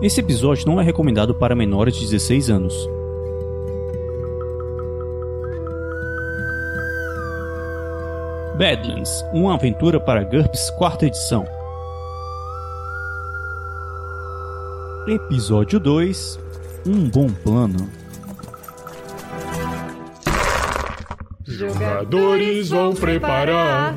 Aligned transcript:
Esse 0.00 0.20
episódio 0.20 0.64
não 0.64 0.80
é 0.80 0.84
recomendado 0.84 1.34
para 1.34 1.56
menores 1.56 1.96
de 1.96 2.02
16 2.02 2.50
anos. 2.50 2.88
Badlands, 8.56 9.24
uma 9.32 9.54
aventura 9.54 9.98
para 9.98 10.22
GURPS 10.22 10.70
quarta 10.78 11.06
edição. 11.06 11.44
Episódio 15.08 15.80
2 15.80 16.38
Um 16.86 17.08
bom 17.08 17.28
plano. 17.28 17.90
Jogadores 21.44 22.68
vão 22.68 22.94
preparar 22.94 23.96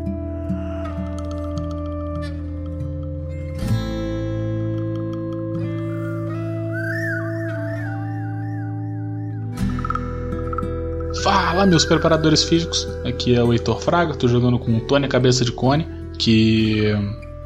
Fala, 11.61 11.69
meus 11.69 11.85
preparadores 11.85 12.43
físicos. 12.43 12.87
Aqui 13.05 13.35
é 13.35 13.43
o 13.43 13.53
Heitor 13.53 13.79
Fraga, 13.79 14.15
tô 14.15 14.27
jogando 14.27 14.57
com 14.57 14.77
o 14.77 14.81
Tony 14.81 15.07
Cabeça 15.07 15.45
de 15.45 15.51
Cone, 15.51 15.85
que 16.17 16.85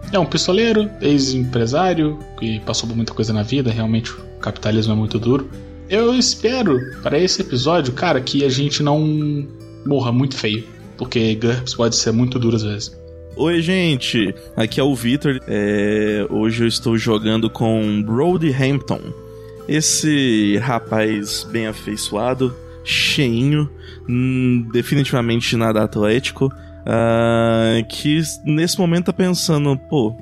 é 0.10 0.18
um 0.18 0.26
pistoleiro, 0.26 0.90
ex-empresário, 1.02 2.18
que 2.40 2.62
passou 2.62 2.88
por 2.88 2.96
muita 2.96 3.14
coisa 3.14 3.34
na 3.34 3.44
vida, 3.44 3.70
realmente 3.70 4.14
o 4.14 4.40
capitalismo 4.40 4.94
é 4.94 4.96
muito 4.96 5.20
duro. 5.20 5.50
Eu 5.90 6.16
espero, 6.16 6.80
para 7.04 7.20
esse 7.20 7.42
episódio, 7.42 7.92
cara, 7.92 8.22
que 8.22 8.46
a 8.46 8.50
gente 8.50 8.82
não 8.82 9.46
morra 9.86 10.14
muito 10.14 10.38
feio, 10.38 10.64
porque 10.98 11.36
GURPS 11.36 11.76
pode 11.76 11.98
ser 11.98 12.14
muito 12.14 12.40
duro 12.40 12.56
às 12.56 12.64
vezes. 12.64 12.98
Oi, 13.36 13.62
gente. 13.62 14.34
Aqui 14.56 14.80
é 14.80 14.84
o 14.84 14.96
Victor. 14.96 15.42
É, 15.46 16.26
Hoje 16.30 16.64
eu 16.64 16.68
estou 16.70 16.98
jogando 16.98 17.50
com 17.50 18.02
Brody 18.02 18.54
Hampton. 18.54 19.02
Esse 19.68 20.58
rapaz 20.60 21.46
bem 21.52 21.68
afeiçoado, 21.68 22.56
cheinho, 22.86 23.70
hum, 24.08 24.70
definitivamente 24.72 25.58
nada 25.58 25.84
atlético, 25.84 26.50
ah, 26.86 27.82
que 27.90 28.22
nesse 28.46 28.80
momento 28.80 29.06
tá 29.06 29.14
pensando, 29.14 29.76
pô, 29.76 30.16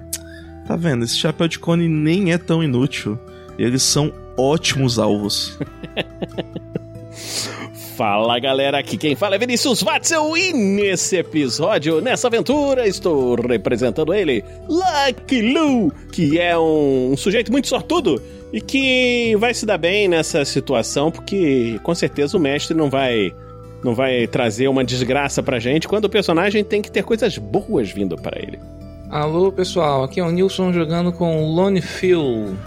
tá 0.66 0.76
vendo? 0.76 1.04
Esse 1.04 1.18
chapéu 1.18 1.48
de 1.48 1.60
cone 1.60 1.88
nem 1.88 2.32
é 2.32 2.38
tão 2.38 2.64
inútil. 2.64 3.20
Eles 3.60 3.84
são 3.84 4.12
ótimos 4.38 4.98
alvos. 4.98 5.58
Fala 7.96 8.40
galera, 8.40 8.80
aqui 8.80 8.98
quem 8.98 9.16
fala 9.16 9.36
é 9.36 9.38
Vinícius 9.38 9.84
Watzel 9.84 10.36
e 10.36 10.52
nesse 10.52 11.18
episódio, 11.18 12.02
nessa 12.02 12.28
aventura, 12.28 12.88
estou 12.88 13.36
representando 13.36 14.12
ele, 14.12 14.44
Lucky 14.68 15.54
Lou, 15.54 15.92
que 16.12 16.40
é 16.40 16.58
um, 16.58 17.12
um 17.12 17.18
sujeito 17.18 17.52
muito 17.52 17.68
sortudo 17.68 18.20
e 18.52 18.60
que 18.60 19.36
vai 19.38 19.54
se 19.54 19.64
dar 19.64 19.78
bem 19.78 20.08
nessa 20.08 20.44
situação 20.44 21.12
porque 21.12 21.80
com 21.84 21.94
certeza 21.94 22.36
o 22.36 22.40
mestre 22.40 22.76
não 22.76 22.90
vai 22.90 23.32
não 23.84 23.94
vai 23.94 24.26
trazer 24.26 24.68
uma 24.68 24.84
desgraça 24.84 25.44
pra 25.44 25.60
gente 25.60 25.88
quando 25.88 26.06
o 26.06 26.10
personagem 26.10 26.64
tem 26.64 26.82
que 26.82 26.90
ter 26.90 27.04
coisas 27.04 27.38
boas 27.38 27.92
vindo 27.92 28.16
para 28.16 28.42
ele. 28.42 28.60
Alô 29.08 29.52
pessoal, 29.52 30.04
aqui 30.04 30.20
é 30.20 30.24
o 30.24 30.32
Nilson 30.32 30.74
jogando 30.74 31.14
com 31.14 31.54
Lone 31.54 31.82
Phil, 31.82 32.58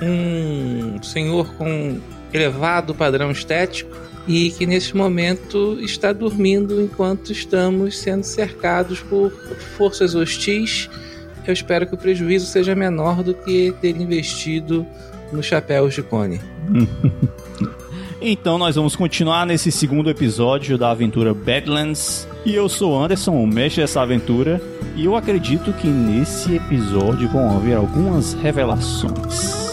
um 0.00 1.02
senhor 1.02 1.52
com 1.56 2.00
elevado 2.32 2.94
padrão 2.94 3.30
estético 3.30 4.09
e 4.26 4.50
que 4.50 4.66
nesse 4.66 4.96
momento 4.96 5.78
está 5.80 6.12
dormindo 6.12 6.80
enquanto 6.80 7.32
estamos 7.32 7.98
sendo 7.98 8.24
cercados 8.24 9.00
por 9.00 9.30
forças 9.76 10.14
hostis. 10.14 10.88
Eu 11.46 11.52
espero 11.52 11.86
que 11.86 11.94
o 11.94 11.98
prejuízo 11.98 12.46
seja 12.46 12.74
menor 12.74 13.22
do 13.22 13.34
que 13.34 13.74
ter 13.80 13.96
investido 13.96 14.86
nos 15.32 15.46
chapéus 15.46 15.94
de 15.94 16.02
cone. 16.02 16.40
Então 18.22 18.58
nós 18.58 18.76
vamos 18.76 18.94
continuar 18.94 19.46
nesse 19.46 19.72
segundo 19.72 20.10
episódio 20.10 20.76
da 20.76 20.90
aventura 20.90 21.32
Badlands. 21.32 22.28
E 22.44 22.54
eu 22.54 22.68
sou 22.68 23.02
Anderson, 23.02 23.32
o 23.32 23.46
mestre 23.46 23.80
dessa 23.80 24.02
aventura. 24.02 24.60
E 24.94 25.06
eu 25.06 25.16
acredito 25.16 25.72
que 25.72 25.86
nesse 25.86 26.54
episódio 26.54 27.30
vão 27.30 27.56
haver 27.56 27.76
algumas 27.76 28.34
revelações. 28.34 29.69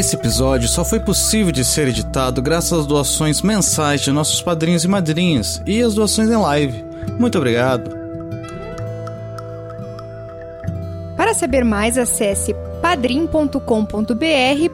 Esse 0.00 0.16
episódio 0.16 0.66
só 0.66 0.82
foi 0.82 0.98
possível 0.98 1.52
de 1.52 1.62
ser 1.62 1.86
editado 1.86 2.40
graças 2.40 2.72
às 2.72 2.86
doações 2.86 3.42
mensais 3.42 4.00
de 4.00 4.10
nossos 4.10 4.40
padrinhos 4.40 4.82
e 4.82 4.88
madrinhas 4.88 5.60
e 5.66 5.82
às 5.82 5.92
doações 5.92 6.30
em 6.30 6.36
live. 6.38 6.82
Muito 7.18 7.36
obrigado. 7.36 7.90
Para 11.18 11.34
saber 11.34 11.66
mais, 11.66 11.98
acesse 11.98 12.56
padrim.com.br 12.80 13.58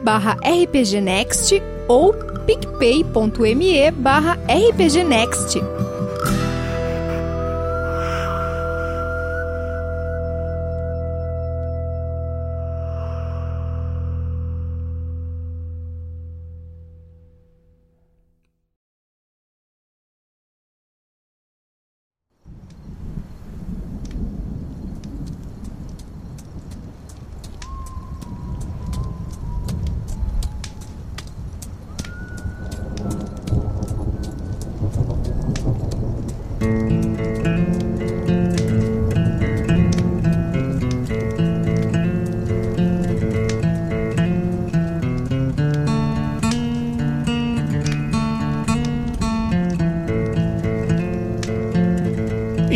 barra 0.01 0.37
rpgnext 0.41 1.61
ou 1.89 2.13
picpay.me 2.45 3.91
barra 3.91 4.39
rpgnext. 4.47 5.57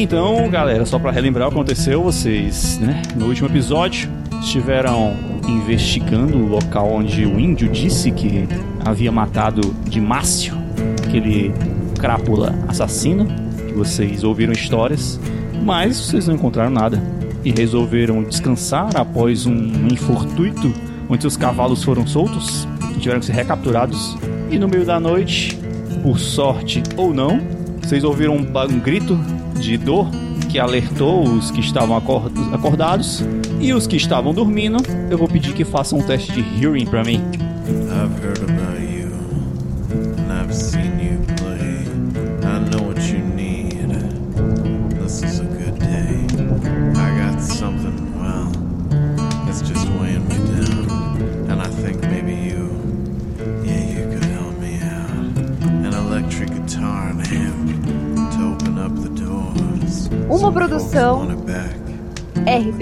Então, 0.02 0.50
galera, 0.50 0.84
só 0.84 0.98
pra 0.98 1.12
relembrar 1.12 1.48
o 1.48 1.52
que 1.52 1.58
aconteceu, 1.58 2.02
vocês, 2.02 2.80
né, 2.80 3.04
no 3.16 3.28
último 3.28 3.48
episódio, 3.48 4.10
estiveram 4.42 5.14
investigando 5.48 6.38
o 6.40 6.48
local 6.48 6.92
onde 6.92 7.24
o 7.24 7.40
índio 7.40 7.70
disse 7.70 8.10
que 8.10 8.48
havia 8.84 9.12
matado 9.12 9.62
de 9.88 10.02
Márcio, 10.02 10.56
aquele 11.08 11.54
crápula 12.00 12.52
assassino, 12.68 13.28
que 13.68 13.74
vocês 13.76 14.24
ouviram 14.24 14.52
histórias, 14.52 15.20
mas 15.64 16.00
vocês 16.00 16.28
não 16.28 16.34
encontraram 16.34 16.72
nada 16.72 17.00
e 17.46 17.52
resolveram 17.52 18.24
descansar 18.24 18.98
após 18.98 19.46
um 19.46 19.88
infortuito 19.92 20.74
onde 21.08 21.22
seus 21.22 21.38
cavalos 21.38 21.84
foram 21.84 22.08
soltos 22.08 22.68
tiveram 23.02 23.20
que 23.20 23.26
ser 23.26 23.34
recapturados. 23.34 24.18
E 24.50 24.58
no 24.58 24.68
meio 24.68 24.86
da 24.86 25.00
noite, 25.00 25.60
por 26.02 26.20
sorte 26.20 26.82
ou 26.96 27.14
não, 27.14 27.40
vocês 27.82 28.04
ouviram 28.04 28.36
um, 28.36 28.42
um 28.42 28.80
grito 28.80 29.20
de 29.62 29.78
dor 29.78 30.10
que 30.50 30.60
alertou 30.60 31.24
os 31.24 31.50
que 31.52 31.60
estavam 31.62 31.96
acor- 31.96 32.30
acordados 32.52 33.24
e 33.60 33.74
os 33.74 33.88
que 33.88 33.96
estavam 33.96 34.34
dormindo. 34.34 34.78
Eu 35.10 35.18
vou 35.18 35.28
pedir 35.28 35.54
que 35.54 35.64
façam 35.64 36.00
um 36.00 36.04
teste 36.04 36.32
de 36.32 36.42
hearing 36.64 36.86
pra 36.86 37.04
mim. 37.04 37.22
I've 37.68 38.26
heard 38.26 38.44
about 38.44 38.61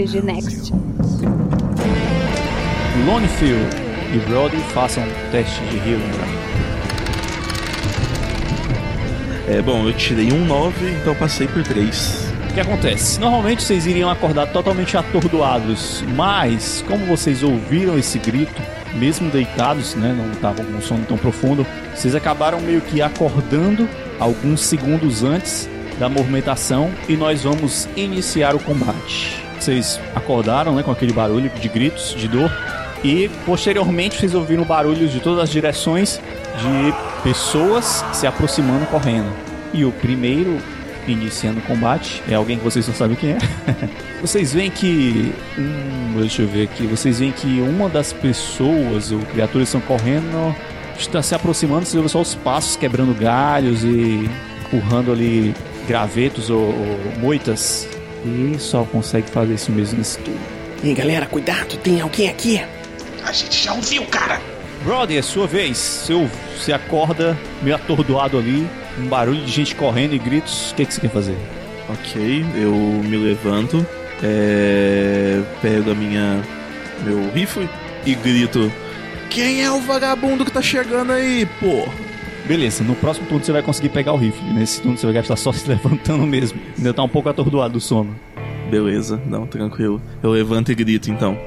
RPG 0.10 0.22
Next. 0.24 0.74
Lonefield 3.06 3.76
e 4.14 4.18
Brody 4.28 4.58
façam 4.74 5.04
um 5.04 5.32
teste 5.32 5.62
de 5.66 5.78
healing 5.78 5.98
mim. 5.98 6.40
É, 9.48 9.62
bom, 9.62 9.88
eu 9.88 9.94
tirei 9.94 10.32
um 10.32 10.46
9, 10.46 10.92
então 11.02 11.16
passei 11.16 11.48
por 11.48 11.64
3. 11.64 12.30
O 12.50 12.54
que 12.54 12.60
acontece? 12.60 13.20
Normalmente 13.20 13.64
vocês 13.64 13.86
iriam 13.86 14.10
acordar 14.10 14.48
totalmente 14.48 14.98
atordoados, 14.98 16.04
mas 16.16 16.84
como 16.88 17.06
vocês 17.06 17.44
ouviram 17.44 17.98
esse 17.98 18.18
grito, 18.18 18.62
mesmo 18.96 19.30
deitados, 19.30 19.96
né, 19.96 20.16
não 20.18 20.32
estavam 20.32 20.66
com 20.66 20.74
um 20.74 20.82
sono 20.82 21.06
tão 21.06 21.18
profundo, 21.18 21.66
vocês 21.96 22.16
acabaram 22.16 22.60
meio 22.60 22.82
que 22.82 23.02
acordando 23.02 23.88
alguns 24.20 24.62
segundos 24.62 25.24
antes 25.24 25.70
da 26.00 26.10
movimentação 26.10 26.92
e 27.08 27.16
nós 27.16 27.44
vamos 27.44 27.88
iniciar 27.96 28.56
o 28.56 28.60
combate. 28.60 29.39
Vocês 29.60 30.00
acordaram, 30.16 30.76
né, 30.76 30.84
com 30.84 30.92
aquele 30.92 31.14
barulho 31.14 31.50
de 31.50 31.70
gritos, 31.70 32.16
de 32.16 32.28
dor, 32.28 32.52
e 33.04 33.30
posteriormente 33.46 34.18
vocês 34.18 34.34
ouviram 34.34 34.64
barulhos 34.64 35.12
de 35.12 35.20
todas 35.20 35.44
as 35.44 35.50
direções 35.50 36.20
de 36.58 37.24
pessoas 37.24 38.04
se 38.14 38.28
aproximando 38.28 38.86
correndo. 38.88 39.32
E 39.74 39.86
o 39.86 39.92
primeiro 39.92 40.58
iniciando 41.08 41.60
o 41.60 41.62
combate 41.64 42.22
é 42.30 42.36
alguém 42.36 42.58
que 42.58 42.64
vocês 42.64 42.88
não 42.88 42.94
sabem 42.94 43.16
quem 43.16 43.32
é. 43.32 43.38
vocês 44.22 44.54
veem 44.54 44.70
que. 44.70 45.34
Hum, 45.58 46.16
deixa 46.20 46.42
eu 46.42 46.48
ver 46.48 46.64
aqui. 46.64 46.86
Vocês 46.86 47.20
veem 47.20 47.32
que 47.32 47.62
uma 47.62 47.90
das 47.90 48.14
pessoas 48.14 49.12
ou 49.12 49.20
criaturas 49.20 49.68
estão 49.68 49.82
correndo 49.82 50.56
está 50.98 51.22
se 51.22 51.34
aproximando. 51.34 51.86
Você 51.86 51.98
ouve 51.98 52.10
só 52.10 52.22
os 52.22 52.36
passos 52.36 52.76
quebrando 52.76 53.14
galhos 53.14 53.84
e 53.84 54.30
empurrando 54.66 55.12
ali 55.12 55.54
gravetos 55.88 56.50
ou, 56.50 56.62
ou 56.62 57.20
moitas. 57.20 57.88
E 58.26 58.56
só 58.60 58.84
consegue 58.84 59.30
fazer 59.30 59.54
isso 59.54 59.72
mesmo 59.72 59.98
nesse 59.98 60.18
turno. 60.20 60.40
E 60.84 60.94
galera, 60.94 61.26
cuidado, 61.26 61.78
tem 61.78 62.02
alguém 62.02 62.30
aqui. 62.30 62.62
A 63.24 63.32
gente 63.32 63.64
já 63.64 63.74
ouviu, 63.74 64.06
cara. 64.06 64.40
Brody, 64.84 65.18
é 65.18 65.22
sua 65.22 65.46
vez. 65.48 66.08
Ouve- 66.10 66.32
você 66.58 66.72
acorda 66.74 67.38
meio 67.62 67.76
atordoado 67.76 68.38
ali, 68.38 68.68
um 68.98 69.08
barulho 69.08 69.44
de 69.44 69.52
gente 69.52 69.76
correndo 69.76 70.14
e 70.14 70.20
gritos. 70.20 70.72
O 70.72 70.76
que, 70.76 70.86
que 70.86 70.94
você 70.94 71.02
quer 71.02 71.10
fazer? 71.10 71.38
Ok, 71.90 72.46
eu 72.56 72.72
me 72.74 73.18
levanto, 73.18 73.86
é, 74.24 75.42
pego 75.62 75.92
a 75.92 75.96
minha 75.96 76.42
meu 77.04 77.30
rifle 77.34 77.68
e 78.06 78.14
grito: 78.16 78.72
Quem 79.30 79.64
é 79.64 79.72
o 79.72 79.80
vagabundo 79.82 80.46
que 80.46 80.52
tá 80.52 80.62
chegando 80.62 81.12
aí, 81.14 81.48
pô? 81.60 81.88
Beleza, 82.50 82.84
no 82.84 82.96
próximo 82.96 83.28
turno 83.28 83.46
você 83.46 83.52
vai 83.52 83.62
conseguir 83.62 83.90
pegar 83.90 84.12
o 84.12 84.18
rifle. 84.18 84.44
Nesse 84.52 84.82
turno 84.82 84.98
você 84.98 85.06
vai 85.06 85.14
gastar 85.14 85.36
só 85.36 85.52
se 85.54 85.70
levantando 85.70 86.26
mesmo. 86.26 86.60
Ainda 86.76 86.92
tá 86.92 87.04
um 87.04 87.08
pouco 87.08 87.30
atordoado 87.30 87.74
do 87.74 87.80
sono. 87.80 88.16
Beleza, 88.72 89.22
não, 89.28 89.46
tranquilo. 89.46 90.02
Eu 90.24 90.32
levanto 90.32 90.72
e 90.72 90.76
grito 90.76 91.12
então. 91.12 91.38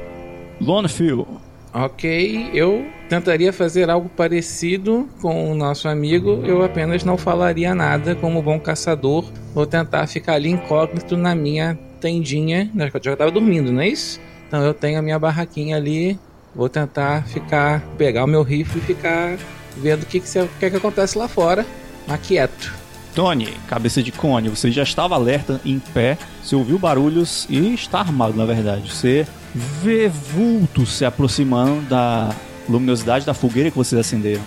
Lonefield, 0.60 1.26
Ok, 1.74 2.50
eu 2.54 2.86
tentaria 3.08 3.52
fazer 3.52 3.90
algo 3.90 4.08
parecido 4.10 5.08
com 5.20 5.50
o 5.50 5.54
nosso 5.56 5.88
amigo, 5.88 6.42
eu 6.44 6.62
apenas 6.62 7.02
não 7.02 7.16
falaria 7.16 7.74
nada 7.74 8.14
como 8.14 8.40
bom 8.40 8.60
caçador. 8.60 9.24
Vou 9.52 9.66
tentar 9.66 10.06
ficar 10.06 10.34
ali 10.34 10.50
incógnito 10.50 11.16
na 11.16 11.34
minha 11.34 11.76
tendinha. 12.00 12.70
Eu 12.76 13.02
já 13.02 13.12
estava 13.14 13.30
dormindo, 13.30 13.72
não 13.72 13.80
é 13.80 13.88
isso? 13.88 14.20
Então 14.46 14.62
eu 14.62 14.72
tenho 14.72 15.00
a 15.00 15.02
minha 15.02 15.18
barraquinha 15.18 15.78
ali. 15.78 16.16
Vou 16.54 16.68
tentar 16.68 17.26
ficar, 17.26 17.80
pegar 17.98 18.22
o 18.22 18.28
meu 18.28 18.42
rifle 18.42 18.80
e 18.80 18.84
ficar 18.84 19.36
vendo 19.76 20.02
o 20.02 20.06
que, 20.06 20.20
que, 20.20 20.38
o 20.38 20.48
que, 20.58 20.70
que 20.70 20.76
acontece 20.76 21.16
lá 21.16 21.28
fora, 21.28 21.66
mas 22.06 22.20
quieto. 22.20 22.72
Tony, 23.14 23.48
cabeça 23.68 24.02
de 24.02 24.10
cone, 24.10 24.48
você 24.48 24.70
já 24.70 24.82
estava 24.82 25.14
alerta, 25.14 25.60
em 25.64 25.78
pé, 25.78 26.16
você 26.42 26.56
ouviu 26.56 26.78
barulhos 26.78 27.46
e 27.48 27.74
está 27.74 28.00
armado, 28.00 28.36
na 28.36 28.46
verdade. 28.46 28.90
Você 28.90 29.26
vê 29.54 30.08
vultos 30.08 30.94
se 30.94 31.04
aproximando 31.04 31.82
da 31.82 32.34
luminosidade 32.68 33.26
da 33.26 33.34
fogueira 33.34 33.70
que 33.70 33.76
vocês 33.76 34.00
acenderam. 34.00 34.42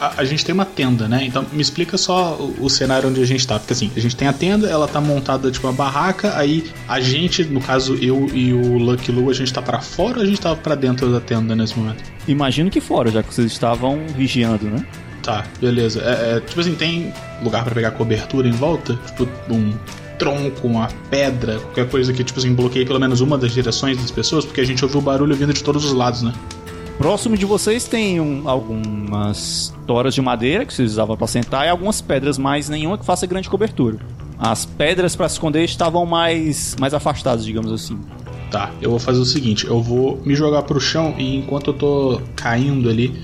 A, 0.00 0.22
a 0.22 0.24
gente 0.24 0.44
tem 0.44 0.54
uma 0.54 0.64
tenda, 0.64 1.06
né? 1.06 1.24
Então 1.24 1.44
me 1.52 1.60
explica 1.60 1.98
só 1.98 2.34
o, 2.34 2.64
o 2.64 2.70
cenário 2.70 3.08
onde 3.08 3.22
a 3.22 3.26
gente 3.26 3.46
tá. 3.46 3.58
Porque 3.58 3.74
assim, 3.74 3.90
a 3.94 4.00
gente 4.00 4.16
tem 4.16 4.26
a 4.26 4.32
tenda, 4.32 4.68
ela 4.68 4.88
tá 4.88 5.00
montada 5.00 5.50
tipo 5.50 5.66
uma 5.66 5.72
barraca, 5.72 6.36
aí 6.36 6.70
a 6.88 7.00
gente, 7.00 7.44
no 7.44 7.60
caso 7.60 7.94
eu 7.96 8.28
e 8.32 8.52
o 8.52 8.78
Lucky 8.78 9.12
Lu, 9.12 9.30
a 9.30 9.34
gente 9.34 9.52
tá 9.52 9.60
pra 9.60 9.80
fora 9.80 10.18
ou 10.18 10.22
a 10.22 10.26
gente 10.26 10.40
tá 10.40 10.56
pra 10.56 10.74
dentro 10.74 11.12
da 11.12 11.20
tenda 11.20 11.54
nesse 11.54 11.78
momento? 11.78 12.02
Imagino 12.26 12.70
que 12.70 12.80
fora, 12.80 13.10
já 13.10 13.22
que 13.22 13.34
vocês 13.34 13.52
estavam 13.52 14.00
vigiando, 14.16 14.66
né? 14.66 14.84
Tá, 15.22 15.44
beleza. 15.60 16.00
É, 16.00 16.36
é, 16.36 16.40
tipo 16.40 16.60
assim, 16.60 16.74
tem 16.74 17.12
lugar 17.42 17.62
pra 17.64 17.74
pegar 17.74 17.90
cobertura 17.90 18.48
em 18.48 18.52
volta? 18.52 18.98
Tipo, 19.06 19.28
um 19.52 19.74
tronco, 20.18 20.68
uma 20.68 20.88
pedra, 21.10 21.58
qualquer 21.58 21.88
coisa 21.88 22.12
que, 22.12 22.22
tipo 22.22 22.38
assim, 22.38 22.54
bloqueie 22.54 22.84
pelo 22.84 23.00
menos 23.00 23.20
uma 23.20 23.38
das 23.38 23.52
direções 23.52 23.98
das 23.98 24.10
pessoas, 24.10 24.44
porque 24.44 24.60
a 24.60 24.66
gente 24.66 24.84
ouviu 24.84 25.00
o 25.00 25.02
barulho 25.02 25.34
vindo 25.34 25.52
de 25.52 25.64
todos 25.64 25.84
os 25.84 25.92
lados, 25.92 26.22
né? 26.22 26.32
Próximo 27.00 27.34
de 27.34 27.46
vocês 27.46 27.84
tem 27.88 28.20
um- 28.20 28.46
algumas 28.46 29.72
toras 29.86 30.14
de 30.14 30.20
madeira 30.20 30.66
que 30.66 30.74
vocês 30.74 30.92
usavam 30.92 31.16
para 31.16 31.26
sentar 31.26 31.64
e 31.64 31.70
algumas 31.70 32.02
pedras, 32.02 32.36
mas 32.36 32.68
nenhuma 32.68 32.98
que 32.98 33.06
faça 33.06 33.26
grande 33.26 33.48
cobertura. 33.48 33.96
As 34.38 34.66
pedras 34.66 35.16
para 35.16 35.26
se 35.26 35.36
esconder 35.36 35.64
estavam 35.64 36.04
mais, 36.04 36.76
mais 36.78 36.92
afastadas, 36.92 37.42
digamos 37.42 37.72
assim. 37.72 37.98
Tá, 38.50 38.70
eu 38.82 38.90
vou 38.90 38.98
fazer 38.98 39.18
o 39.18 39.24
seguinte, 39.24 39.66
eu 39.66 39.80
vou 39.82 40.20
me 40.26 40.34
jogar 40.34 40.62
pro 40.64 40.78
chão 40.78 41.14
e 41.16 41.36
enquanto 41.38 41.68
eu 41.68 41.74
tô 41.74 42.20
caindo 42.36 42.90
ali, 42.90 43.18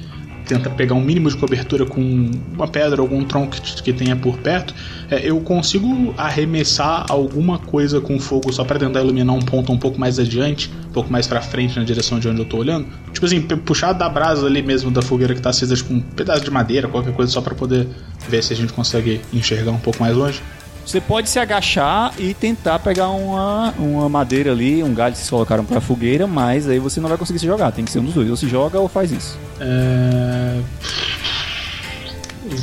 tenta 0.47 0.71
pegar 0.71 0.95
um 0.95 1.01
mínimo 1.01 1.29
de 1.29 1.37
cobertura 1.37 1.85
com 1.85 2.31
uma 2.55 2.69
pedra, 2.69 3.01
algum 3.01 3.25
tronco 3.25 3.57
que, 3.61 3.93
tenha 3.93 4.15
por 4.17 4.39
perto, 4.39 4.75
é, 5.11 5.29
eu 5.29 5.41
consigo 5.41 6.15
arremessar 6.17 7.07
alguma 7.09 7.59
coisa 7.59 8.01
com 8.01 8.19
fogo 8.19 8.53
só 8.53 8.65
pra 8.65 8.79
tentar 8.79 9.01
iluminar 9.01 9.35
um 9.35 9.41
ponto 9.41 9.73
um 9.73 9.79
pouco 9.79 9.99
mais 9.99 10.19
adiante, 10.19 10.71
um 10.89 10.93
pouco 10.93 11.11
mais 11.11 11.27
pra 11.27 11.43
frente 11.43 11.79
na 11.79 11.85
direção 11.85 12.19
de 12.19 12.29
onde 12.29 12.41
eu 12.41 12.45
tô 12.45 12.59
olhando. 12.59 12.87
Tipo 13.13 13.27
assim, 13.27 13.41
puxar 13.41 13.93
da 13.93 14.09
brasa 14.09 14.47
ali 14.47 14.63
mesmo 14.63 14.91
da 14.91 15.03
fogueira 15.03 15.35
que 15.35 15.41
tá 15.41 15.51
acesa, 15.51 15.75
tipo 15.75 15.93
um 15.93 16.01
pedaço 16.01 16.45
de 16.45 16.51
madeira, 16.51 16.89
qualquer 16.89 17.13
coisa 17.13 17.33
só 17.33 17.41
pra 17.41 17.55
poder 17.55 17.89
ver 18.29 18.43
se 18.43 18.53
a 18.53 18.57
gente 18.57 18.73
consegue 18.73 19.21
enxergar 19.33 19.73
um 19.73 19.79
pouco 19.79 20.01
mais 20.01 20.17
longe. 20.17 20.41
Você 20.87 21.01
pode 21.01 21.29
se 21.29 21.41
agachar 21.41 22.15
e 22.17 22.33
tentar 22.33 22.79
pegar 22.79 23.09
uma, 23.09 23.75
uma 23.77 24.09
madeira 24.09 24.53
ali, 24.53 24.85
um 24.85 24.95
galho 24.95 25.13
que 25.13 25.19
vocês 25.19 25.29
colocaram 25.29 25.65
pra 25.65 25.81
fogueira, 25.81 26.29
mas 26.29 26.69
aí 26.69 26.79
você 26.79 27.01
não 27.01 27.09
vai 27.09 27.19
conseguir 27.19 27.41
se 27.41 27.47
jogar. 27.47 27.73
Tem 27.73 27.85
que 27.85 27.91
ser 27.91 27.99
um 27.99 28.05
dos 28.05 28.15
dois. 28.15 28.31
Ou 28.31 28.37
se 28.37 28.49
joga 28.49 28.79
ou 28.79 28.89
faz 28.89 29.11
isso. 29.11 29.37
É... 29.61 30.61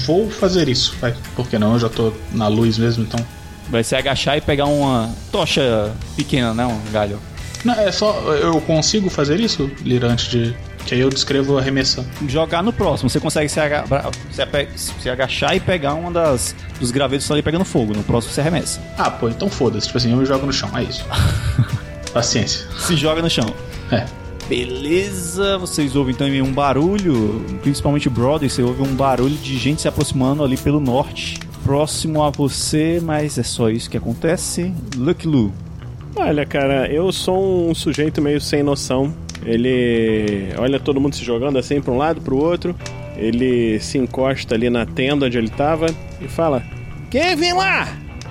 Vou 0.06 0.32
fazer 0.32 0.70
isso, 0.70 0.96
vai. 1.02 1.14
Por 1.36 1.50
que 1.50 1.60
não? 1.60 1.74
Eu 1.74 1.80
já 1.80 1.90
tô 1.90 2.14
na 2.32 2.48
luz 2.48 2.78
mesmo, 2.78 3.04
então. 3.04 3.20
Vai 3.70 3.84
se 3.84 3.94
agachar 3.94 4.38
e 4.38 4.42
pegar 4.42 4.66
uma 4.68 5.10
tocha 5.30 5.92
pequena, 6.16 6.54
né? 6.54 6.66
Um 6.66 6.92
galho. 6.94 7.20
Não, 7.66 7.74
é 7.74 7.92
só. 7.92 8.14
Eu 8.42 8.62
consigo 8.62 9.10
fazer 9.10 9.40
isso, 9.42 9.70
Lira, 9.82 10.08
antes 10.08 10.30
de. 10.30 10.56
Que 10.86 10.96
aí 10.96 11.00
eu 11.02 11.10
descrevo 11.10 11.58
a 11.58 11.62
arremessão. 11.62 12.06
Jogar 12.28 12.62
no 12.62 12.74
próximo. 12.74 13.10
Você 13.10 13.20
consegue 13.20 13.48
se, 13.50 13.60
aga- 13.60 13.86
se 14.32 14.42
ape- 14.42 14.68
se 14.76 15.10
agachar 15.10 15.56
e 15.56 15.60
pegar 15.60 15.94
uma 15.94 16.12
das 16.12 16.54
dos 16.80 16.92
gravetos 16.92 17.26
que 17.26 17.32
ali 17.34 17.42
pegando 17.42 17.64
fogo. 17.64 17.94
No 17.94 18.04
próximo 18.04 18.34
você 18.34 18.42
arremessa. 18.42 18.82
Ah, 18.98 19.10
pô, 19.10 19.30
então 19.30 19.50
foda-se. 19.50 19.88
Tipo 19.88 19.98
assim, 19.98 20.12
eu 20.12 20.18
me 20.18 20.26
jogo 20.26 20.46
no 20.46 20.52
chão, 20.54 20.70
é 20.78 20.84
isso. 20.84 21.06
Paciência. 22.14 22.66
Se 22.80 22.96
joga 22.96 23.22
no 23.22 23.30
chão. 23.30 23.54
É. 23.92 24.06
Beleza, 24.50 25.58
vocês 25.58 25.96
ouvem 25.96 26.14
também 26.14 26.42
um 26.42 26.52
barulho, 26.52 27.44
principalmente 27.64 28.10
Brother, 28.10 28.50
você 28.50 28.62
ouve 28.62 28.82
um 28.84 28.94
barulho 28.94 29.36
de 29.36 29.58
gente 29.58 29.82
se 29.82 29.88
aproximando 29.88 30.44
ali 30.44 30.58
pelo 30.58 30.80
norte, 30.80 31.40
próximo 31.64 32.22
a 32.22 32.30
você, 32.30 33.00
mas 33.02 33.38
é 33.38 33.44
só 33.44 33.70
isso 33.70 33.90
que 33.90 33.98
acontece. 33.98 34.74
Lucky 34.96 35.28
Lu, 35.28 35.52
Olha, 36.16 36.46
cara, 36.46 36.88
eu 36.92 37.12
sou 37.12 37.70
um 37.72 37.74
sujeito 37.74 38.22
meio 38.22 38.40
sem 38.40 38.62
noção. 38.62 39.12
Ele 39.46 40.50
olha 40.58 40.80
todo 40.80 41.00
mundo 41.00 41.16
se 41.16 41.24
jogando 41.24 41.58
assim 41.58 41.82
pra 41.82 41.94
um 41.94 41.98
lado, 41.98 42.22
pro 42.22 42.38
outro. 42.38 42.76
Ele 43.16 43.80
se 43.80 43.98
encosta 43.98 44.56
ali 44.56 44.70
na 44.70 44.86
tenda 44.86 45.26
onde 45.26 45.38
ele 45.38 45.50
tava 45.50 45.88
e 46.22 46.28
fala: 46.28 46.64
Quem 47.10 47.36
vem 47.36 47.54
lá? 47.54 47.88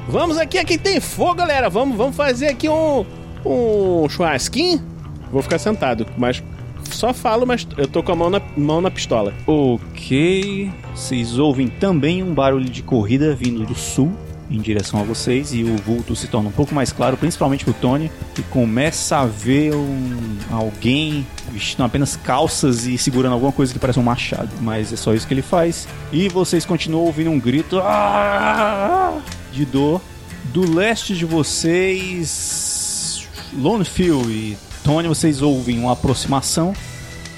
Vamos 0.09 0.37
aqui, 0.37 0.59
aqui 0.59 0.77
tem 0.77 1.01
fogo, 1.01 1.37
galera. 1.37 1.71
Vamos, 1.71 1.97
vamos 1.97 2.17
fazer 2.17 2.49
aqui 2.49 2.69
um, 2.69 3.05
um 3.45 4.09
churrasquinho. 4.09 4.83
Vou 5.31 5.43
ficar 5.43 5.59
sentado, 5.59 6.07
mas 6.19 6.43
só 6.91 7.15
falo, 7.15 7.47
mas 7.47 7.67
eu 7.77 7.87
tô 7.87 8.03
com 8.03 8.13
a 8.13 8.17
mão 8.17 8.29
na, 8.29 8.41
mão 8.57 8.81
na 8.81 8.91
pistola. 8.91 9.33
ok. 9.47 10.71
Vocês 10.95 11.39
ouvem 11.39 11.69
também 11.69 12.23
um 12.23 12.35
barulho 12.35 12.69
de 12.69 12.83
corrida 12.83 13.35
vindo 13.35 13.65
do 13.65 13.75
sul 13.75 14.13
em 14.53 14.61
direção 14.61 15.01
a 15.01 15.03
vocês 15.03 15.55
e 15.55 15.65
o 15.65 15.77
vulto 15.77 16.15
se 16.15 16.29
torna 16.29 16.51
um 16.51 16.53
pouco 16.53 16.75
mais 16.75 16.93
claro, 16.93 17.17
principalmente 17.17 17.65
pro 17.65 17.73
Tony, 17.73 18.13
que 18.35 18.43
começa 18.43 19.19
a 19.19 19.27
ver 19.27 19.75
um, 19.75 20.37
alguém 20.51 21.27
vestindo 21.51 21.85
apenas 21.85 22.17
calças 22.17 22.87
e 22.87 22.99
segurando 22.99 23.33
alguma 23.33 23.53
coisa 23.53 23.73
que 23.73 23.79
parece 23.79 23.99
um 23.99 24.03
machado. 24.03 24.51
Mas 24.61 24.93
é 24.93 24.97
só 24.97 25.15
isso 25.15 25.27
que 25.27 25.35
ele 25.35 25.43
faz. 25.43 25.89
E 26.13 26.29
vocês 26.29 26.67
continuam 26.67 27.07
ouvindo 27.07 27.31
um 27.31 27.41
grito 27.41 27.81
"Ah!" 27.81 29.19
de 29.53 29.65
dor. 29.65 30.01
Do 30.45 30.71
leste 30.71 31.15
de 31.15 31.25
vocês, 31.25 33.27
Lonefield 33.57 34.31
e 34.31 34.57
Tony, 34.85 35.09
vocês 35.09 35.41
ouvem 35.41 35.79
uma 35.79 35.93
aproximação. 35.93 36.75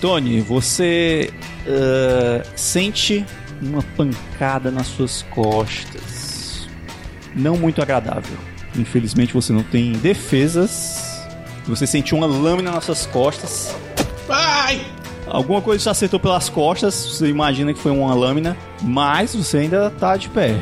Tony, 0.00 0.40
você 0.40 1.33
ah, 1.66 2.42
sente 2.56 3.25
uma 3.61 3.83
pancada 3.97 4.71
nas 4.71 4.88
suas 4.88 5.23
costas. 5.23 6.13
Não 7.35 7.57
muito 7.57 7.83
agradável. 7.83 8.37
Infelizmente 8.76 9.33
você 9.33 9.53
não 9.53 9.62
tem 9.62 9.93
defesas. 9.93 11.23
Você 11.67 11.87
sentiu 11.87 12.19
uma 12.19 12.26
lâmina 12.26 12.71
nas 12.71 12.85
suas 12.85 13.07
costas. 13.07 13.75
Ai! 14.29 14.81
Alguma 15.26 15.62
coisa 15.62 15.83
te 15.83 15.88
acertou 15.88 16.21
pelas 16.21 16.49
costas, 16.50 16.95
você 16.95 17.29
imagina 17.29 17.73
que 17.73 17.81
foi 17.81 17.91
uma 17.91 18.14
lâmina, 18.14 18.55
mas 18.83 19.35
você 19.35 19.59
ainda 19.59 19.88
tá 19.88 20.17
de 20.17 20.29
pé. 20.29 20.55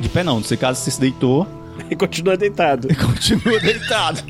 De 0.00 0.08
pé 0.08 0.22
não, 0.22 0.42
se 0.42 0.54
caso 0.56 0.80
você 0.80 0.90
se 0.90 1.00
deitou, 1.00 1.46
E 1.90 1.96
continua 1.96 2.36
deitado. 2.36 2.88
continua 2.96 3.58
deitado. 3.60 4.22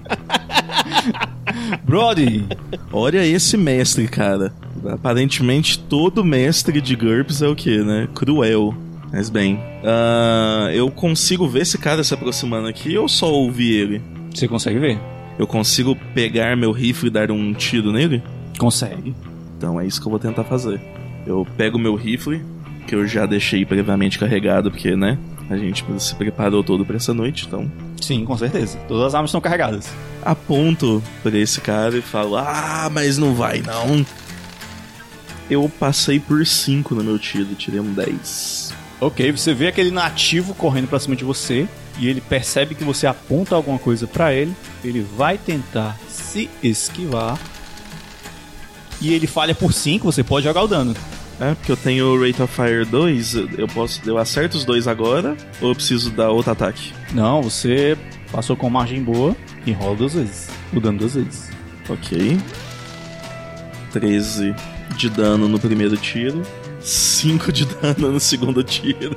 Brody, 1.85 2.47
Olha 2.93 3.25
esse 3.27 3.57
mestre, 3.57 4.07
cara. 4.09 4.53
Aparentemente 4.89 5.79
todo 5.79 6.25
mestre 6.25 6.81
de 6.81 6.97
GURPS 6.97 7.43
é 7.43 7.49
o 7.49 7.55
que, 7.55 7.79
né? 7.79 8.09
Cruel. 8.15 8.75
Mas 9.13 9.29
bem, 9.29 9.61
ah, 9.85 10.71
eu 10.73 10.91
consigo 10.91 11.47
ver 11.47 11.63
esse 11.63 11.77
cara 11.77 12.03
se 12.03 12.15
aproximando 12.15 12.67
aqui 12.67 12.97
ou 12.97 13.09
só 13.09 13.31
ouvir 13.31 13.73
ele? 13.73 14.03
você 14.35 14.49
consegue 14.49 14.79
ver? 14.79 14.99
Eu 15.39 15.47
consigo 15.47 15.95
pegar 16.15 16.57
meu 16.57 16.73
rifle 16.73 17.09
e 17.09 17.11
dar 17.11 17.31
um 17.31 17.53
tiro 17.53 17.93
nele? 17.93 18.23
Consegue. 18.59 19.15
Então 19.57 19.79
é 19.79 19.87
isso 19.87 20.01
que 20.01 20.07
eu 20.07 20.11
vou 20.11 20.19
tentar 20.19 20.45
fazer. 20.45 20.81
Eu 21.27 21.47
pego 21.57 21.79
meu 21.79 21.95
rifle, 21.95 22.43
que 22.87 22.95
eu 22.95 23.07
já 23.07 23.27
deixei 23.27 23.65
previamente 23.65 24.19
carregado, 24.19 24.71
porque, 24.71 24.97
né? 24.97 25.19
A 25.51 25.57
gente 25.57 25.85
se 25.99 26.15
preparou 26.15 26.65
todo 26.65 26.85
pra 26.85 26.97
essa 26.97 27.13
noite, 27.13 27.47
então. 27.47 27.71
Sim, 28.01 28.25
com 28.25 28.37
certeza. 28.37 28.79
Todas 28.89 29.09
as 29.09 29.15
armas 29.15 29.29
estão 29.29 29.41
carregadas. 29.41 29.93
Aponto 30.25 31.03
pra 31.23 31.37
esse 31.37 31.61
cara 31.61 31.97
e 31.97 32.03
falo: 32.03 32.37
Ah, 32.37 32.91
mas 32.93 33.19
não 33.19 33.35
vai 33.35 33.61
não. 33.61 34.05
Eu 35.51 35.71
passei 35.79 36.19
por 36.19 36.47
5 36.47 36.95
no 36.95 37.05
meu 37.05 37.19
tiro, 37.19 37.55
tirei 37.55 37.81
um 37.81 37.93
10. 37.93 38.72
Ok, 39.03 39.33
você 39.33 39.53
vê 39.53 39.67
aquele 39.67 39.91
nativo 39.91 40.55
correndo 40.55 40.87
pra 40.87 41.01
cima 41.01 41.17
de 41.17 41.25
você 41.25 41.67
e 41.99 42.07
ele 42.07 42.21
percebe 42.21 42.77
que 42.77 42.85
você 42.85 43.05
aponta 43.05 43.53
alguma 43.53 43.77
coisa 43.77 44.07
pra 44.07 44.33
ele. 44.33 44.55
Ele 44.85 45.01
vai 45.01 45.37
tentar 45.37 45.99
se 46.09 46.49
esquivar. 46.63 47.37
E 49.01 49.13
ele 49.13 49.27
falha 49.27 49.57
por 49.57 49.73
5, 49.73 50.05
você 50.05 50.23
pode 50.23 50.45
jogar 50.47 50.63
o 50.63 50.69
dano. 50.69 50.95
É, 51.41 51.53
porque 51.53 51.73
eu 51.73 51.77
tenho 51.77 52.15
o 52.15 52.25
Rate 52.25 52.41
of 52.41 52.55
Fire 52.55 52.85
2, 52.85 53.35
eu 53.59 53.67
posso. 53.67 54.01
Eu 54.07 54.19
acerto 54.19 54.57
os 54.57 54.65
dois 54.65 54.87
agora, 54.87 55.37
ou 55.61 55.71
eu 55.71 55.75
preciso 55.75 56.09
dar 56.09 56.31
outro 56.31 56.53
ataque? 56.53 56.93
Não, 57.13 57.43
você 57.43 57.99
passou 58.31 58.57
com 58.57 58.71
margem 58.71 59.03
boa 59.03 59.37
e 59.67 59.73
rola 59.73 59.97
duas 59.97 60.15
vezes. 60.15 60.49
O 60.73 60.79
dano 60.79 60.99
duas 60.99 61.17
vezes. 61.17 61.51
Ok. 61.89 62.39
13 63.91 64.55
de 64.97 65.11
dano 65.11 65.49
no 65.49 65.59
primeiro 65.59 65.97
tiro. 65.97 66.41
5 66.83 67.53
de 67.53 67.67
dano 67.67 68.13
no 68.13 68.21
segundo 68.21 68.63
tiro. 68.63 69.17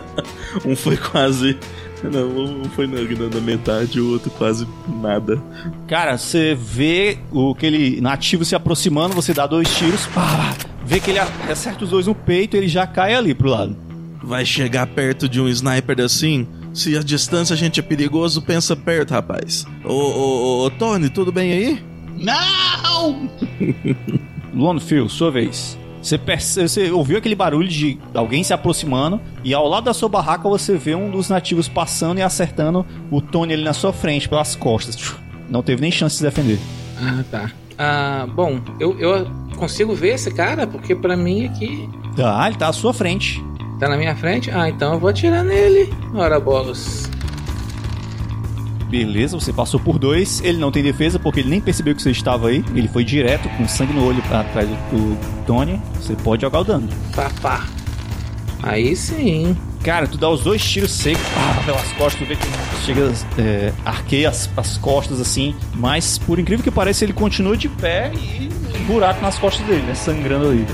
um 0.64 0.74
foi 0.74 0.96
quase. 0.96 1.58
Não, 2.02 2.28
um 2.28 2.64
foi 2.64 2.86
na, 2.86 3.00
na 3.00 3.40
metade, 3.40 4.00
o 4.00 4.12
outro 4.12 4.30
quase 4.30 4.66
nada. 5.00 5.42
Cara, 5.86 6.18
você 6.18 6.54
vê 6.54 7.18
o 7.32 7.52
aquele 7.52 8.00
nativo 8.00 8.44
se 8.44 8.54
aproximando, 8.54 9.14
você 9.14 9.32
dá 9.32 9.46
dois 9.46 9.74
tiros, 9.74 10.06
pá, 10.08 10.54
vê 10.84 11.00
que 11.00 11.10
ele 11.10 11.18
acerta 11.18 11.84
os 11.84 11.90
dois 11.90 12.06
no 12.06 12.14
peito 12.14 12.56
e 12.56 12.58
ele 12.58 12.68
já 12.68 12.86
cai 12.86 13.14
ali 13.14 13.34
pro 13.34 13.48
lado. 13.48 13.76
Vai 14.22 14.44
chegar 14.44 14.86
perto 14.86 15.28
de 15.28 15.40
um 15.40 15.48
sniper 15.48 16.00
assim? 16.00 16.46
Se 16.72 16.96
a 16.96 17.02
distância 17.02 17.54
a 17.54 17.56
gente 17.56 17.78
é 17.78 17.82
perigoso, 17.82 18.42
pensa 18.42 18.74
perto, 18.74 19.12
rapaz. 19.12 19.64
Ô, 19.84 19.92
ô, 19.92 20.64
ô, 20.64 20.70
Tony, 20.70 21.08
tudo 21.08 21.30
bem 21.30 21.52
aí? 21.52 21.84
Não! 22.16 23.30
Lone 24.54 24.80
Phil, 24.80 25.08
sua 25.08 25.30
vez. 25.30 25.78
Você, 26.04 26.18
você 26.68 26.90
ouviu 26.90 27.16
aquele 27.16 27.34
barulho 27.34 27.66
de 27.66 27.98
alguém 28.12 28.44
se 28.44 28.52
aproximando 28.52 29.18
e 29.42 29.54
ao 29.54 29.66
lado 29.66 29.84
da 29.84 29.94
sua 29.94 30.08
barraca 30.08 30.46
você 30.48 30.76
vê 30.76 30.94
um 30.94 31.10
dos 31.10 31.30
nativos 31.30 31.66
passando 31.66 32.18
e 32.18 32.22
acertando 32.22 32.84
o 33.10 33.22
Tony 33.22 33.54
ali 33.54 33.64
na 33.64 33.72
sua 33.72 33.90
frente, 33.92 34.28
pelas 34.28 34.54
costas. 34.54 35.14
Não 35.48 35.62
teve 35.62 35.80
nem 35.80 35.90
chance 35.90 36.14
de 36.14 36.18
se 36.18 36.24
defender. 36.24 36.58
Ah, 37.00 37.24
tá. 37.30 37.50
Ah, 37.78 38.26
bom, 38.34 38.60
eu, 38.78 38.98
eu 39.00 39.26
consigo 39.56 39.94
ver 39.94 40.14
esse 40.14 40.30
cara? 40.32 40.66
Porque 40.66 40.94
pra 40.94 41.16
mim 41.16 41.46
aqui 41.46 41.88
Ah, 42.22 42.46
ele 42.48 42.56
tá 42.56 42.68
à 42.68 42.72
sua 42.72 42.92
frente. 42.92 43.42
tá 43.80 43.88
na 43.88 43.96
minha 43.96 44.14
frente. 44.14 44.50
Ah, 44.50 44.68
então 44.68 44.92
eu 44.92 44.98
vou 45.00 45.08
atirar 45.08 45.42
nele. 45.42 45.92
Ora, 46.14 46.38
bolas. 46.38 47.10
Beleza, 48.94 49.36
você 49.36 49.52
passou 49.52 49.80
por 49.80 49.98
dois. 49.98 50.40
Ele 50.44 50.56
não 50.56 50.70
tem 50.70 50.80
defesa 50.80 51.18
porque 51.18 51.40
ele 51.40 51.48
nem 51.48 51.60
percebeu 51.60 51.96
que 51.96 52.00
você 52.00 52.12
estava 52.12 52.46
aí. 52.46 52.64
Ele 52.76 52.86
foi 52.86 53.02
direto 53.02 53.48
com 53.56 53.66
sangue 53.66 53.92
no 53.92 54.06
olho 54.06 54.22
pra 54.22 54.44
trás 54.44 54.68
do, 54.68 54.74
do 54.74 55.44
Tony. 55.44 55.82
Você 55.96 56.14
pode 56.14 56.42
jogar 56.42 56.60
o 56.60 56.64
dano. 56.64 56.88
Papá. 57.12 57.66
Aí 58.62 58.94
sim. 58.94 59.56
Cara, 59.82 60.06
tu 60.06 60.16
dá 60.16 60.30
os 60.30 60.42
dois 60.44 60.64
tiros 60.64 60.92
secos 60.92 61.20
pá, 61.34 61.62
pelas 61.66 61.92
costas, 61.94 62.14
tu 62.14 62.24
vê 62.24 62.36
que 62.36 62.46
chega, 62.86 63.12
é, 63.36 63.72
arqueia 63.84 64.28
as, 64.28 64.48
as 64.56 64.78
costas 64.78 65.20
assim, 65.20 65.56
mas 65.74 66.16
por 66.16 66.38
incrível 66.38 66.62
que 66.62 66.70
pareça, 66.70 67.04
ele 67.04 67.12
continua 67.12 67.56
de 67.56 67.68
pé 67.68 68.12
e 68.14 68.48
um 68.80 68.84
buraco 68.84 69.20
nas 69.20 69.40
costas 69.40 69.66
dele, 69.66 69.82
né? 69.82 69.94
Sangrando 69.94 70.50
ali. 70.50 70.64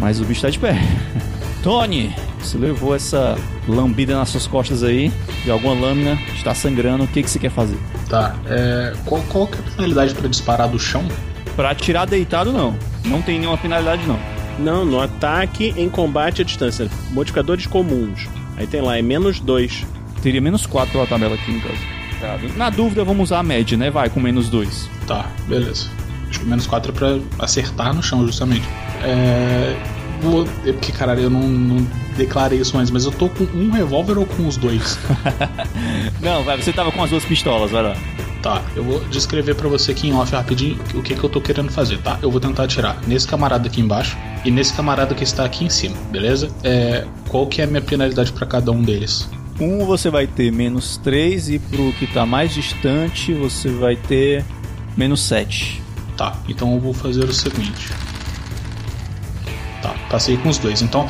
Mas 0.00 0.18
o 0.18 0.24
bicho 0.24 0.40
tá 0.40 0.48
de 0.48 0.58
pé. 0.58 0.80
Tony, 1.66 2.14
você 2.38 2.56
levou 2.56 2.94
essa 2.94 3.36
lambida 3.66 4.16
nas 4.16 4.28
suas 4.28 4.46
costas 4.46 4.84
aí, 4.84 5.10
de 5.42 5.50
alguma 5.50 5.74
lâmina, 5.74 6.16
está 6.32 6.54
sangrando, 6.54 7.02
o 7.02 7.08
que, 7.08 7.24
que 7.24 7.28
você 7.28 7.40
quer 7.40 7.50
fazer? 7.50 7.76
Tá, 8.08 8.36
é, 8.46 8.92
qual, 9.04 9.20
qual 9.22 9.48
que 9.48 9.56
é 9.56 9.58
a 9.58 9.70
finalidade 9.72 10.14
pra 10.14 10.28
disparar 10.28 10.68
do 10.68 10.78
chão? 10.78 11.04
Pra 11.56 11.72
atirar 11.72 12.06
deitado, 12.06 12.52
não. 12.52 12.78
Não 13.04 13.20
tem 13.20 13.40
nenhuma 13.40 13.56
finalidade, 13.56 14.06
não. 14.06 14.16
Não, 14.60 14.84
no 14.84 15.00
ataque 15.00 15.74
em 15.76 15.90
combate 15.90 16.40
à 16.40 16.44
distância. 16.44 16.88
Modificadores 17.10 17.66
comuns. 17.66 18.28
Aí 18.56 18.68
tem 18.68 18.80
lá, 18.80 18.96
é 18.96 19.02
menos 19.02 19.40
2. 19.40 19.84
Teria 20.22 20.40
menos 20.40 20.66
4 20.66 20.92
pela 20.92 21.04
tabela 21.04 21.34
aqui, 21.34 21.50
no 21.50 21.60
caso. 21.62 22.54
Na 22.56 22.70
dúvida, 22.70 23.02
vamos 23.02 23.24
usar 23.24 23.40
a 23.40 23.42
média, 23.42 23.76
né? 23.76 23.90
Vai, 23.90 24.08
com 24.08 24.20
menos 24.20 24.48
2. 24.48 24.88
Tá, 25.08 25.26
beleza. 25.48 25.90
Acho 26.30 26.38
que 26.38 26.46
menos 26.46 26.64
4 26.64 26.92
é 26.92 26.94
pra 26.94 27.44
acertar 27.44 27.92
no 27.92 28.04
chão, 28.04 28.24
justamente. 28.24 28.68
É. 29.02 29.95
Vou, 30.20 30.46
é 30.64 30.72
porque, 30.72 30.92
caralho, 30.92 31.22
eu 31.22 31.30
não, 31.30 31.42
não 31.42 31.86
declarei 32.16 32.60
isso 32.60 32.76
antes, 32.78 32.90
mas 32.90 33.04
eu 33.04 33.12
tô 33.12 33.28
com 33.28 33.44
um 33.44 33.70
revólver 33.70 34.18
ou 34.18 34.26
com 34.26 34.46
os 34.46 34.56
dois? 34.56 34.98
Não, 36.20 36.42
vai, 36.42 36.56
você 36.56 36.72
tava 36.72 36.90
com 36.90 37.02
as 37.02 37.10
duas 37.10 37.24
pistolas, 37.24 37.70
vai 37.70 37.82
lá. 37.82 37.96
Tá, 38.42 38.62
eu 38.74 38.84
vou 38.84 39.00
descrever 39.06 39.54
pra 39.54 39.68
você 39.68 39.92
aqui 39.92 40.08
em 40.08 40.14
off 40.14 40.32
rapidinho 40.32 40.78
o 40.94 41.02
que, 41.02 41.14
que 41.14 41.24
eu 41.24 41.28
tô 41.28 41.40
querendo 41.40 41.70
fazer, 41.70 41.98
tá? 41.98 42.18
Eu 42.22 42.30
vou 42.30 42.40
tentar 42.40 42.64
atirar 42.64 43.00
nesse 43.06 43.26
camarada 43.26 43.66
aqui 43.66 43.80
embaixo 43.80 44.16
e 44.44 44.50
nesse 44.50 44.72
camarada 44.72 45.14
que 45.14 45.24
está 45.24 45.44
aqui 45.44 45.64
em 45.64 45.70
cima, 45.70 45.96
beleza? 46.10 46.50
É, 46.62 47.04
qual 47.28 47.46
que 47.46 47.60
é 47.60 47.64
a 47.64 47.66
minha 47.66 47.82
penalidade 47.82 48.32
pra 48.32 48.46
cada 48.46 48.70
um 48.70 48.82
deles? 48.82 49.28
Um 49.58 49.84
você 49.84 50.10
vai 50.10 50.26
ter 50.26 50.52
menos 50.52 50.96
3 50.98 51.50
e 51.50 51.58
pro 51.58 51.92
que 51.94 52.06
tá 52.06 52.24
mais 52.24 52.54
distante 52.54 53.32
você 53.32 53.68
vai 53.68 53.96
ter 53.96 54.44
menos 54.96 55.22
7. 55.22 55.82
Tá, 56.16 56.36
então 56.48 56.72
eu 56.74 56.80
vou 56.80 56.94
fazer 56.94 57.24
o 57.24 57.32
seguinte. 57.32 57.90
Passei 60.10 60.36
com 60.36 60.48
os 60.48 60.58
dois. 60.58 60.82
Então 60.82 61.08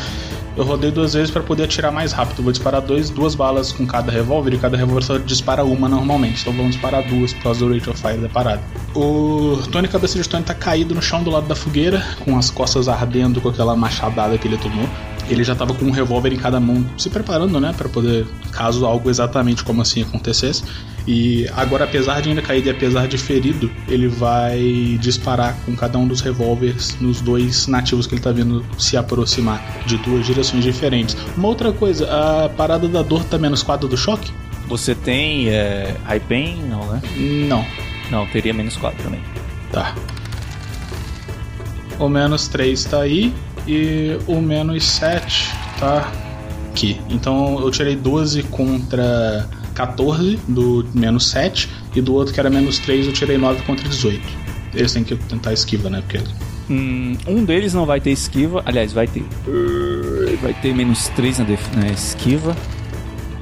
eu 0.56 0.64
rodei 0.64 0.90
duas 0.90 1.12
vezes 1.12 1.30
para 1.30 1.42
poder 1.42 1.64
atirar 1.64 1.92
mais 1.92 2.12
rápido. 2.12 2.42
Vou 2.42 2.50
disparar 2.50 2.80
dois, 2.80 3.10
duas 3.10 3.34
balas 3.34 3.72
com 3.72 3.86
cada 3.86 4.10
revólver 4.10 4.54
e 4.54 4.58
cada 4.58 4.76
revólver 4.76 5.02
só 5.02 5.18
dispara 5.18 5.64
uma 5.64 5.88
normalmente. 5.88 6.40
Então 6.40 6.52
vamos 6.52 6.72
disparar 6.72 7.06
duas 7.06 7.34
por 7.34 7.42
causa 7.42 7.60
do 7.60 7.72
Rate 7.72 7.90
of 7.90 8.00
Fire 8.00 8.16
da 8.16 8.28
parada. 8.28 8.62
O 8.94 9.60
Tony 9.70 9.86
Cabeça 9.86 10.20
de 10.20 10.26
Tony 10.26 10.44
tá 10.44 10.54
caído 10.54 10.94
no 10.94 11.02
chão 11.02 11.22
do 11.22 11.30
lado 11.30 11.46
da 11.46 11.54
fogueira, 11.54 12.02
com 12.24 12.38
as 12.38 12.50
costas 12.50 12.88
ardendo 12.88 13.40
com 13.40 13.50
aquela 13.50 13.76
machadada 13.76 14.38
que 14.38 14.48
ele 14.48 14.56
tomou. 14.56 14.88
Ele 15.28 15.42
já 15.42 15.54
tava 15.54 15.74
com 15.74 15.84
um 15.84 15.90
revólver 15.90 16.32
em 16.32 16.36
cada 16.36 16.60
mão, 16.60 16.84
se 16.96 17.10
preparando, 17.10 17.58
né, 17.60 17.74
para 17.76 17.88
poder 17.88 18.26
caso 18.52 18.86
algo 18.86 19.10
exatamente 19.10 19.64
como 19.64 19.82
assim 19.82 20.02
acontecesse. 20.02 20.62
E 21.06 21.48
agora, 21.54 21.84
apesar 21.84 22.20
de 22.20 22.28
ainda 22.28 22.42
caído 22.42 22.68
e 22.68 22.70
apesar 22.70 23.06
de 23.06 23.16
ferido, 23.16 23.70
ele 23.86 24.08
vai 24.08 24.98
disparar 25.00 25.56
com 25.64 25.76
cada 25.76 25.96
um 25.98 26.06
dos 26.06 26.20
revólveres 26.20 26.96
nos 27.00 27.20
dois 27.20 27.68
nativos 27.68 28.06
que 28.06 28.14
ele 28.14 28.22
tá 28.22 28.32
vendo 28.32 28.64
se 28.76 28.96
aproximar 28.96 29.62
de 29.86 29.96
duas 29.98 30.26
direções 30.26 30.64
diferentes. 30.64 31.16
Uma 31.36 31.48
outra 31.48 31.72
coisa, 31.72 32.08
a 32.10 32.48
parada 32.48 32.88
da 32.88 33.02
dor 33.02 33.24
tá 33.24 33.38
menos 33.38 33.62
4 33.62 33.86
do 33.86 33.96
choque? 33.96 34.32
Você 34.66 34.96
tem 34.96 35.48
é, 35.48 35.94
high 36.04 36.20
pain? 36.20 36.62
Não, 36.68 36.84
né? 36.86 37.00
Não. 37.48 37.64
Não, 38.10 38.26
teria 38.26 38.52
menos 38.52 38.76
4 38.76 39.04
também. 39.04 39.20
Tá. 39.70 39.94
O 41.98 42.08
menos 42.08 42.48
3 42.48 42.84
tá 42.84 43.00
aí 43.00 43.32
e 43.66 44.18
o 44.26 44.40
menos 44.40 44.84
7 44.84 45.52
tá 45.78 46.12
aqui. 46.70 47.00
Então 47.08 47.60
eu 47.60 47.70
tirei 47.70 47.96
12 47.96 48.42
contra 48.44 49.48
14 49.74 50.38
do 50.48 50.86
menos 50.94 51.28
7 51.28 51.68
e 51.94 52.00
do 52.00 52.14
outro 52.14 52.32
que 52.32 52.40
era 52.40 52.50
menos 52.50 52.78
3 52.78 53.06
eu 53.06 53.12
tirei 53.12 53.38
9 53.38 53.62
contra 53.62 53.88
18. 53.88 54.20
Eles 54.74 54.92
têm 54.92 55.04
que 55.04 55.16
tentar 55.16 55.52
esquiva, 55.52 55.88
né? 55.88 56.02
Porque 56.02 56.20
Hum, 56.68 57.16
um 57.28 57.44
deles 57.44 57.72
não 57.72 57.86
vai 57.86 58.00
ter 58.00 58.10
esquiva. 58.10 58.62
Aliás, 58.66 58.92
vai 58.92 59.06
ter. 59.06 59.24
Vai 60.42 60.52
ter 60.54 60.74
menos 60.74 61.08
3 61.10 61.38
na, 61.38 61.46
na 61.76 61.88
esquiva. 61.88 62.56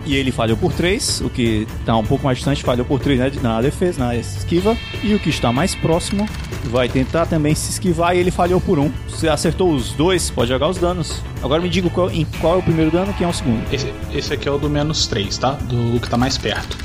E 0.07 0.15
ele 0.15 0.31
falhou 0.31 0.57
por 0.57 0.73
3. 0.73 1.23
O 1.23 1.31
que 1.31 1.67
tá 1.85 1.97
um 1.97 2.05
pouco 2.05 2.25
mais 2.25 2.39
distante 2.39 2.63
falhou 2.63 2.85
por 2.85 3.01
3 3.01 3.19
na, 3.43 3.55
na 3.55 3.61
defesa, 3.63 4.05
na 4.05 4.17
esquiva. 4.17 4.77
E 5.03 5.15
o 5.15 5.19
que 5.19 5.31
está 5.31 5.53
mais 5.53 5.75
próximo 5.75 6.29
vai 6.65 6.89
tentar 6.89 7.27
também 7.27 7.55
se 7.55 7.71
esquivar 7.71 8.15
e 8.15 8.19
ele 8.19 8.31
falhou 8.31 8.61
por 8.61 8.79
1. 8.79 8.91
Você 9.09 9.29
acertou 9.29 9.73
os 9.73 9.93
dois, 9.93 10.31
pode 10.31 10.51
jogar 10.51 10.69
os 10.69 10.79
danos. 10.79 11.23
Agora 11.43 11.61
me 11.63 11.69
diga 11.69 11.89
qual, 11.91 12.11
em 12.11 12.25
qual 12.41 12.55
é 12.55 12.59
o 12.59 12.63
primeiro 12.63 12.91
dano 12.91 13.11
e 13.11 13.15
quem 13.15 13.27
é 13.27 13.31
o 13.31 13.33
segundo. 13.33 13.63
esse, 13.73 13.93
esse 14.13 14.33
aqui 14.33 14.49
é 14.49 14.51
o 14.51 14.59
do 14.59 14.69
menos 14.69 15.07
3, 15.07 15.37
tá? 15.39 15.53
Do 15.53 16.01
que 16.01 16.09
tá 16.09 16.17
mais 16.17 16.37
perto. 16.37 16.77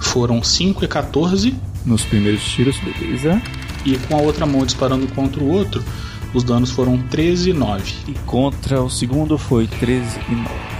Foram 0.00 0.42
5 0.42 0.84
e 0.84 0.88
14 0.88 1.54
nos 1.84 2.04
primeiros 2.04 2.44
tiros, 2.44 2.78
beleza. 2.78 3.40
E 3.84 3.96
com 3.98 4.16
a 4.16 4.20
outra 4.20 4.44
mão 4.44 4.64
disparando 4.64 5.06
contra 5.08 5.42
o 5.42 5.48
outro, 5.48 5.82
os 6.34 6.42
danos 6.42 6.70
foram 6.70 6.98
13 6.98 7.50
e 7.50 7.52
9. 7.52 7.94
E 8.08 8.12
contra 8.26 8.82
o 8.82 8.90
segundo 8.90 9.38
foi 9.38 9.66
13 9.66 10.20
e 10.28 10.34
9. 10.34 10.75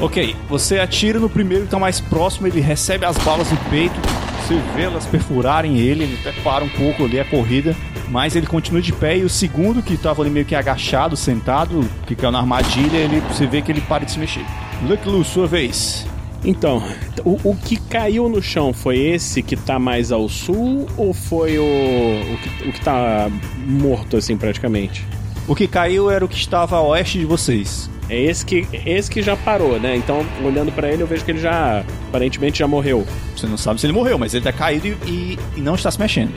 Ok, 0.00 0.34
você 0.48 0.78
atira 0.78 1.18
no 1.18 1.28
primeiro 1.28 1.64
que 1.64 1.70
tá 1.70 1.78
mais 1.78 2.00
próximo, 2.00 2.46
ele 2.46 2.60
recebe 2.60 3.04
as 3.04 3.16
balas 3.18 3.50
no 3.50 3.56
peito, 3.70 3.94
você 4.40 4.60
vê 4.74 4.82
elas 4.82 5.06
perfurarem 5.06 5.78
ele, 5.78 6.04
ele 6.04 6.18
até 6.20 6.32
para 6.42 6.64
um 6.64 6.68
pouco 6.68 7.04
ali 7.04 7.20
a 7.20 7.24
corrida, 7.24 7.76
mas 8.08 8.34
ele 8.34 8.46
continua 8.46 8.82
de 8.82 8.92
pé 8.92 9.18
e 9.18 9.24
o 9.24 9.28
segundo 9.28 9.82
que 9.82 9.96
tava 9.96 10.22
ali 10.22 10.30
meio 10.30 10.44
que 10.44 10.54
agachado, 10.54 11.16
sentado, 11.16 11.88
que 12.06 12.16
caiu 12.16 12.32
na 12.32 12.40
armadilha, 12.40 12.96
ele, 12.96 13.20
você 13.20 13.46
vê 13.46 13.62
que 13.62 13.70
ele 13.70 13.80
para 13.80 14.04
de 14.04 14.12
se 14.12 14.18
mexer. 14.18 14.44
Lucky 14.82 15.08
Lu, 15.08 15.24
sua 15.24 15.46
vez. 15.46 16.06
Então, 16.44 16.82
o, 17.24 17.38
o 17.50 17.56
que 17.56 17.76
caiu 17.76 18.28
no 18.28 18.42
chão 18.42 18.72
foi 18.72 18.98
esse 18.98 19.42
que 19.42 19.56
tá 19.56 19.78
mais 19.78 20.10
ao 20.10 20.28
sul 20.28 20.88
ou 20.96 21.14
foi 21.14 21.58
o, 21.58 21.62
o, 21.62 22.38
que, 22.38 22.68
o 22.68 22.72
que 22.72 22.80
tá 22.80 23.30
morto, 23.64 24.16
assim, 24.16 24.36
praticamente? 24.36 25.06
O 25.46 25.54
que 25.54 25.68
caiu 25.68 26.10
era 26.10 26.24
o 26.24 26.28
que 26.28 26.36
estava 26.36 26.76
a 26.76 26.82
oeste 26.82 27.18
de 27.18 27.24
vocês. 27.24 27.88
É 28.08 28.20
esse 28.20 28.44
que, 28.44 28.66
esse 28.84 29.10
que 29.10 29.22
já 29.22 29.36
parou, 29.36 29.78
né? 29.80 29.96
Então, 29.96 30.24
olhando 30.44 30.70
pra 30.72 30.90
ele, 30.92 31.02
eu 31.02 31.06
vejo 31.06 31.24
que 31.24 31.30
ele 31.30 31.40
já, 31.40 31.84
aparentemente, 32.08 32.58
já 32.58 32.66
morreu. 32.68 33.06
Você 33.36 33.46
não 33.46 33.56
sabe 33.56 33.80
se 33.80 33.86
ele 33.86 33.92
morreu, 33.92 34.18
mas 34.18 34.34
ele 34.34 34.44
tá 34.44 34.52
caído 34.52 34.86
e, 34.88 34.90
e- 35.06 35.38
e 35.56 35.60
não 35.60 35.74
está 35.74 35.90
se 35.90 35.98
mexendo. 35.98 36.32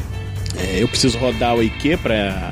É, 0.58 0.82
eu 0.82 0.88
preciso 0.88 1.18
rodar 1.18 1.56
o 1.56 1.62
IQ 1.64 1.98
pra 1.98 2.50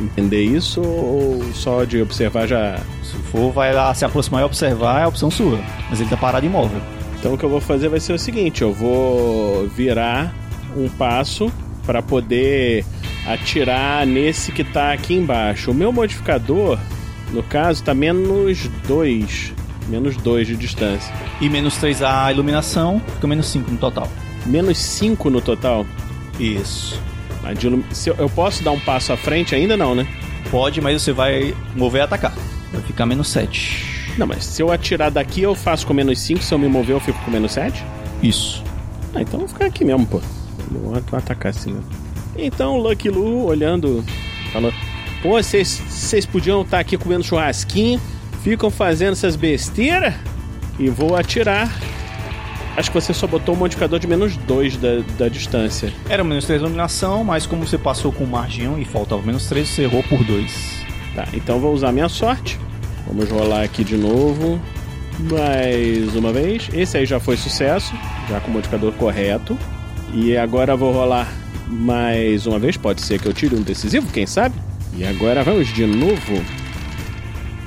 entender 0.00 0.42
isso 0.42 0.80
ou 0.80 1.42
só 1.52 1.84
de 1.84 2.00
observar 2.00 2.46
já... 2.46 2.78
Se 3.02 3.14
for, 3.30 3.52
vai 3.52 3.74
lá 3.74 3.92
se 3.92 4.04
aproximar 4.06 4.40
e 4.42 4.44
observar, 4.44 5.00
é 5.00 5.04
a 5.04 5.08
opção 5.08 5.30
sua. 5.30 5.58
Mas 5.90 6.00
ele 6.00 6.08
tá 6.08 6.16
parado 6.16 6.46
imóvel. 6.46 6.80
Então 7.18 7.34
o 7.34 7.38
que 7.38 7.44
eu 7.44 7.50
vou 7.50 7.60
fazer 7.60 7.88
vai 7.88 8.00
ser 8.00 8.14
o 8.14 8.18
seguinte, 8.18 8.62
eu 8.62 8.72
vou 8.72 9.68
virar 9.68 10.34
um 10.76 10.88
passo 10.88 11.52
para 11.84 12.00
poder 12.00 12.84
atirar 13.26 14.06
nesse 14.06 14.50
que 14.50 14.64
tá 14.64 14.92
aqui 14.92 15.14
embaixo. 15.14 15.70
O 15.70 15.74
meu 15.74 15.92
modificador, 15.92 16.78
no 17.32 17.42
caso, 17.42 17.82
tá 17.82 17.94
menos 17.94 18.68
2. 18.86 19.52
Menos 19.88 20.16
2 20.16 20.46
de 20.46 20.56
distância. 20.56 21.12
E 21.40 21.48
menos 21.48 21.76
3 21.76 22.02
a 22.02 22.30
iluminação, 22.32 23.00
fica 23.14 23.26
menos 23.26 23.46
5 23.46 23.70
no 23.70 23.78
total. 23.78 24.08
Menos 24.46 24.78
5 24.78 25.28
no 25.30 25.40
total. 25.40 25.84
Isso. 26.38 27.00
Ilum- 27.60 27.82
se 27.90 28.08
eu, 28.10 28.14
eu 28.18 28.28
posso 28.30 28.62
dar 28.62 28.70
um 28.70 28.78
passo 28.78 29.12
à 29.12 29.16
frente 29.16 29.54
ainda 29.54 29.76
não, 29.76 29.94
né? 29.94 30.06
Pode, 30.50 30.80
mas 30.80 31.02
você 31.02 31.12
vai 31.12 31.54
mover 31.74 32.00
e 32.00 32.04
atacar. 32.04 32.32
Vai 32.72 32.80
ficar 32.82 33.06
menos 33.06 33.28
7. 33.28 34.14
Não, 34.16 34.26
mas 34.26 34.44
se 34.44 34.62
eu 34.62 34.70
atirar 34.70 35.10
daqui 35.10 35.42
eu 35.42 35.54
faço 35.54 35.86
com 35.86 35.92
menos 35.94 36.20
5, 36.20 36.42
se 36.42 36.54
eu 36.54 36.58
me 36.58 36.68
mover 36.68 36.94
eu 36.94 37.00
fico 37.00 37.18
com 37.24 37.30
menos 37.30 37.52
7? 37.52 37.82
Isso. 38.22 38.62
Ah, 39.14 39.20
então 39.22 39.34
eu 39.34 39.46
vou 39.46 39.48
ficar 39.48 39.66
aqui 39.66 39.84
mesmo, 39.84 40.06
pô. 40.06 40.20
Vou 40.70 40.94
at- 40.94 41.12
atacar 41.14 41.50
assim 41.50 41.72
mesmo. 41.72 41.86
Então 42.36 42.78
o 42.78 42.82
Lucky 42.82 43.08
Lu 43.10 43.44
olhando, 43.46 44.04
falou: 44.52 44.72
Pô, 45.22 45.40
vocês 45.40 46.26
podiam 46.30 46.62
estar 46.62 46.80
aqui 46.80 46.98
comendo 46.98 47.22
churrasquinho, 47.22 48.00
ficam 48.42 48.70
fazendo 48.70 49.12
essas 49.12 49.36
besteiras 49.36 50.14
e 50.80 50.90
vou 50.90 51.14
atirar. 51.14 51.72
Acho 52.76 52.90
que 52.90 53.00
você 53.00 53.14
só 53.14 53.28
botou 53.28 53.54
um 53.54 53.58
modificador 53.58 54.00
de 54.00 54.06
menos 54.08 54.36
2 54.36 54.76
da, 54.78 54.88
da 55.16 55.28
distância. 55.28 55.92
Era 56.08 56.24
menos 56.24 56.44
3 56.46 56.60
iluminação, 56.60 57.22
mas 57.22 57.46
como 57.46 57.64
você 57.64 57.78
passou 57.78 58.10
com 58.10 58.26
margem 58.26 58.66
1 58.66 58.78
e 58.80 58.84
faltava 58.84 59.22
menos 59.22 59.46
3, 59.46 59.68
você 59.68 59.82
errou 59.82 60.02
por 60.02 60.24
2. 60.24 60.82
Tá, 61.14 61.28
então 61.34 61.60
vou 61.60 61.72
usar 61.72 61.92
minha 61.92 62.08
sorte. 62.08 62.58
Vamos 63.06 63.30
rolar 63.30 63.62
aqui 63.62 63.84
de 63.84 63.96
novo. 63.96 64.60
Mais 65.30 66.16
uma 66.16 66.32
vez. 66.32 66.68
Esse 66.72 66.96
aí 66.96 67.06
já 67.06 67.20
foi 67.20 67.36
sucesso, 67.36 67.94
já 68.28 68.40
com 68.40 68.50
o 68.50 68.54
modificador 68.54 68.92
correto. 68.94 69.56
E 70.12 70.36
agora 70.36 70.74
vou 70.74 70.92
rolar 70.92 71.30
mais 71.68 72.44
uma 72.46 72.58
vez. 72.58 72.76
Pode 72.76 73.02
ser 73.02 73.20
que 73.20 73.28
eu 73.28 73.32
tire 73.32 73.54
um 73.54 73.62
decisivo, 73.62 74.10
quem 74.10 74.26
sabe? 74.26 74.54
E 74.94 75.04
agora 75.04 75.42
vamos 75.42 75.68
de 75.68 75.86
novo. 75.86 76.42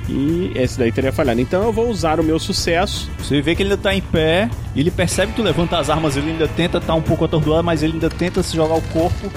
E 0.08 0.52
esse 0.54 0.78
daí 0.78 0.92
teria 0.92 1.12
falhado. 1.12 1.40
Então 1.40 1.64
eu 1.64 1.72
vou 1.72 1.88
usar 1.88 2.20
o 2.20 2.24
meu 2.24 2.38
sucesso. 2.38 3.10
Você 3.18 3.40
vê 3.40 3.54
que 3.54 3.62
ele 3.62 3.70
ainda 3.70 3.82
tá 3.82 3.94
em 3.94 4.00
pé, 4.00 4.48
ele 4.74 4.90
percebe 4.90 5.32
que 5.32 5.36
tu 5.36 5.42
levanta 5.42 5.78
as 5.78 5.90
armas, 5.90 6.16
ele 6.16 6.30
ainda 6.30 6.46
tenta 6.46 6.78
estar 6.78 6.94
um 6.94 7.02
pouco 7.02 7.24
atordoado, 7.24 7.64
mas 7.64 7.82
ele 7.82 7.94
ainda 7.94 8.08
tenta 8.08 8.42
se 8.42 8.54
jogar 8.54 8.74
o 8.74 8.82
corpo, 8.82 9.30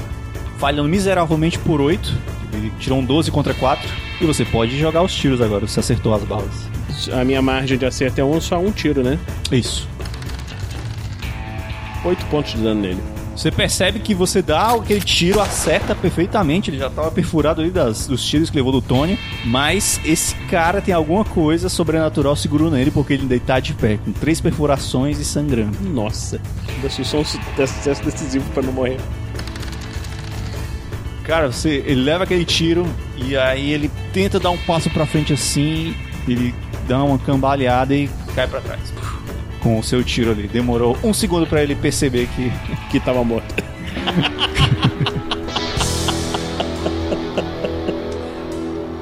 falhando 0.59 0.87
miseravelmente 0.87 1.57
por 1.57 1.81
8. 1.81 2.13
Ele 2.53 2.71
tirou 2.79 2.99
um 2.99 3.05
12 3.05 3.31
contra 3.31 3.53
4. 3.53 3.89
E 4.21 4.25
você 4.25 4.43
pode 4.43 4.77
jogar 4.77 5.01
os 5.01 5.15
tiros 5.15 5.41
agora, 5.41 5.65
você 5.65 5.79
acertou 5.79 6.13
as 6.13 6.23
balas. 6.23 6.69
A 7.13 7.23
minha 7.23 7.41
margem 7.41 7.77
de 7.77 7.85
acerto 7.85 8.19
é 8.19 8.23
um, 8.23 8.39
só 8.41 8.59
um 8.59 8.71
tiro, 8.71 9.01
né? 9.01 9.17
Isso. 9.51 9.87
8 12.03 12.25
pontos 12.25 12.53
de 12.53 12.61
dano 12.61 12.81
nele. 12.81 13.01
Você 13.39 13.49
percebe 13.51 13.99
que 13.99 14.13
você 14.13 14.41
dá 14.41 14.73
aquele 14.73 14.99
tiro, 14.99 15.39
acerta 15.39 15.95
perfeitamente, 15.95 16.69
ele 16.69 16.77
já 16.77 16.87
estava 16.87 17.09
perfurado 17.09 17.61
ali 17.61 17.69
das, 17.69 18.05
dos 18.05 18.21
tiros 18.27 18.49
que 18.49 18.57
levou 18.57 18.73
do 18.73 18.81
Tony, 18.81 19.17
mas 19.45 19.97
esse 20.03 20.35
cara 20.49 20.81
tem 20.81 20.93
alguma 20.93 21.23
coisa 21.23 21.69
sobrenatural 21.69 22.35
segurando 22.35 22.75
ele, 22.75 22.91
porque 22.91 23.13
ele 23.13 23.21
ainda 23.21 23.39
tá 23.39 23.61
de 23.61 23.73
pé, 23.73 23.97
com 24.03 24.11
três 24.11 24.41
perfurações 24.41 25.19
e 25.19 25.23
sangrando. 25.23 25.77
Nossa, 25.89 26.41
ainda 26.67 26.89
sou 26.89 27.05
só 27.05 27.19
um 27.19 27.23
su- 27.23 27.39
sucesso 27.55 28.03
decisivo 28.03 28.43
pra 28.53 28.61
não 28.61 28.73
morrer. 28.73 28.97
Cara, 31.23 31.49
você, 31.49 31.81
ele 31.85 32.01
leva 32.01 32.25
aquele 32.25 32.43
tiro 32.43 32.85
e 33.15 33.37
aí 33.37 33.71
ele 33.71 33.89
tenta 34.11 34.37
dar 34.37 34.49
um 34.49 34.57
passo 34.57 34.89
pra 34.89 35.05
frente 35.05 35.31
assim, 35.31 35.95
ele 36.27 36.53
dá 36.89 37.01
uma 37.01 37.17
cambaleada 37.17 37.95
e 37.95 38.09
cai 38.35 38.47
pra 38.49 38.59
trás. 38.59 38.81
Com 39.61 39.77
o 39.79 39.83
seu 39.83 40.03
tiro 40.03 40.31
ali. 40.31 40.47
Demorou 40.47 40.97
um 41.03 41.13
segundo 41.13 41.45
pra 41.45 41.61
ele 41.61 41.75
perceber 41.75 42.27
que, 42.35 42.51
que 42.89 42.99
tava 42.99 43.23
morto. 43.23 43.53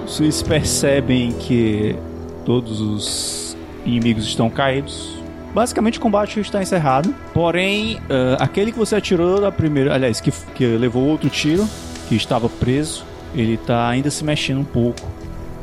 Vocês 0.06 0.42
percebem 0.42 1.32
que 1.32 1.96
todos 2.44 2.82
os 2.82 3.56
inimigos 3.86 4.26
estão 4.26 4.50
caídos. 4.50 5.16
Basicamente 5.54 6.00
o 6.00 6.02
combate 6.02 6.40
está 6.40 6.62
encerrado. 6.62 7.14
Porém, 7.34 8.00
ah, 8.10 8.38
aquele 8.44 8.72
que 8.72 8.80
você 8.80 8.96
atirou 8.96 9.40
da 9.40 9.52
primeira. 9.52 9.94
Aliás, 9.94 10.20
que, 10.20 10.32
que 10.56 10.66
levou 10.66 11.04
outro 11.04 11.30
tiro, 11.30 11.68
que 12.10 12.16
estava 12.16 12.50
preso, 12.50 13.06
ele 13.36 13.54
está 13.54 13.88
ainda 13.88 14.10
se 14.10 14.24
mexendo 14.24 14.62
um 14.62 14.66
pouco. 14.66 15.08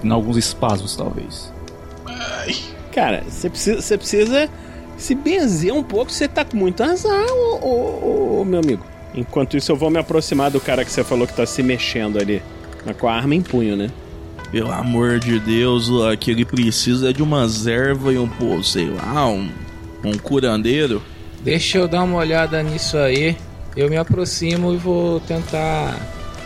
Em 0.04 0.10
alguns 0.10 0.36
espasmos, 0.36 0.94
talvez. 0.94 1.52
Cara, 2.92 3.24
você 3.26 3.50
precisa, 3.50 3.80
você 3.80 3.98
precisa 3.98 4.50
se 4.96 5.14
benzer 5.14 5.72
um 5.72 5.82
pouco, 5.82 6.10
você 6.10 6.28
tá 6.28 6.44
com 6.44 6.56
muito 6.56 6.82
azar, 6.82 7.26
ô, 7.30 7.58
ô, 7.62 8.40
ô, 8.40 8.44
meu 8.44 8.60
amigo. 8.60 8.84
Enquanto 9.14 9.56
isso, 9.56 9.70
eu 9.70 9.76
vou 9.76 9.90
me 9.90 9.98
aproximar 9.98 10.50
do 10.50 10.60
cara 10.60 10.84
que 10.84 10.90
você 10.90 11.04
falou 11.04 11.26
que 11.26 11.34
tá 11.34 11.46
se 11.46 11.62
mexendo 11.62 12.18
ali. 12.18 12.42
Mas 12.84 12.96
com 12.96 13.08
a 13.08 13.14
arma 13.14 13.34
em 13.34 13.42
punho, 13.42 13.76
né? 13.76 13.90
Pelo 14.50 14.72
amor 14.72 15.18
de 15.18 15.38
Deus, 15.40 15.88
Lucky, 15.88 16.30
ele 16.30 16.44
precisa 16.44 17.12
de 17.12 17.22
umas 17.22 17.66
ervas 17.66 18.14
e 18.14 18.18
um, 18.18 18.28
pô, 18.28 18.62
sei 18.62 18.88
lá, 18.88 19.26
um, 19.26 19.48
um 20.04 20.16
curandeiro. 20.18 21.02
Deixa 21.40 21.78
eu 21.78 21.88
dar 21.88 22.02
uma 22.02 22.18
olhada 22.18 22.62
nisso 22.62 22.96
aí. 22.96 23.36
Eu 23.76 23.90
me 23.90 23.96
aproximo 23.96 24.72
e 24.72 24.76
vou 24.76 25.20
tentar 25.20 25.98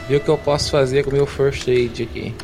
ver 0.09 0.17
o 0.17 0.21
que 0.21 0.29
eu 0.29 0.39
posso 0.39 0.71
fazer 0.71 1.05
com 1.05 1.11
o 1.11 1.13
meu 1.13 1.27
first 1.27 1.69
aid 1.69 2.03
aqui. 2.03 2.35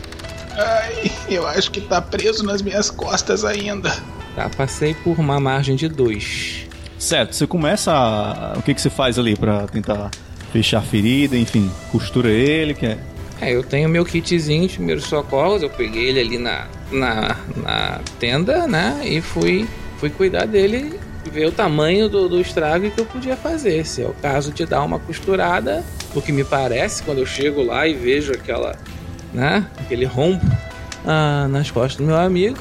Ai, 0.57 1.11
eu 1.29 1.47
acho 1.47 1.71
que 1.71 1.81
tá 1.81 2.01
preso 2.01 2.45
nas 2.45 2.63
minhas 2.63 2.91
costas 2.91 3.45
ainda. 3.45 3.91
Tá, 4.35 4.49
passei 4.49 4.95
por 4.95 5.19
uma 5.19 5.39
margem 5.39 5.77
de 5.77 5.89
2. 5.89 6.67
Certo, 6.99 7.35
você 7.35 7.47
começa. 7.47 7.93
A... 7.93 8.55
O 8.57 8.63
que, 8.63 8.75
que 8.75 8.81
você 8.81 8.91
faz 8.91 9.19
ali 9.19 9.37
pra 9.37 9.67
tentar 9.67 10.11
fechar 10.53 10.79
a 10.79 10.83
ferida, 10.83 11.37
enfim, 11.37 11.71
costura 11.91 12.31
ele, 12.31 12.75
que 12.75 12.87
é. 12.87 12.99
É, 13.41 13.53
eu 13.53 13.63
tenho 13.63 13.89
meu 13.89 14.05
kitzinho 14.05 14.67
de 14.69 14.75
primeiros 14.75 15.05
socorros, 15.05 15.63
eu 15.63 15.69
peguei 15.69 16.09
ele 16.09 16.21
ali 16.21 16.39
na, 16.39 16.67
na, 16.91 17.37
na 17.57 18.01
tenda, 18.19 18.67
né? 18.67 19.01
E 19.05 19.21
fui, 19.21 19.69
fui 19.99 20.09
cuidar 20.09 20.47
dele, 20.47 20.99
ver 21.31 21.47
o 21.47 21.53
tamanho 21.53 22.09
do, 22.09 22.29
do 22.29 22.41
estrago 22.41 22.89
que 22.91 23.01
eu 23.01 23.05
podia 23.05 23.37
fazer. 23.37 23.85
Se 23.85 24.03
é 24.03 24.07
o 24.07 24.15
caso 24.15 24.53
de 24.53 24.65
dar 24.65 24.83
uma 24.83 24.99
costurada, 25.01 25.85
o 26.15 26.23
que 26.23 26.33
me 26.33 26.45
parece 26.45 27.03
quando 27.03 27.19
eu 27.19 27.27
chego 27.27 27.63
lá 27.63 27.87
e 27.87 27.95
vejo 27.95 28.33
aquela, 28.33 28.77
né? 29.33 29.67
Aquele 29.79 30.05
rombo 30.05 30.47
ah, 31.05 31.49
nas 31.51 31.71
costas 31.71 31.97
do 31.97 32.05
meu 32.05 32.17
amigo. 32.17 32.59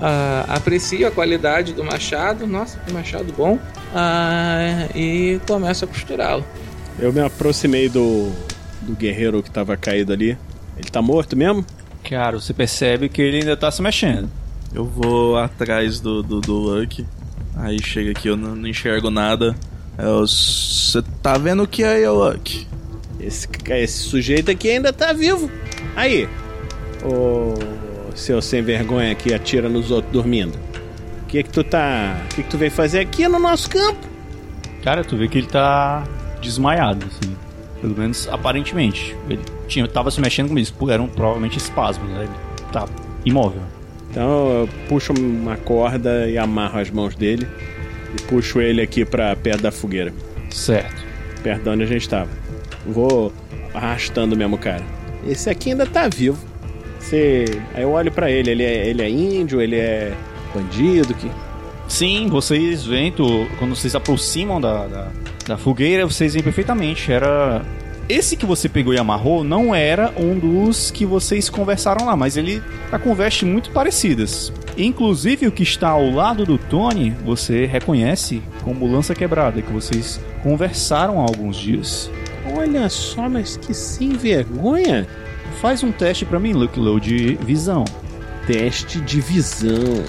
Ah, 0.00 0.44
aprecio 0.48 1.06
a 1.06 1.10
qualidade 1.10 1.72
do 1.72 1.82
machado, 1.82 2.46
nossa, 2.46 2.78
que 2.80 2.92
machado 2.92 3.32
bom. 3.32 3.58
Ah, 3.94 4.88
e 4.94 5.40
começo 5.46 5.84
a 5.84 5.88
costurá-lo. 5.88 6.44
Eu 6.98 7.12
me 7.12 7.20
aproximei 7.20 7.88
do, 7.88 8.30
do 8.82 8.94
guerreiro 8.94 9.42
que 9.42 9.50
tava 9.50 9.76
caído 9.76 10.12
ali. 10.12 10.36
Ele 10.76 10.88
tá 10.90 11.00
morto 11.00 11.36
mesmo? 11.36 11.64
Cara, 12.08 12.38
você 12.38 12.52
percebe 12.52 13.08
que 13.08 13.22
ele 13.22 13.38
ainda 13.38 13.56
tá 13.56 13.70
se 13.70 13.80
mexendo. 13.82 14.28
Eu 14.74 14.84
vou 14.84 15.38
atrás 15.38 16.00
do, 16.00 16.22
do, 16.22 16.40
do 16.40 16.54
Lucky. 16.54 17.06
Aí 17.56 17.82
chega 17.82 18.10
aqui, 18.10 18.28
eu 18.28 18.36
não, 18.36 18.54
não 18.54 18.68
enxergo 18.68 19.10
nada. 19.10 19.56
Você 19.96 21.02
tá 21.22 21.38
vendo 21.38 21.62
o 21.62 21.66
que 21.66 21.82
é 21.82 21.94
aí, 21.94 22.08
Lucky? 22.08 22.66
Esse, 23.18 23.48
esse 23.70 23.98
sujeito 24.00 24.50
aqui 24.50 24.70
ainda 24.70 24.92
tá 24.92 25.14
vivo. 25.14 25.50
Aí, 25.96 26.28
ô 27.02 27.85
seu 28.16 28.40
sem 28.42 28.62
vergonha 28.62 29.14
que 29.14 29.32
atira 29.34 29.68
nos 29.68 29.90
outros 29.90 30.12
dormindo. 30.12 30.56
O 31.22 31.26
que 31.26 31.42
que 31.42 31.50
tu 31.50 31.62
tá. 31.62 32.20
O 32.24 32.34
que 32.34 32.42
que 32.42 32.48
tu 32.50 32.56
veio 32.58 32.70
fazer 32.70 33.00
aqui 33.00 33.26
no 33.28 33.38
nosso 33.38 33.68
campo? 33.70 33.98
Cara, 34.82 35.02
tu 35.04 35.16
vê 35.16 35.28
que 35.28 35.38
ele 35.38 35.46
tá 35.46 36.04
desmaiado, 36.40 37.06
assim. 37.06 37.36
Pelo 37.80 37.96
menos 37.96 38.28
aparentemente. 38.28 39.14
Ele 39.28 39.40
tinha, 39.68 39.86
tava 39.88 40.10
se 40.10 40.20
mexendo 40.20 40.48
com 40.48 40.58
isso, 40.58 40.74
eram 40.90 41.08
provavelmente 41.08 41.58
espasmos, 41.58 42.08
né? 42.10 42.22
Ele 42.22 42.68
tá 42.72 42.86
imóvel. 43.24 43.60
Então 44.10 44.48
eu 44.60 44.68
puxo 44.88 45.12
uma 45.12 45.56
corda 45.56 46.28
e 46.28 46.38
amarro 46.38 46.78
as 46.78 46.90
mãos 46.90 47.14
dele 47.14 47.46
e 48.18 48.22
puxo 48.22 48.60
ele 48.60 48.80
aqui 48.80 49.04
pra 49.04 49.34
perto 49.36 49.62
da 49.62 49.70
fogueira, 49.72 50.12
Certo. 50.50 51.04
perto 51.42 51.64
de 51.64 51.68
onde 51.68 51.82
a 51.82 51.86
gente 51.86 52.08
tava. 52.08 52.30
Vou 52.86 53.32
arrastando 53.74 54.34
mesmo, 54.36 54.56
cara. 54.56 54.82
Esse 55.26 55.50
aqui 55.50 55.70
ainda 55.70 55.84
tá 55.84 56.08
vivo. 56.08 56.38
Você... 57.06 57.44
Aí 57.74 57.82
eu 57.82 57.90
olho 57.92 58.10
pra 58.10 58.30
ele, 58.30 58.50
ele 58.50 58.64
é, 58.64 58.88
ele 58.88 59.02
é 59.02 59.08
índio, 59.08 59.60
ele 59.60 59.76
é 59.76 60.12
bandido, 60.54 61.14
que... 61.14 61.30
Sim, 61.88 62.26
vocês 62.28 62.84
veem, 62.84 63.12
tu- 63.12 63.46
quando 63.60 63.76
vocês 63.76 63.92
se 63.92 63.96
aproximam 63.96 64.60
da, 64.60 64.86
da, 64.88 65.08
da 65.46 65.56
fogueira, 65.56 66.04
vocês 66.04 66.32
veem 66.32 66.42
perfeitamente. 66.42 67.12
Era. 67.12 67.62
Esse 68.08 68.36
que 68.36 68.44
você 68.46 68.68
pegou 68.68 68.92
e 68.92 68.98
amarrou 68.98 69.42
não 69.44 69.72
era 69.74 70.12
um 70.16 70.36
dos 70.38 70.90
que 70.90 71.04
vocês 71.06 71.48
conversaram 71.48 72.06
lá, 72.06 72.16
mas 72.16 72.36
ele 72.36 72.60
tá 72.90 72.98
com 72.98 73.14
vestes 73.14 73.48
muito 73.48 73.70
parecidas. 73.70 74.52
Inclusive 74.76 75.46
o 75.46 75.52
que 75.52 75.62
está 75.62 75.88
ao 75.90 76.10
lado 76.10 76.44
do 76.44 76.56
Tony, 76.58 77.10
você 77.24 77.66
reconhece 77.66 78.42
como 78.62 78.86
lança 78.90 79.14
quebrada, 79.14 79.62
que 79.62 79.72
vocês 79.72 80.20
conversaram 80.42 81.20
há 81.20 81.22
alguns 81.22 81.56
dias. 81.56 82.10
Olha 82.56 82.88
só, 82.88 83.28
mas 83.28 83.56
que 83.56 83.72
sem 83.74 84.10
vergonha. 84.10 85.06
Faz 85.60 85.82
um 85.82 85.90
teste 85.92 86.24
pra 86.24 86.38
mim, 86.38 86.52
Luke 86.52 86.78
Low, 86.78 87.00
de 87.00 87.34
visão. 87.36 87.84
Teste 88.46 89.00
de 89.00 89.20
visão. 89.20 90.04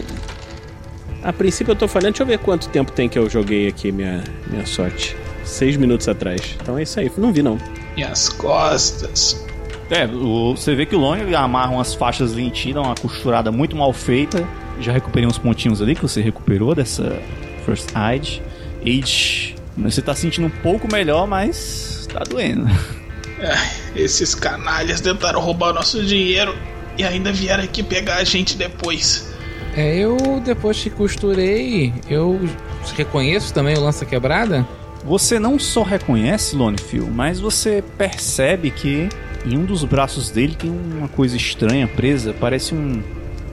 A 1.24 1.34
princípio 1.34 1.72
eu 1.72 1.76
tô 1.76 1.88
falando, 1.88 2.12
deixa 2.12 2.24
eu 2.24 2.28
ver 2.28 2.40
quanto 2.40 2.70
tempo 2.70 2.92
tem 2.92 3.10
que 3.10 3.18
eu 3.18 3.30
joguei 3.30 3.68
aqui 3.68 3.92
minha, 3.92 4.24
minha 4.50 4.66
sorte. 4.66 5.16
Seis 5.44 5.78
minutos 5.78 6.08
atrás. 6.08 6.56
Então 6.62 6.78
é 6.78 6.84
isso 6.84 7.00
aí, 7.00 7.12
não 7.18 7.32
vi 7.32 7.42
não. 7.42 7.58
E 7.96 8.04
as 8.04 8.30
costas. 8.30 9.44
É, 9.90 10.06
o- 10.06 10.56
você 10.56 10.76
vê 10.76 10.86
que 10.86 10.96
o 10.96 11.00
Lone 11.00 11.34
amarra 11.34 11.72
umas 11.72 11.94
faixas 11.94 12.34
dá 12.74 12.82
uma 12.82 12.96
costurada 12.96 13.52
muito 13.52 13.76
mal 13.76 13.92
feita. 13.94 14.46
Já 14.80 14.92
recuperei 14.92 15.28
uns 15.28 15.38
pontinhos 15.38 15.82
ali 15.82 15.96
que 15.96 16.02
você 16.02 16.22
recuperou 16.22 16.76
dessa 16.76 17.18
First 17.66 17.90
Aid. 17.96 18.42
Aid. 18.86 19.56
Você 19.78 20.02
tá 20.02 20.14
sentindo 20.14 20.48
um 20.48 20.50
pouco 20.62 20.88
melhor, 20.92 21.26
mas 21.28 22.08
tá 22.12 22.20
doendo. 22.30 22.68
É, 23.40 24.02
esses 24.02 24.34
canalhas 24.34 25.02
tentaram 25.02 25.40
roubar 25.40 25.70
o 25.72 25.74
nosso 25.74 26.04
dinheiro 26.04 26.56
e 26.98 27.04
ainda 27.04 27.32
vieram 27.32 27.64
aqui 27.64 27.84
pegar 27.84 28.16
a 28.16 28.24
gente 28.24 28.58
depois. 28.58 29.32
É, 29.76 29.96
eu 29.96 30.42
depois 30.44 30.82
que 30.82 30.90
costurei, 30.90 31.94
eu 32.10 32.40
reconheço 32.96 33.54
também 33.54 33.78
o 33.78 33.82
lança 33.82 34.06
quebrada. 34.06 34.68
Você 35.06 35.38
não 35.40 35.60
só 35.60 35.84
reconhece 35.84 36.56
Lone 36.56 36.80
Phil, 36.80 37.08
mas 37.14 37.40
você 37.40 37.84
percebe 37.98 38.72
que 38.72 39.08
em 39.46 39.56
um 39.58 39.66
dos 39.66 39.84
braços 39.84 40.32
dele 40.32 40.56
tem 40.56 40.70
uma 40.70 41.08
coisa 41.08 41.38
estranha 41.38 41.88
presa, 41.88 42.34
parece 42.34 42.74
um, 42.74 43.04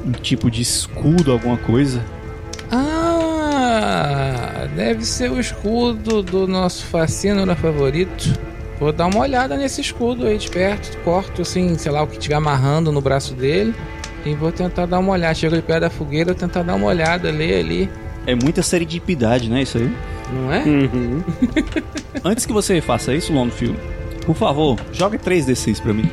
um 0.05 0.13
tipo 0.13 0.51
de 0.51 0.63
escudo, 0.63 1.31
alguma 1.31 1.59
coisa. 1.59 2.03
Ah, 2.73 4.67
deve 4.75 5.05
ser 5.05 5.31
o 5.31 5.39
escudo 5.39 6.23
do 6.23 6.49
nosso 6.49 6.87
fascínora 6.87 7.55
favorito. 7.55 8.33
Vou 8.85 8.93
dar 8.93 9.07
uma 9.07 9.21
olhada 9.21 9.57
nesse 9.57 9.81
escudo 9.81 10.27
aí 10.27 10.37
de 10.37 10.51
perto, 10.51 10.99
corto 10.99 11.41
assim, 11.41 11.75
sei 11.79 11.91
lá, 11.91 12.03
o 12.03 12.07
que 12.07 12.19
estiver 12.19 12.35
amarrando 12.35 12.93
no 12.93 13.01
braço 13.01 13.33
dele. 13.33 13.75
E 14.27 14.35
vou 14.35 14.53
tentar 14.53 14.85
dar 14.85 14.99
uma 14.99 15.13
olhada. 15.13 15.33
Chego 15.35 15.55
ali 15.55 15.63
perto 15.63 15.81
da 15.81 15.89
fogueira, 15.89 16.27
vou 16.27 16.35
tentar 16.35 16.63
dar 16.63 16.75
uma 16.75 16.89
olhada, 16.89 17.31
ler 17.31 17.61
ali. 17.61 17.91
É 18.27 18.35
muita 18.35 18.63
serendipidade, 18.63 19.49
né? 19.49 19.63
Isso 19.63 19.79
aí. 19.79 19.91
Não 20.31 20.53
é? 20.53 20.63
Uhum. 20.65 21.25
Antes 22.23 22.45
que 22.45 22.53
você 22.53 22.79
faça 22.83 23.15
isso, 23.15 23.33
Longfield, 23.33 23.79
por 24.27 24.37
favor, 24.37 24.79
jogue 24.93 25.17
3d6 25.17 25.81
pra 25.81 25.95
mim. 25.95 26.11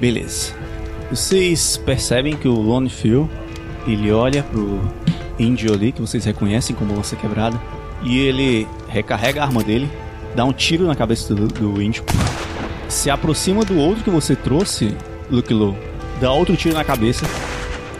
Beleza. 0.00 0.54
Vocês 1.10 1.76
percebem 1.76 2.34
que 2.34 2.48
o 2.48 2.54
Longfield, 2.54 3.30
ele 3.86 4.10
olha 4.10 4.42
pro 4.42 4.80
índio 5.38 5.74
ali, 5.74 5.92
que 5.92 6.00
vocês 6.00 6.24
reconhecem 6.24 6.74
como 6.74 6.96
lança 6.96 7.14
quebrada, 7.14 7.60
e 8.02 8.18
ele 8.20 8.66
recarrega 8.88 9.42
a 9.42 9.44
arma 9.44 9.62
dele, 9.62 9.86
dá 10.34 10.44
um 10.44 10.52
tiro 10.52 10.86
na 10.86 10.94
cabeça 10.94 11.34
do, 11.34 11.48
do 11.48 11.80
índio, 11.80 12.04
se 12.88 13.10
aproxima 13.10 13.64
do 13.64 13.78
outro 13.78 14.04
que 14.04 14.10
você 14.10 14.36
trouxe, 14.36 14.96
Luke 15.30 15.52
Low, 15.52 15.76
dá 16.20 16.32
outro 16.32 16.56
tiro 16.56 16.74
na 16.74 16.84
cabeça, 16.84 17.24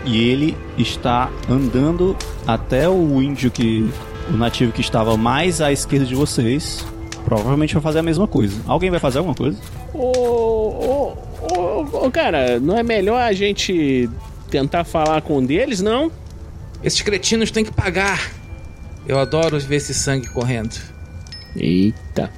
e 0.05 0.29
ele 0.29 0.57
está 0.77 1.31
andando 1.49 2.17
até 2.47 2.89
o 2.89 3.23
índio 3.23 3.51
que. 3.51 3.89
O 4.27 4.39
nativo 4.39 4.73
que 4.73 4.81
estava 4.81 5.19
mais 5.19 5.61
à 5.61 5.71
esquerda 5.71 6.07
de 6.07 6.15
vocês. 6.15 6.87
Provavelmente 7.27 7.75
vai 7.75 7.83
fazer 7.83 7.99
a 7.99 8.03
mesma 8.03 8.27
coisa. 8.27 8.59
Alguém 8.67 8.91
vai 8.91 8.99
fazer 8.99 9.19
alguma 9.19 9.35
coisa? 9.35 9.59
Ô, 9.93 9.99
ô, 9.99 11.17
ô, 11.41 12.07
ô, 12.07 12.11
cara, 12.11 12.59
não 12.59 12.77
é 12.77 12.83
melhor 12.83 13.21
a 13.21 13.35
gente 13.35 14.09
tentar 14.51 14.85
falar 14.85 15.21
com 15.21 15.39
um 15.39 15.45
deles, 15.45 15.83
não? 15.83 16.11
Esses 16.83 17.03
cretinos 17.03 17.51
têm 17.51 17.65
que 17.67 17.73
pagar. 17.73 18.31
Eu 19.07 19.19
adoro 19.19 19.59
ver 19.61 19.77
esse 19.77 19.93
sangue 19.93 20.27
correndo. 20.29 20.75
Eita. 21.57 22.31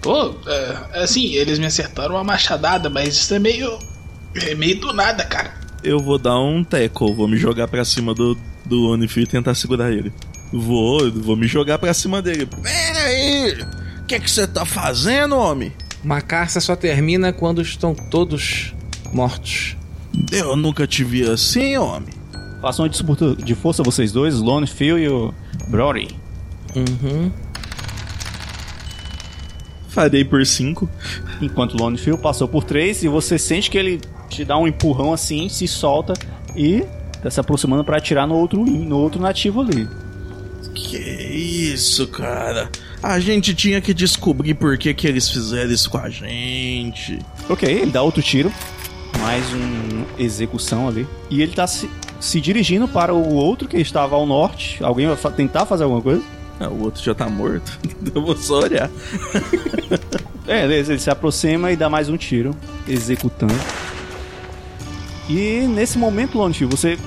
Pô, 0.00 0.34
é, 0.46 1.02
assim, 1.02 1.32
eles 1.34 1.58
me 1.58 1.66
acertaram 1.66 2.14
uma 2.14 2.24
machadada, 2.24 2.88
mas 2.88 3.16
isso 3.16 3.34
é 3.34 3.38
meio. 3.38 3.78
É 4.34 4.54
meio 4.54 4.80
do 4.80 4.92
nada, 4.92 5.24
cara. 5.24 5.54
Eu 5.82 6.00
vou 6.00 6.18
dar 6.18 6.38
um 6.38 6.62
tackle, 6.62 7.14
vou 7.14 7.28
me 7.28 7.36
jogar 7.36 7.68
pra 7.68 7.84
cima 7.84 8.14
do, 8.14 8.36
do 8.64 8.90
Onifil 8.90 9.22
e 9.22 9.26
tentar 9.26 9.54
segurar 9.54 9.92
ele. 9.92 10.12
Vou, 10.52 11.10
vou 11.12 11.36
me 11.36 11.46
jogar 11.46 11.78
pra 11.78 11.92
cima 11.92 12.22
dele. 12.22 12.46
Pera 12.46 12.98
aí! 13.00 13.58
O 14.00 14.04
que 14.06 14.18
que 14.18 14.30
você 14.30 14.46
tá 14.46 14.64
fazendo, 14.64 15.36
homem? 15.36 15.72
Uma 16.02 16.20
caça 16.20 16.60
só 16.60 16.74
termina 16.74 17.32
quando 17.32 17.60
estão 17.60 17.94
todos 17.94 18.74
mortos. 19.12 19.76
Eu 20.32 20.56
nunca 20.56 20.86
te 20.86 21.04
vi 21.04 21.28
assim, 21.28 21.76
homem. 21.76 22.14
Façam 22.60 22.84
uma 22.84 22.88
disputa 22.88 23.36
de 23.36 23.54
força 23.54 23.82
vocês 23.82 24.10
dois, 24.10 24.36
Lone 24.36 24.66
Phil 24.66 24.98
e 24.98 25.08
o 25.08 25.32
Brody. 25.68 26.08
Uhum. 26.74 27.30
Farei 29.88 30.24
por 30.24 30.44
cinco. 30.44 30.88
Enquanto 31.40 31.74
o 31.74 31.78
Lone 31.78 31.98
Phil 31.98 32.18
passou 32.18 32.46
por 32.46 32.64
três 32.64 33.02
e 33.02 33.08
você 33.08 33.38
sente 33.38 33.70
que 33.70 33.78
ele 33.78 34.00
te 34.28 34.44
dá 34.44 34.56
um 34.56 34.68
empurrão 34.68 35.12
assim, 35.12 35.48
se 35.48 35.66
solta 35.66 36.12
e 36.54 36.84
tá 37.22 37.30
se 37.30 37.40
aproximando 37.40 37.84
pra 37.84 37.96
atirar 37.96 38.26
no 38.26 38.34
outro, 38.34 38.64
no 38.64 38.98
outro 38.98 39.20
nativo 39.20 39.60
ali. 39.60 39.88
Que 40.74 40.98
isso, 40.98 42.06
cara? 42.08 42.70
A 43.02 43.18
gente 43.18 43.54
tinha 43.54 43.80
que 43.80 43.94
descobrir 43.94 44.54
por 44.54 44.76
que, 44.76 44.92
que 44.92 45.06
eles 45.06 45.30
fizeram 45.30 45.70
isso 45.70 45.88
com 45.88 45.98
a 45.98 46.10
gente. 46.10 47.18
Ok, 47.48 47.68
ele 47.68 47.90
dá 47.90 48.02
outro 48.02 48.22
tiro. 48.22 48.52
Mais 49.20 49.44
uma 49.52 50.06
execução 50.18 50.88
ali. 50.88 51.06
E 51.30 51.42
ele 51.42 51.52
tá 51.52 51.66
se, 51.66 51.90
se 52.20 52.40
dirigindo 52.40 52.86
para 52.86 53.14
o 53.14 53.34
outro 53.34 53.68
que 53.68 53.76
estava 53.78 54.16
ao 54.16 54.26
norte. 54.26 54.82
Alguém 54.82 55.06
vai 55.06 55.32
tentar 55.32 55.66
fazer 55.66 55.84
alguma 55.84 56.02
coisa? 56.02 56.22
Ah, 56.60 56.68
o 56.68 56.82
outro 56.82 57.02
já 57.02 57.14
tá 57.14 57.28
morto. 57.28 57.78
Eu 58.14 58.22
vou 58.22 58.36
só 58.36 58.60
olhar. 58.60 58.90
É, 60.46 60.62
beleza, 60.66 60.92
ele 60.92 61.00
se 61.00 61.10
aproxima 61.10 61.70
e 61.70 61.76
dá 61.76 61.90
mais 61.90 62.08
um 62.08 62.16
tiro, 62.16 62.56
executando. 62.86 63.54
E 65.28 65.66
nesse 65.68 65.98
momento, 65.98 66.38
Lonefio, 66.38 66.68
você 66.68 66.98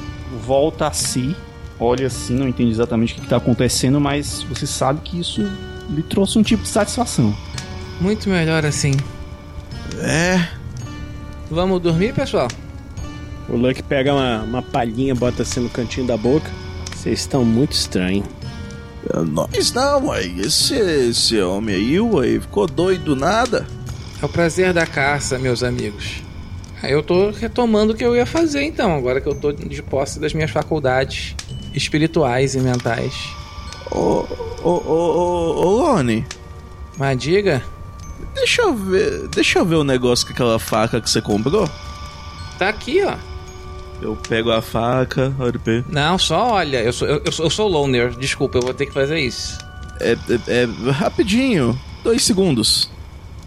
volta 0.46 0.88
a 0.88 0.92
si, 0.94 1.36
olha 1.80 2.06
assim, 2.06 2.36
não 2.36 2.48
entende 2.48 2.70
exatamente 2.70 3.14
o 3.14 3.16
que 3.16 3.24
está 3.24 3.38
acontecendo, 3.38 4.00
mas 4.00 4.44
você 4.44 4.68
sabe 4.68 5.02
que 5.02 5.20
isso 5.20 5.42
lhe 5.90 6.04
trouxe 6.04 6.38
um 6.38 6.44
tipo 6.44 6.62
de 6.62 6.70
satisfação. 6.70 7.36
Muito 8.00 8.30
melhor 8.30 8.64
assim. 8.66 8.94
É. 10.00 10.48
Vamos 11.50 11.82
dormir, 11.82 12.14
pessoal? 12.14 12.48
O 13.50 13.58
Luck 13.58 13.82
pega 13.84 14.14
uma, 14.14 14.44
uma 14.44 14.62
palhinha, 14.62 15.14
bota 15.16 15.42
assim 15.42 15.60
no 15.60 15.70
cantinho 15.70 16.06
da 16.08 16.16
boca. 16.16 16.50
Vocês 16.96 17.20
estão 17.22 17.44
muito 17.44 17.74
estranhos. 17.74 18.26
Nós 19.28 19.72
não, 19.72 20.08
ué. 20.08 20.26
Esse, 20.26 20.76
esse 20.76 21.42
homem 21.42 21.76
aí, 21.76 22.00
ué, 22.00 22.40
ficou 22.40 22.68
doido 22.68 23.04
do 23.04 23.16
nada. 23.16 23.66
É 24.22 24.26
o 24.26 24.30
prazer 24.30 24.74
da 24.74 24.86
caça, 24.86 25.40
meus 25.40 25.64
amigos. 25.64 26.22
Aí 26.84 26.92
eu 26.92 27.04
tô 27.04 27.30
retomando 27.32 27.94
o 27.94 27.96
que 27.96 28.04
eu 28.04 28.16
ia 28.16 28.26
fazer 28.26 28.64
então, 28.64 28.96
agora 28.96 29.22
que 29.22 29.28
eu 29.28 29.36
tô 29.36 29.52
de 29.52 29.84
posse 29.84 30.20
das 30.20 30.34
minhas 30.34 30.50
faculdades 30.50 31.36
espirituais 31.74 32.56
e 32.56 32.60
mentais. 32.60 33.14
Ô, 33.92 34.26
ô, 34.64 34.70
ô, 34.70 34.70
ô, 34.88 35.66
ô, 35.66 35.70
Lone, 35.78 36.26
Mas 36.98 37.18
diga, 37.20 37.62
deixa 38.34 38.62
eu 38.62 38.74
ver. 38.74 39.28
Deixa 39.30 39.60
eu 39.60 39.66
ver 39.66 39.76
o 39.76 39.84
negócio 39.84 40.26
com 40.26 40.34
aquela 40.34 40.58
faca 40.58 41.02
que 41.02 41.10
você 41.10 41.22
comprou. 41.22 41.70
tá 42.58 42.70
aqui, 42.70 43.04
ó. 43.04 43.16
Eu 44.02 44.16
pego 44.16 44.52
a 44.52 44.62
faca, 44.62 45.32
pra 45.38 45.84
Não, 45.88 46.18
só 46.18 46.54
olha, 46.54 46.82
eu 46.82 46.92
sou, 46.92 47.08
eu, 47.08 47.22
eu 47.24 47.32
sou, 47.32 47.46
eu 47.46 47.50
sou 47.52 47.68
loner, 47.68 48.18
desculpa, 48.18 48.58
eu 48.58 48.64
vou 48.64 48.74
ter 48.74 48.88
que 48.88 48.94
fazer 48.94 49.20
isso. 49.20 49.60
É, 50.00 50.18
é, 50.48 50.64
é 50.64 50.92
rapidinho, 50.92 51.80
dois 52.04 52.24
segundos. 52.24 52.90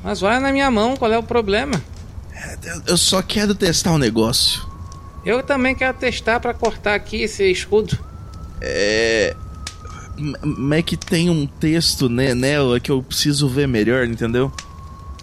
Mas 0.02 0.22
olha 0.22 0.38
na 0.38 0.52
minha 0.52 0.70
mão, 0.70 0.96
qual 0.96 1.12
é 1.12 1.18
o 1.18 1.22
problema? 1.22 1.82
Eu, 2.62 2.82
eu 2.86 2.96
só 2.96 3.20
quero 3.20 3.54
testar 3.54 3.92
um 3.92 3.98
negócio. 3.98 4.64
Eu 5.24 5.42
também 5.42 5.74
quero 5.74 5.96
testar 5.96 6.38
pra 6.38 6.54
cortar 6.54 6.94
aqui 6.94 7.22
esse 7.22 7.50
escudo. 7.50 7.98
É. 8.60 9.34
Mas 10.44 10.78
é 10.78 10.82
que 10.82 10.96
tem 10.96 11.28
um 11.28 11.46
texto 11.46 12.08
né, 12.08 12.34
nela 12.34 12.78
que 12.78 12.92
eu 12.92 13.02
preciso 13.02 13.48
ver 13.48 13.66
melhor, 13.66 14.06
entendeu? 14.06 14.52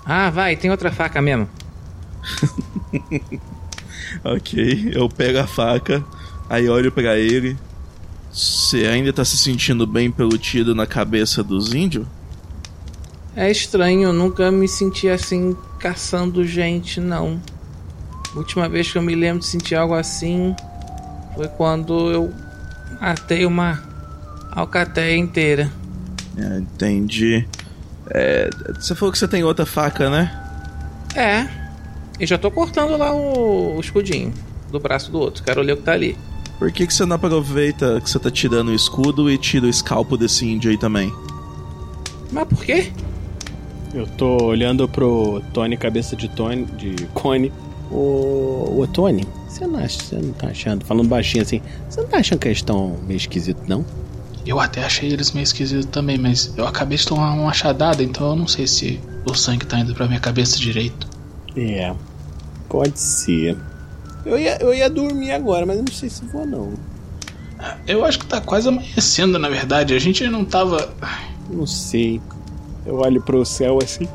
Ah, 0.06 0.30
vai, 0.30 0.58
tem 0.58 0.70
outra 0.70 0.91
faca 0.91 1.22
mesmo. 1.22 1.48
Ok, 4.24 4.91
eu 4.93 5.08
pego 5.10 5.39
a 5.39 5.47
faca, 5.47 6.04
aí 6.50 6.67
olho 6.69 6.91
pra 6.91 7.17
ele. 7.17 7.58
Você 8.32 8.86
ainda 8.86 9.12
tá 9.12 9.26
se 9.26 9.38
sentindo 9.38 9.86
bem 9.86 10.10
pelo 10.10 10.38
tiro 10.38 10.74
na 10.74 10.86
cabeça 10.86 11.43
dos 11.43 11.74
índios? 11.74 12.06
É 13.36 13.50
estranho, 13.50 14.04
eu 14.04 14.13
nunca 14.13 14.52
me 14.52 14.67
senti 14.67 15.08
assim 15.08 15.56
caçando 15.80 16.45
gente, 16.45 17.00
não. 17.00 17.41
A 18.34 18.38
última 18.38 18.69
vez 18.69 18.91
que 18.91 18.97
eu 18.97 19.02
me 19.02 19.15
lembro 19.15 19.39
de 19.39 19.45
sentir 19.45 19.76
algo 19.76 19.93
assim 19.93 20.56
foi 21.36 21.47
quando 21.47 22.12
eu 22.12 22.34
matei 23.00 23.45
uma 23.45 23.82
alcateia 24.52 25.17
inteira. 25.17 25.71
É, 26.38 26.58
entendi. 26.60 27.45
É, 28.10 28.50
você 28.76 28.95
falou 28.95 29.12
que 29.12 29.17
você 29.17 29.28
tem 29.28 29.43
outra 29.43 29.65
faca, 29.65 30.10
né? 30.10 30.38
É, 31.15 31.61
e 32.21 32.25
já 32.27 32.38
tô 32.38 32.51
cortando 32.51 32.95
lá 32.95 33.12
o, 33.13 33.77
o 33.77 33.79
escudinho 33.79 34.31
do 34.71 34.79
braço 34.79 35.12
do 35.12 35.19
outro. 35.19 35.43
Quero 35.43 35.62
ler 35.62 35.73
o 35.73 35.77
que 35.77 35.84
tá 35.84 35.93
ali. 35.93 36.15
Por 36.60 36.71
que, 36.71 36.86
que 36.86 36.93
você 36.93 37.03
não 37.03 37.15
aproveita 37.15 37.99
que 37.99 38.07
você 38.07 38.19
tá 38.19 38.29
tirando 38.29 38.67
o 38.67 38.75
escudo 38.75 39.29
e 39.29 39.38
tira 39.39 39.65
o 39.65 39.69
escalpo 39.69 40.15
desse 40.15 40.45
índio 40.45 40.69
aí 40.69 40.77
também? 40.77 41.12
Mas 42.31 42.47
por 42.47 42.63
quê? 42.63 42.91
Eu 43.91 44.05
tô 44.05 44.38
olhando 44.43 44.88
pro 44.88 45.41
Tony, 45.51 45.75
cabeça 45.75 46.15
de 46.15 46.29
Tony, 46.29 46.65
de 46.77 47.07
Cone. 47.07 47.51
Ô, 47.89 48.81
ô 48.81 48.88
Tony, 48.88 49.27
você 49.47 49.65
não, 49.65 49.79
acha, 49.79 49.99
você 49.99 50.15
não 50.15 50.31
tá 50.31 50.47
achando, 50.47 50.86
falando 50.86 51.10
baixinho 51.10 51.41
assim, 51.41 51.62
você 51.89 52.01
não 52.01 52.07
tá 52.07 52.17
achando 52.17 52.39
que 52.39 52.47
eles 52.47 52.60
estão 52.60 52.95
meio 53.05 53.17
esquisitos, 53.17 53.67
não? 53.67 53.84
Eu 54.45 54.60
até 54.60 54.86
achei 54.86 55.12
eles 55.12 55.31
meio 55.31 55.43
esquisitos 55.43 55.88
também, 55.88 56.17
mas 56.17 56.53
eu 56.55 56.65
acabei 56.65 56.97
de 56.97 57.05
tomar 57.05 57.34
uma 57.34 57.45
machadada, 57.45 58.01
então 58.01 58.29
eu 58.29 58.36
não 58.36 58.47
sei 58.47 58.65
se 58.67 58.99
o 59.25 59.34
sangue 59.34 59.65
tá 59.65 59.79
indo 59.79 59.93
pra 59.93 60.07
minha 60.07 60.19
cabeça 60.19 60.57
direito. 60.57 61.07
É, 61.55 61.93
pode 62.71 62.97
ser. 62.99 63.57
Eu 64.25 64.38
ia, 64.39 64.57
eu 64.62 64.73
ia 64.73 64.89
dormir 64.89 65.31
agora, 65.31 65.65
mas 65.65 65.77
eu 65.77 65.84
não 65.84 65.91
sei 65.93 66.10
se 66.10 66.23
vou 66.25 66.45
não. 66.45 66.71
Eu 67.86 68.05
acho 68.05 68.17
que 68.19 68.25
tá 68.25 68.39
quase 68.39 68.67
amanhecendo, 68.69 69.38
na 69.38 69.49
verdade. 69.49 69.93
A 69.93 69.99
gente 69.99 70.25
não 70.27 70.45
tava. 70.45 70.89
Não 71.49 71.67
sei. 71.67 72.21
Eu 72.86 72.95
olho 72.95 73.21
pro 73.21 73.45
céu 73.45 73.77
assim. 73.84 74.07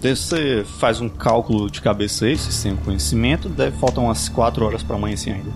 Você 0.00 0.64
faz 0.78 1.00
um 1.00 1.08
cálculo 1.08 1.70
de 1.70 1.80
cabeça 1.80 2.26
aí, 2.26 2.36
se 2.36 2.62
tem 2.62 2.72
um 2.72 2.76
conhecimento, 2.76 3.48
deve 3.48 3.76
faltar 3.78 4.04
umas 4.04 4.28
4 4.28 4.64
horas 4.64 4.82
pra 4.82 4.96
amanhecer 4.96 5.32
ainda. 5.34 5.50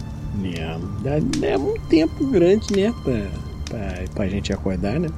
É, 0.57 0.79
dá- 1.03 1.47
é 1.47 1.59
um 1.59 1.75
tempo 1.89 2.27
grande, 2.27 2.67
né? 2.75 2.93
Pra, 3.05 3.21
pra, 3.69 3.95
pra 4.15 4.29
gente 4.29 4.53
acordar, 4.53 4.99
né? 4.99 5.09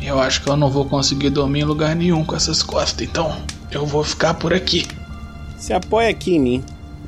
Eu 0.00 0.20
acho 0.20 0.42
que 0.42 0.48
eu 0.48 0.56
não 0.56 0.70
vou 0.70 0.84
conseguir 0.84 1.30
dormir 1.30 1.60
em 1.60 1.64
lugar 1.64 1.96
nenhum 1.96 2.24
com 2.24 2.36
essas 2.36 2.62
costas, 2.62 3.06
então 3.06 3.36
eu 3.72 3.84
vou 3.84 4.04
ficar 4.04 4.34
por 4.34 4.54
aqui. 4.54 4.86
Se 5.62 5.72
apoia 5.72 6.08
aqui 6.08 6.34
em 6.34 6.40
mim. 6.40 6.64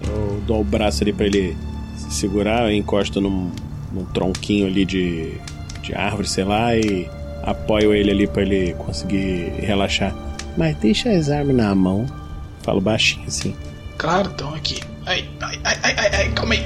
Eu 0.07 0.41
dou 0.47 0.61
o 0.61 0.65
braço 0.65 1.03
ali 1.03 1.13
pra 1.13 1.27
ele 1.27 1.57
se 1.97 2.13
segurar, 2.13 2.71
eu 2.71 2.73
encosto 2.73 3.21
num, 3.21 3.51
num 3.93 4.05
tronquinho 4.05 4.69
ali 4.69 4.85
de, 4.85 5.33
de 5.83 5.93
árvore, 5.93 6.29
sei 6.29 6.45
lá, 6.45 6.77
e 6.77 7.11
apoio 7.43 7.93
ele 7.93 8.13
ali 8.13 8.29
pra 8.29 8.43
ele 8.43 8.73
conseguir 8.75 9.55
relaxar. 9.59 10.15
Mas 10.57 10.77
deixa 10.77 11.11
as 11.11 11.31
armas 11.31 11.57
na 11.57 11.75
mão. 11.75 12.07
Falo 12.63 12.81
baixinho 12.81 13.27
assim. 13.27 13.57
Claro, 13.99 14.31
estão 14.31 14.55
aqui. 14.55 14.81
Ai, 15.05 15.29
ai, 15.41 15.59
ai, 15.65 15.79
ai, 15.83 15.95
ai, 15.99 16.11
ai, 16.15 16.33
calma 16.33 16.55
aí. 16.55 16.65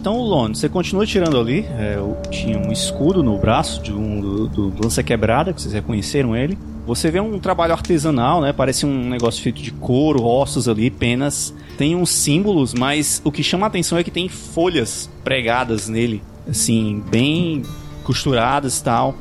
Então, 0.00 0.16
Lone, 0.16 0.54
você 0.54 0.68
continua 0.68 1.04
tirando 1.04 1.40
ali. 1.40 1.66
é, 1.76 1.98
tinha 2.30 2.56
um 2.56 2.70
escudo 2.70 3.20
no 3.20 3.36
braço 3.36 3.82
de 3.82 3.92
um 3.92 4.20
do, 4.20 4.46
do 4.48 4.82
lança 4.84 5.02
quebrada, 5.02 5.52
que 5.52 5.60
vocês 5.60 5.74
reconheceram 5.74 6.36
ele. 6.36 6.56
Você 6.90 7.08
vê 7.08 7.20
um 7.20 7.38
trabalho 7.38 7.72
artesanal, 7.72 8.40
né? 8.40 8.52
Parece 8.52 8.84
um 8.84 9.08
negócio 9.08 9.40
feito 9.40 9.62
de 9.62 9.70
couro, 9.70 10.24
ossos 10.24 10.68
ali, 10.68 10.90
penas. 10.90 11.54
Tem 11.78 11.94
uns 11.94 12.10
símbolos, 12.10 12.74
mas 12.74 13.22
o 13.24 13.30
que 13.30 13.44
chama 13.44 13.66
a 13.66 13.68
atenção 13.68 13.96
é 13.96 14.02
que 14.02 14.10
tem 14.10 14.28
folhas 14.28 15.08
pregadas 15.22 15.88
nele, 15.88 16.20
assim, 16.48 17.00
bem 17.08 17.62
costuradas 18.02 18.80
e 18.80 18.84
tal. 18.84 19.14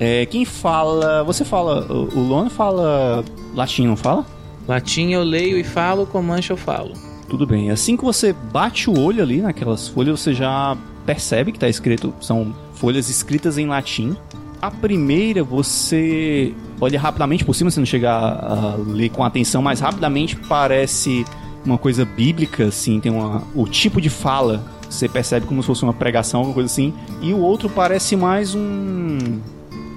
É, 0.00 0.26
quem 0.26 0.44
fala. 0.44 1.22
Você 1.22 1.44
fala. 1.44 1.86
O 1.92 2.18
o 2.18 2.26
Lone 2.26 2.50
fala 2.50 3.24
latim, 3.54 3.86
não 3.86 3.96
fala? 3.96 4.26
Latim 4.66 5.12
eu 5.12 5.22
leio 5.22 5.56
e 5.56 5.62
falo, 5.62 6.06
Comanche 6.06 6.50
eu 6.50 6.56
falo. 6.56 6.92
Tudo 7.28 7.46
bem. 7.46 7.70
Assim 7.70 7.96
que 7.96 8.04
você 8.04 8.32
bate 8.32 8.90
o 8.90 8.98
olho 8.98 9.22
ali 9.22 9.40
naquelas 9.40 9.86
folhas, 9.86 10.18
você 10.18 10.34
já 10.34 10.76
percebe 11.06 11.52
que 11.52 11.56
está 11.56 11.68
escrito. 11.68 12.12
São 12.20 12.52
folhas 12.74 13.08
escritas 13.08 13.58
em 13.58 13.66
latim. 13.68 14.16
A 14.60 14.72
primeira 14.72 15.44
você 15.44 16.52
olha 16.82 16.98
rapidamente 16.98 17.44
por 17.44 17.54
cima, 17.54 17.70
você 17.70 17.78
não 17.78 17.86
chega 17.86 18.10
a, 18.10 18.72
a 18.72 18.76
ler 18.76 19.08
com 19.10 19.22
atenção, 19.22 19.62
mas 19.62 19.78
rapidamente 19.78 20.34
parece 20.34 21.24
uma 21.64 21.78
coisa 21.78 22.04
bíblica, 22.04 22.64
assim, 22.64 22.98
tem 22.98 23.12
uma, 23.12 23.40
o 23.54 23.68
tipo 23.68 24.00
de 24.00 24.10
fala, 24.10 24.64
você 24.90 25.08
percebe 25.08 25.46
como 25.46 25.62
se 25.62 25.66
fosse 25.68 25.84
uma 25.84 25.94
pregação, 25.94 26.40
alguma 26.40 26.54
coisa 26.54 26.66
assim. 26.66 26.92
E 27.20 27.32
o 27.32 27.38
outro 27.38 27.70
parece 27.70 28.16
mais 28.16 28.54
um 28.54 29.40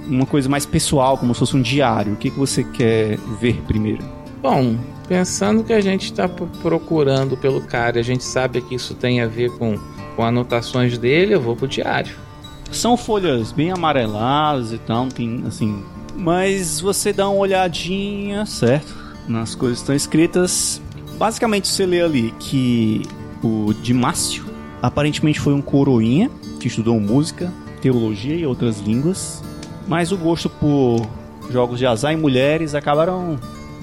uma 0.08 0.28
coisa 0.28 0.48
mais 0.48 0.68
pessoal, 0.68 1.18
como 1.18 1.34
se 1.34 1.40
fosse 1.40 1.58
um 1.58 1.62
diário. 1.64 2.14
O 2.14 2.16
que, 2.16 2.30
que 2.30 2.38
você 2.38 2.64
quer 2.64 3.18
ver 3.42 3.60
primeiro? 3.66 4.04
Bom, 4.40 4.78
pensando 5.08 5.64
que 5.64 5.74
a 5.74 5.82
gente 5.82 6.04
está 6.04 6.30
procurando 6.30 7.36
pelo 7.36 7.62
cara, 7.62 7.98
e 7.98 8.00
a 8.00 8.04
gente 8.04 8.24
sabe 8.24 8.62
que 8.62 8.76
isso 8.76 8.94
tem 8.94 9.22
a 9.22 9.28
ver 9.28 9.50
com, 9.58 9.76
com 10.16 10.24
anotações 10.24 11.00
dele, 11.00 11.34
eu 11.34 11.42
vou 11.42 11.56
pro 11.56 11.68
diário. 11.68 12.16
São 12.72 12.96
folhas 12.96 13.52
bem 13.52 13.72
amareladas 13.72 14.72
e 14.72 14.78
tal, 14.78 15.08
tem 15.08 15.44
assim. 15.48 15.84
Mas 16.16 16.80
você 16.80 17.12
dá 17.12 17.28
uma 17.30 17.40
olhadinha, 17.40 18.46
certo? 18.46 18.96
Nas 19.28 19.56
coisas 19.56 19.80
que 19.80 19.84
estão 19.84 19.96
escritas. 19.96 20.82
Basicamente 21.18 21.68
você 21.68 21.86
lê 21.86 22.02
ali 22.02 22.34
que 22.40 23.04
o 23.44 23.74
Dimácio 23.74 24.46
aparentemente 24.82 25.40
foi 25.40 25.54
um 25.54 25.62
coroinha 25.62 26.30
que 26.60 26.68
estudou 26.68 27.00
música, 27.00 27.52
teologia 27.82 28.36
e 28.36 28.46
outras 28.46 28.80
línguas. 28.80 29.44
Mas 29.88 30.12
o 30.12 30.18
gosto 30.18 30.50
por 30.50 31.08
jogos 31.50 31.78
de 31.80 31.86
azar 31.86 32.14
e 32.14 32.18
mulheres 32.18 32.74
acabaram 32.74 33.38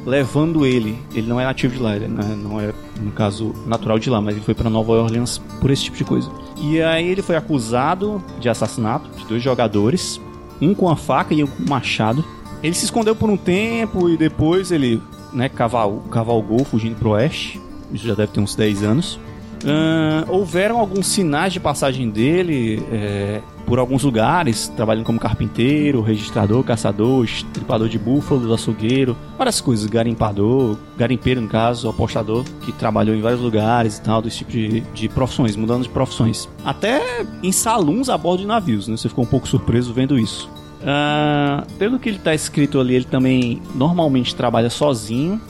levando 0.04 0.66
ele. 0.66 0.98
Ele 1.14 1.26
não 1.26 1.40
é 1.40 1.44
nativo 1.44 1.74
de 1.74 1.80
lá, 1.80 1.96
ele 1.96 2.08
não 2.08 2.60
é, 2.60 2.66
é, 2.66 2.74
no 3.00 3.12
caso, 3.12 3.54
natural 3.66 3.98
de 3.98 4.10
lá, 4.10 4.20
mas 4.20 4.34
ele 4.34 4.44
foi 4.44 4.54
para 4.54 4.68
Nova 4.68 4.92
Orleans 4.92 5.38
por 5.60 5.70
esse 5.70 5.84
tipo 5.84 5.96
de 5.96 6.04
coisa. 6.04 6.30
E 6.60 6.80
aí 6.80 7.08
ele 7.08 7.22
foi 7.22 7.36
acusado 7.36 8.22
de 8.40 8.48
assassinato 8.48 9.08
de 9.16 9.24
dois 9.26 9.42
jogadores, 9.42 10.20
um 10.62 10.74
com 10.74 10.88
a 10.88 10.96
faca 10.96 11.34
e 11.34 11.42
um 11.42 11.46
com 11.46 11.62
o 11.62 11.68
machado. 11.68 12.24
Ele 12.62 12.74
se 12.74 12.84
escondeu 12.84 13.16
por 13.16 13.28
um 13.28 13.36
tempo 13.36 14.08
e 14.08 14.16
depois 14.16 14.70
ele, 14.70 15.02
né, 15.32 15.48
caval, 15.48 16.04
cavalgou 16.10 16.64
fugindo 16.64 16.96
pro 16.96 17.10
oeste. 17.10 17.60
Isso 17.92 18.06
já 18.06 18.14
deve 18.14 18.32
ter 18.32 18.40
uns 18.40 18.54
10 18.54 18.82
anos. 18.84 19.18
Ahn, 19.64 20.24
houveram 20.28 20.78
alguns 20.78 21.06
sinais 21.06 21.52
de 21.52 21.60
passagem 21.60 22.08
dele 22.08 22.82
é, 22.90 23.40
por 23.72 23.78
alguns 23.78 24.02
lugares, 24.02 24.68
trabalhando 24.76 25.06
como 25.06 25.18
carpinteiro, 25.18 26.02
registrador, 26.02 26.62
caçador, 26.62 27.24
estripador 27.24 27.88
de 27.88 27.98
búfalos, 27.98 28.52
açougueiro, 28.52 29.16
várias 29.38 29.62
coisas, 29.62 29.86
garimpador, 29.86 30.76
garimpeiro 30.94 31.40
no 31.40 31.48
caso, 31.48 31.88
apostador, 31.88 32.44
que 32.66 32.70
trabalhou 32.70 33.16
em 33.16 33.22
vários 33.22 33.40
lugares 33.40 33.96
e 33.96 34.02
tal, 34.02 34.20
desse 34.20 34.36
tipo 34.36 34.50
de, 34.50 34.80
de 34.80 35.08
profissões, 35.08 35.56
mudando 35.56 35.84
de 35.84 35.88
profissões. 35.88 36.46
Até 36.62 37.24
em 37.42 37.50
saluns 37.50 38.10
a 38.10 38.18
bordo 38.18 38.40
de 38.40 38.46
navios, 38.46 38.88
né? 38.88 38.96
Você 38.98 39.08
ficou 39.08 39.24
um 39.24 39.26
pouco 39.26 39.48
surpreso 39.48 39.94
vendo 39.94 40.18
isso. 40.18 40.50
Ah, 40.84 41.64
pelo 41.78 41.98
que 41.98 42.10
ele 42.10 42.18
está 42.18 42.34
escrito 42.34 42.78
ali, 42.78 42.94
ele 42.96 43.06
também 43.06 43.62
normalmente 43.74 44.34
trabalha 44.34 44.68
sozinho, 44.68 45.40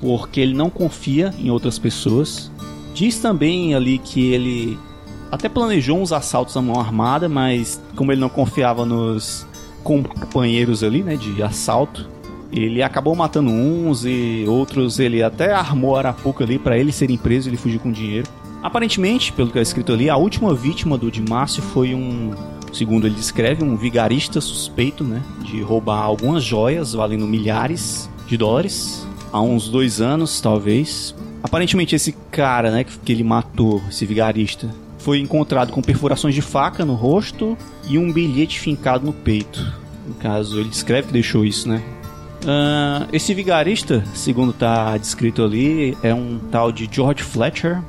porque 0.00 0.40
ele 0.40 0.54
não 0.54 0.70
confia 0.70 1.30
em 1.38 1.50
outras 1.50 1.78
pessoas. 1.78 2.50
Diz 2.94 3.18
também 3.18 3.74
ali 3.74 3.98
que 3.98 4.32
ele 4.32 4.78
até 5.30 5.48
planejou 5.48 6.00
uns 6.00 6.12
assaltos 6.12 6.56
à 6.56 6.62
mão 6.62 6.80
armada, 6.80 7.28
mas 7.28 7.80
como 7.94 8.12
ele 8.12 8.20
não 8.20 8.28
confiava 8.28 8.84
nos 8.84 9.46
companheiros 9.82 10.82
ali, 10.82 11.02
né, 11.02 11.16
de 11.16 11.42
assalto, 11.42 12.08
ele 12.52 12.82
acabou 12.82 13.14
matando 13.14 13.50
uns 13.50 14.04
e 14.04 14.44
outros 14.48 14.98
ele 14.98 15.22
até 15.22 15.52
armou 15.52 15.96
a 15.96 15.98
arapuca 15.98 16.44
ali 16.44 16.58
para 16.58 16.78
ele 16.78 16.92
serem 16.92 17.16
presos 17.16 17.46
e 17.46 17.50
ele 17.50 17.56
fugir 17.56 17.78
com 17.78 17.90
dinheiro. 17.90 18.28
Aparentemente, 18.62 19.32
pelo 19.32 19.50
que 19.50 19.58
é 19.58 19.62
escrito 19.62 19.92
ali, 19.92 20.10
a 20.10 20.16
última 20.16 20.54
vítima 20.54 20.98
do 20.98 21.10
Dimácio 21.10 21.62
foi 21.62 21.94
um, 21.94 22.32
segundo 22.72 23.06
ele 23.06 23.14
descreve, 23.14 23.62
um 23.62 23.76
vigarista 23.76 24.40
suspeito, 24.40 25.04
né, 25.04 25.22
de 25.42 25.60
roubar 25.60 26.02
algumas 26.02 26.42
joias 26.42 26.92
valendo 26.92 27.26
milhares 27.26 28.10
de 28.26 28.36
dólares 28.36 29.06
há 29.32 29.40
uns 29.40 29.68
dois 29.68 30.00
anos, 30.00 30.40
talvez. 30.40 31.14
Aparentemente 31.42 31.94
esse 31.94 32.12
cara, 32.30 32.70
né, 32.70 32.84
que 32.84 33.12
ele 33.12 33.22
matou, 33.22 33.82
esse 33.88 34.04
vigarista, 34.04 34.68
foi 35.06 35.20
encontrado 35.20 35.70
com 35.70 35.80
perfurações 35.80 36.34
de 36.34 36.42
faca 36.42 36.84
no 36.84 36.94
rosto 36.94 37.56
e 37.88 37.96
um 37.96 38.12
bilhete 38.12 38.58
fincado 38.58 39.06
no 39.06 39.12
peito. 39.12 39.64
No 40.04 40.14
caso, 40.14 40.58
ele 40.58 40.68
descreve 40.68 41.06
que 41.06 41.12
deixou 41.12 41.44
isso, 41.44 41.68
né? 41.68 41.80
Ah, 42.44 43.06
esse 43.12 43.32
vigarista, 43.32 44.04
segundo 44.14 44.52
tá 44.52 44.98
descrito 44.98 45.44
ali, 45.44 45.96
é 46.02 46.12
um 46.12 46.40
tal 46.50 46.72
de 46.72 46.88
George 46.90 47.22
Fletcher, 47.22 47.80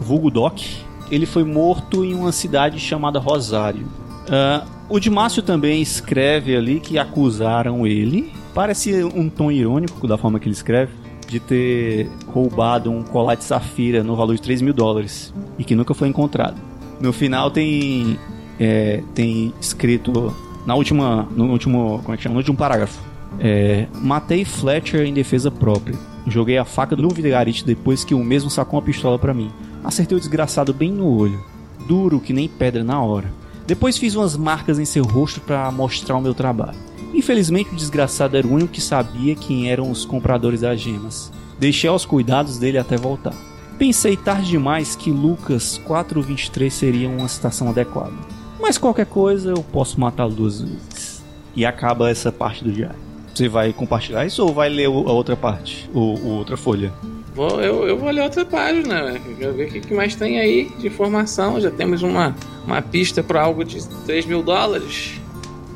vulgo 0.00 0.30
Doc. 0.30 0.62
ele 1.10 1.26
foi 1.26 1.44
morto 1.44 2.02
em 2.02 2.14
uma 2.14 2.32
cidade 2.32 2.80
chamada 2.80 3.18
Rosário. 3.18 3.86
Ah, 4.30 4.64
o 4.88 4.98
Dimácio 4.98 5.42
também 5.42 5.82
escreve 5.82 6.56
ali 6.56 6.80
que 6.80 6.98
acusaram 6.98 7.86
ele. 7.86 8.32
Parece 8.54 9.04
um 9.04 9.28
tom 9.28 9.52
irônico 9.52 10.08
da 10.08 10.16
forma 10.16 10.40
que 10.40 10.48
ele 10.48 10.54
escreve. 10.54 10.92
De 11.26 11.40
ter 11.40 12.08
roubado 12.26 12.90
um 12.90 13.02
colar 13.02 13.34
de 13.34 13.44
safira 13.44 14.02
no 14.02 14.14
valor 14.14 14.34
de 14.34 14.42
3 14.42 14.62
mil 14.62 14.72
dólares. 14.74 15.32
E 15.58 15.64
que 15.64 15.74
nunca 15.74 15.94
foi 15.94 16.08
encontrado. 16.08 16.56
No 17.00 17.12
final 17.12 17.50
tem. 17.50 18.18
é, 18.58 19.02
tem 19.14 19.52
escrito. 19.60 20.34
Na 20.66 20.74
última. 20.74 21.28
No 21.34 21.50
último. 21.50 22.00
Como 22.02 22.14
é 22.14 22.16
que 22.16 22.22
chama? 22.22 22.34
No 22.34 22.40
último 22.40 22.56
parágrafo. 22.56 23.00
É, 23.40 23.86
matei 24.00 24.44
Fletcher 24.44 25.02
em 25.06 25.12
defesa 25.12 25.50
própria. 25.50 25.98
Joguei 26.26 26.56
a 26.56 26.64
faca 26.64 26.96
no 26.96 27.08
vigarite 27.08 27.64
depois 27.64 28.04
que 28.04 28.14
o 28.14 28.24
mesmo 28.24 28.48
sacou 28.48 28.78
uma 28.78 28.84
pistola 28.84 29.18
pra 29.18 29.34
mim. 29.34 29.50
Acertei 29.82 30.16
o 30.16 30.20
desgraçado 30.20 30.72
bem 30.72 30.90
no 30.90 31.06
olho. 31.06 31.38
Duro 31.86 32.20
que 32.20 32.32
nem 32.32 32.48
pedra 32.48 32.82
na 32.82 33.02
hora. 33.02 33.30
Depois 33.66 33.98
fiz 33.98 34.14
umas 34.14 34.36
marcas 34.36 34.78
em 34.78 34.84
seu 34.84 35.04
rosto 35.04 35.40
para 35.40 35.70
mostrar 35.70 36.16
o 36.16 36.20
meu 36.20 36.34
trabalho. 36.34 36.78
Infelizmente 37.14 37.72
o 37.72 37.76
desgraçado 37.76 38.36
era 38.36 38.46
o 38.46 38.52
único 38.52 38.72
que 38.72 38.80
sabia 38.80 39.36
quem 39.36 39.70
eram 39.70 39.90
os 39.90 40.04
compradores 40.04 40.62
das 40.62 40.80
gemas. 40.80 41.32
Deixei 41.58 41.88
aos 41.88 42.04
cuidados 42.04 42.58
dele 42.58 42.76
até 42.76 42.96
voltar. 42.96 43.34
Pensei 43.78 44.16
tarde 44.16 44.50
demais 44.50 44.96
que 44.96 45.10
Lucas 45.10 45.80
423 45.84 46.72
seria 46.72 47.08
uma 47.08 47.28
citação 47.28 47.70
adequada. 47.70 48.12
Mas 48.60 48.78
qualquer 48.78 49.06
coisa 49.06 49.50
eu 49.50 49.62
posso 49.62 50.00
matá-lo 50.00 50.32
duas 50.32 50.60
vezes. 50.60 51.24
E 51.54 51.64
acaba 51.64 52.10
essa 52.10 52.32
parte 52.32 52.64
do 52.64 52.72
diário. 52.72 52.98
Você 53.32 53.48
vai 53.48 53.72
compartilhar 53.72 54.24
isso 54.26 54.44
ou 54.44 54.52
vai 54.52 54.68
ler 54.68 54.86
a 54.86 54.90
outra 54.90 55.36
parte? 55.36 55.88
Ou, 55.94 56.20
ou 56.24 56.32
outra 56.32 56.56
folha? 56.56 56.92
Vou, 57.34 57.60
eu, 57.60 57.86
eu 57.86 57.98
vou 57.98 58.10
ler 58.10 58.22
outra 58.22 58.44
página, 58.44 59.02
né? 59.02 59.20
Quero 59.38 59.54
ver 59.54 59.68
o 59.68 59.72
que, 59.72 59.80
que 59.80 59.94
mais 59.94 60.14
tem 60.14 60.38
aí 60.38 60.70
de 60.78 60.86
informação. 60.86 61.60
Já 61.60 61.70
temos 61.70 62.02
uma, 62.02 62.34
uma 62.64 62.80
pista 62.80 63.22
para 63.22 63.42
algo 63.42 63.64
de 63.64 63.86
3 64.06 64.26
mil 64.26 64.42
dólares. 64.42 65.20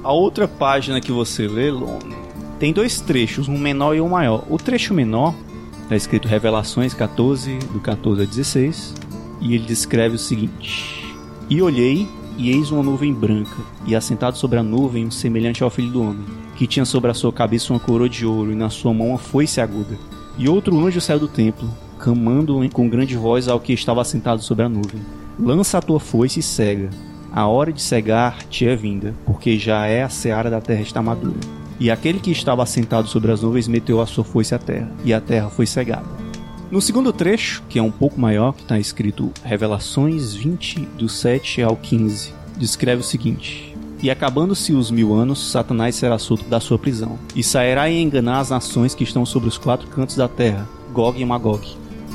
A 0.03 0.13
outra 0.13 0.47
página 0.47 1.01
que 1.01 1.11
você 1.11 1.49
lê, 1.49 1.71
Lone, 1.71 2.15
tem 2.59 2.73
dois 2.73 3.01
trechos, 3.01 3.49
um 3.49 3.59
menor 3.59 3.97
e 3.97 4.01
um 4.01 4.09
maior. 4.09 4.45
O 4.49 4.57
trecho 4.57 4.95
menor 4.95 5.35
está 5.83 5.97
escrito 5.97 6.29
Revelações 6.29 6.95
14, 6.95 7.59
do 7.73 7.81
14 7.81 8.23
a 8.23 8.25
16, 8.25 8.95
e 9.41 9.55
ele 9.55 9.65
descreve 9.65 10.15
o 10.15 10.19
seguinte: 10.19 11.05
E 11.51 11.61
olhei, 11.61 12.09
e 12.37 12.51
eis 12.51 12.71
uma 12.71 12.83
nuvem 12.83 13.13
branca, 13.13 13.57
e 13.87 13.97
assentado 13.97 14.39
sobre 14.39 14.59
a 14.59 14.63
nuvem 14.63 15.05
um 15.05 15.11
semelhante 15.11 15.65
ao 15.65 15.71
filho 15.71 15.91
do 15.91 16.03
homem, 16.03 16.25
que 16.57 16.69
tinha 16.69 16.85
sobre 16.85 17.11
a 17.11 17.15
sua 17.15 17.33
cabeça 17.33 17.73
uma 17.73 17.81
coroa 17.81 18.09
de 18.09 18.25
ouro, 18.25 18.53
e 18.53 18.57
na 18.57 18.71
sua 18.71 18.95
mão 18.95 19.09
uma 19.09 19.19
foice 19.19 19.61
aguda. 19.61 19.99
E 20.39 20.49
outro 20.49 20.79
anjo 20.79 21.01
saiu 21.01 21.19
do 21.19 21.29
templo, 21.29 21.69
clamando 21.99 22.57
com 22.73 22.89
grande 22.89 23.17
voz 23.17 23.49
ao 23.49 23.59
que 23.59 23.73
estava 23.73 24.01
assentado 24.01 24.43
sobre 24.43 24.65
a 24.65 24.69
nuvem: 24.69 25.03
Lança 25.41 25.79
a 25.79 25.83
tua 25.83 25.99
foice 25.99 26.39
e 26.39 26.43
cega. 26.43 26.89
A 27.33 27.47
hora 27.47 27.73
de 27.73 27.83
cegar 27.83 28.43
te 28.45 28.67
é 28.67 28.75
vinda, 28.75 29.15
porque 29.27 29.59
já 29.59 29.87
é 29.87 30.03
a 30.03 30.09
seara 30.09 30.51
da 30.51 30.61
terra 30.61 30.81
está 30.81 31.03
madura. 31.03 31.39
E 31.79 31.91
aquele 31.91 32.19
que 32.19 32.31
estava 32.31 32.63
assentado 32.63 33.07
sobre 33.07 33.31
as 33.31 33.43
nuvens 33.43 33.69
meteu 33.69 34.01
a 34.01 34.07
sua 34.07 34.25
foice 34.25 34.55
à 34.55 34.59
terra, 34.59 34.91
e 35.05 35.13
a 35.13 35.21
terra 35.21 35.49
foi 35.49 35.67
cegada. 35.67 36.07
No 36.71 36.83
segundo 36.83 37.13
trecho, 37.13 37.63
que 37.69 37.79
é 37.79 37.83
um 37.83 37.91
pouco 37.91 38.21
maior, 38.21 38.53
que 38.53 38.63
está 38.63 38.79
escrito 38.79 39.33
Revelações 39.45 40.35
20, 40.35 40.81
do 40.99 41.09
7 41.09 41.63
ao 41.63 41.77
15, 41.77 42.35
descreve 42.57 43.01
o 43.01 43.05
seguinte: 43.05 43.77
E 44.03 44.11
acabando-se 44.11 44.73
os 44.73 44.91
mil 44.91 45.15
anos, 45.15 45.51
Satanás 45.51 45.95
será 45.97 46.19
solto 46.19 46.45
da 46.45 46.61
sua 46.61 46.79
prisão, 46.79 47.19
e 47.35 47.43
sairá 47.43 47.89
e 47.89 48.03
enganar 48.03 48.41
as 48.41 48.51
nações 48.51 48.95
que 48.95 49.05
estão 49.05 49.25
sobre 49.25 49.49
os 49.49 49.57
quatro 49.57 49.87
cantos 49.89 50.17
da 50.17 50.29
terra, 50.29 50.69
Gog 50.93 51.21
e 51.21 51.25
Magog, 51.25 51.67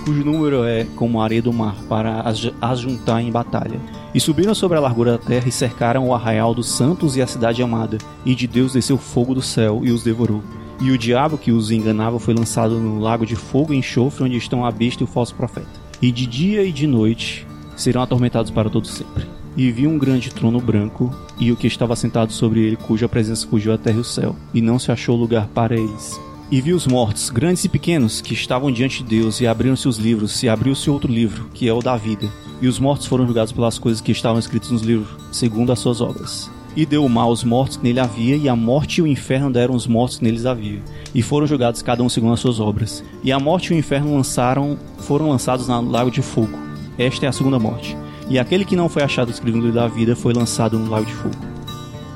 cujo 0.04 0.24
número 0.24 0.64
é 0.64 0.86
como 0.96 1.22
a 1.22 1.24
areia 1.24 1.42
do 1.42 1.54
mar, 1.54 1.76
para 1.88 2.22
as, 2.22 2.80
juntar 2.80 3.22
em 3.22 3.32
batalha. 3.32 3.80
E 4.14 4.20
subiram 4.20 4.54
sobre 4.54 4.78
a 4.78 4.82
largura 4.82 5.14
da 5.14 5.18
terra 5.18 5.48
e 5.48 5.52
cercaram 5.52 6.08
o 6.08 6.14
arraial 6.14 6.54
dos 6.54 6.70
santos 6.70 7.16
e 7.16 7.22
a 7.22 7.28
cidade 7.28 7.64
amada, 7.64 7.98
e 8.26 8.36
de 8.36 8.46
Deus 8.46 8.74
desceu 8.74 8.98
fogo 8.98 9.34
do 9.34 9.42
céu 9.42 9.82
e 9.84 9.92
os 9.92 10.04
devorou. 10.04 10.44
E 10.82 10.92
o 10.92 10.98
diabo 10.98 11.38
que 11.38 11.52
os 11.52 11.72
enganava 11.72 12.20
foi 12.20 12.34
lançado 12.34 12.80
no 12.80 13.00
lago 13.00 13.26
de 13.26 13.36
fogo 13.36 13.74
e 13.74 13.78
enxofre, 13.78 14.24
onde 14.24 14.38
estão 14.38 14.66
a 14.66 14.72
besta 14.72 15.04
e 15.04 15.06
o 15.06 15.08
falso 15.08 15.34
profeta. 15.34 15.82
E 16.02 16.12
de 16.12 16.26
dia 16.26 16.64
e 16.64 16.72
de 16.72 16.86
noite 16.86 17.48
serão 17.76 18.02
atormentados 18.02 18.52
para 18.52 18.70
todo 18.70 18.88
sempre. 18.88 19.26
E 19.56 19.72
vi 19.72 19.88
um 19.88 19.98
grande 19.98 20.34
trono 20.34 20.60
branco, 20.60 21.16
e 21.40 21.52
o 21.52 21.56
que 21.56 21.68
estava 21.68 21.96
sentado 21.96 22.34
sobre 22.34 22.62
ele, 22.62 22.76
cuja 22.76 23.08
presença 23.08 23.48
fugiu 23.48 23.72
a 23.74 23.78
terra 23.78 23.98
e 23.98 24.02
o 24.02 24.04
céu, 24.04 24.36
e 24.54 24.62
não 24.62 24.78
se 24.78 24.92
achou 24.92 25.16
lugar 25.16 25.48
para 25.48 25.76
eles. 25.76 26.20
E 26.54 26.62
vi 26.62 26.72
os 26.72 26.86
mortos, 26.86 27.32
grandes 27.32 27.66
e 27.66 27.68
pequenos, 27.68 28.22
que 28.22 28.36
estavam 28.36 28.72
diante 28.72 29.02
de 29.02 29.10
Deus, 29.20 29.42
e 29.42 29.48
abriram-se 29.48 29.88
os 29.88 29.98
livros, 29.98 30.44
e 30.44 30.48
abriu-se 30.48 30.88
outro 30.88 31.12
livro, 31.12 31.50
que 31.52 31.68
é 31.68 31.74
o 31.74 31.80
da 31.80 31.98
vida. 31.98 32.30
E 32.62 32.68
os 32.68 32.78
mortos 32.78 33.08
foram 33.08 33.26
julgados 33.26 33.52
pelas 33.52 33.80
coisas 33.80 34.00
que 34.00 34.12
estavam 34.12 34.38
escritas 34.38 34.70
nos 34.70 34.84
livros, 34.84 35.10
segundo 35.32 35.72
as 35.72 35.80
suas 35.80 36.00
obras. 36.00 36.52
E 36.76 36.86
deu 36.86 37.04
o 37.04 37.10
mal 37.10 37.30
aos 37.30 37.44
mortos 37.44 37.78
que 37.78 37.84
nele 37.84 38.00
havia, 38.00 38.36
e 38.36 38.48
a 38.48 38.56
morte 38.56 39.00
e 39.00 39.02
o 39.02 39.08
inferno 39.08 39.52
deram 39.52 39.74
os 39.74 39.88
mortos 39.88 40.20
que 40.20 40.26
neles 40.26 40.46
havia. 40.46 40.80
E 41.12 41.24
foram 41.24 41.48
julgados 41.48 41.82
cada 41.82 42.04
um 42.04 42.08
segundo 42.08 42.34
as 42.34 42.40
suas 42.40 42.60
obras. 42.60 43.04
E 43.24 43.32
a 43.32 43.40
morte 43.40 43.74
e 43.74 43.76
o 43.76 43.80
inferno 43.80 44.14
lançaram, 44.16 44.78
foram 45.00 45.30
lançados 45.30 45.68
no 45.68 45.90
lago 45.90 46.12
de 46.12 46.22
fogo. 46.22 46.56
Esta 47.00 47.26
é 47.26 47.30
a 47.30 47.34
segunda 47.34 47.58
morte. 47.58 47.98
E 48.30 48.38
aquele 48.38 48.64
que 48.64 48.76
não 48.76 48.88
foi 48.88 49.02
achado 49.02 49.32
escrito 49.32 49.58
no 49.58 49.64
livro 49.64 49.80
da 49.80 49.88
vida 49.88 50.16
foi 50.16 50.36
lançado 50.36 50.78
no 50.78 50.92
lago 50.92 51.08
de 51.08 51.14
fogo. 51.14 51.36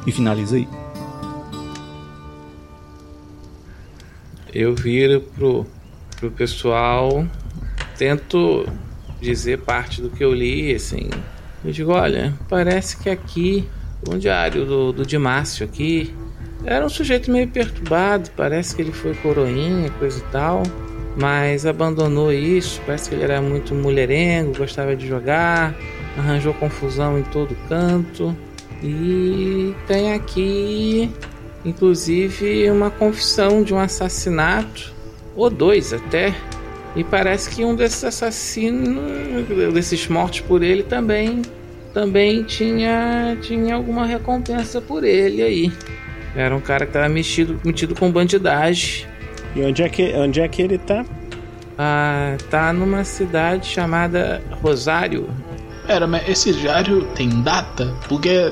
E 0.06 0.12
finaliza 0.12 0.58
aí. 0.58 0.68
Eu 4.60 4.74
viro 4.74 5.22
pro, 5.22 5.68
pro 6.20 6.32
pessoal, 6.32 7.28
tento 7.96 8.68
dizer 9.22 9.60
parte 9.60 10.02
do 10.02 10.10
que 10.10 10.24
eu 10.24 10.34
li, 10.34 10.74
assim. 10.74 11.12
Eu 11.64 11.72
digo, 11.72 11.92
olha, 11.92 12.34
parece 12.50 12.98
que 12.98 13.08
aqui, 13.08 13.70
um 14.10 14.18
diário 14.18 14.66
do, 14.66 14.92
do 14.92 15.06
Dimácio 15.06 15.64
aqui, 15.64 16.12
era 16.66 16.84
um 16.84 16.90
sujeito 16.90 17.30
meio 17.30 17.48
perturbado, 17.48 18.32
parece 18.36 18.76
que 18.76 18.82
ele 18.82 18.92
foi 18.92 19.14
coroinha, 19.14 19.92
coisa 19.92 20.18
e 20.18 20.32
tal, 20.32 20.64
mas 21.16 21.68
abandonou 21.68 22.34
isso, 22.34 22.82
parece 22.84 23.10
que 23.10 23.16
ele 23.16 23.26
era 23.26 23.40
muito 23.40 23.76
mulherengo, 23.76 24.58
gostava 24.58 24.96
de 24.96 25.08
jogar, 25.08 25.76
arranjou 26.18 26.52
confusão 26.56 27.20
em 27.20 27.24
todo 27.26 27.56
canto. 27.70 28.36
E 28.82 29.76
tem 29.86 30.14
aqui 30.14 31.12
inclusive 31.68 32.72
uma 32.72 32.90
confissão 32.90 33.62
de 33.62 33.74
um 33.74 33.80
assassinato, 33.80 34.94
ou 35.36 35.50
dois 35.50 35.92
até. 35.92 36.34
E 36.96 37.04
parece 37.04 37.50
que 37.50 37.64
um 37.64 37.76
desses 37.76 38.04
assassinos, 38.04 38.98
desses 39.74 40.08
mortos 40.08 40.40
por 40.40 40.64
ele 40.64 40.82
também, 40.82 41.42
também 41.94 42.44
tinha, 42.44 43.38
tinha 43.42 43.76
alguma 43.76 44.06
recompensa 44.06 44.82
por 44.82 45.04
ele 45.04 45.44
aí. 45.44 45.72
Era 46.36 46.56
um 46.56 46.62
cara 46.62 46.86
que 46.86 46.92
estava 46.92 47.10
metido, 47.10 47.60
metido 47.64 47.94
com 47.94 48.12
bandidagem. 48.12 49.06
E 49.56 49.62
onde 49.62 49.84
é 49.84 49.90
que, 49.90 50.14
onde 50.14 50.40
é 50.40 50.48
que 50.48 50.62
ele 50.62 50.78
tá? 50.78 51.06
Ah, 51.78 52.38
tá 52.50 52.72
numa 52.72 53.04
cidade 53.04 53.68
chamada 53.68 54.42
Rosário. 54.62 55.30
Pera, 55.86 56.08
mas 56.08 56.28
esse 56.28 56.54
diário 56.54 57.04
tem 57.16 57.30
data? 57.42 57.94
Porque 58.08 58.52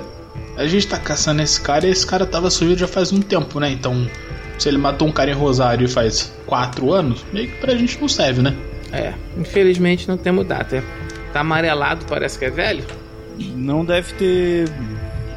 a 0.58 0.66
gente 0.68 0.88
tá 0.88 0.98
caçando 0.98 1.42
esse 1.42 1.60
cara 1.60 1.88
e 1.88 1.92
esse 1.92 2.06
cara 2.06 2.26
tava 2.26 2.50
sumido 2.50 2.80
já 2.80 2.88
faz 2.88 3.12
um 3.12 3.22
tempo, 3.22 3.60
né? 3.60 3.72
Então, 3.72 4.08
se 4.58 4.70
ele 4.70 4.78
matou 4.78 5.08
um 5.08 5.12
cara 5.12 5.32
em 5.32 5.34
Rosário 5.34 5.88
faz 5.90 6.34
quatro 6.46 6.94
anos, 6.94 7.26
meio 7.34 7.48
que 7.48 7.58
pra 7.58 7.76
gente 7.76 8.00
não 8.00 8.08
serve, 8.08 8.42
né? 8.42 8.56
É, 8.92 9.14
infelizmente 9.38 10.08
não 10.08 10.18
temos 10.18 10.46
data. 10.46 10.84
Tá 11.34 11.42
amarelado, 11.42 12.06
parece 12.06 12.40
que 12.40 12.46
é 12.46 12.50
velho. 12.50 12.86
Não 13.38 13.84
deve 13.84 14.14
ter. 14.14 14.70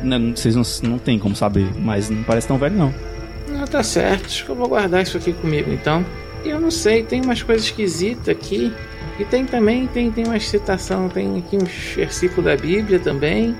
Não, 0.00 0.36
vocês 0.36 0.54
não, 0.54 0.62
não 0.90 0.98
tem 0.98 1.18
como 1.18 1.34
saber, 1.34 1.68
mas 1.76 2.08
não 2.08 2.22
parece 2.22 2.46
tão 2.46 2.56
velho, 2.56 2.76
não. 2.76 2.94
Não, 3.48 3.64
tá 3.64 3.82
certo. 3.82 4.26
Acho 4.26 4.44
que 4.44 4.50
eu 4.50 4.54
vou 4.54 4.68
guardar 4.68 5.02
isso 5.02 5.16
aqui 5.16 5.32
comigo 5.32 5.72
então. 5.72 6.04
E 6.44 6.50
eu 6.50 6.60
não 6.60 6.70
sei, 6.70 7.02
tem 7.02 7.20
umas 7.20 7.42
coisas 7.42 7.66
esquisitas 7.66 8.28
aqui. 8.28 8.72
E 9.18 9.24
tem 9.24 9.44
também, 9.44 9.88
tem, 9.88 10.12
tem 10.12 10.24
uma 10.24 10.38
citação, 10.38 11.08
tem 11.08 11.38
aqui 11.38 11.56
um 11.56 11.64
versículo 11.96 12.42
da 12.42 12.56
Bíblia 12.56 13.00
também. 13.00 13.56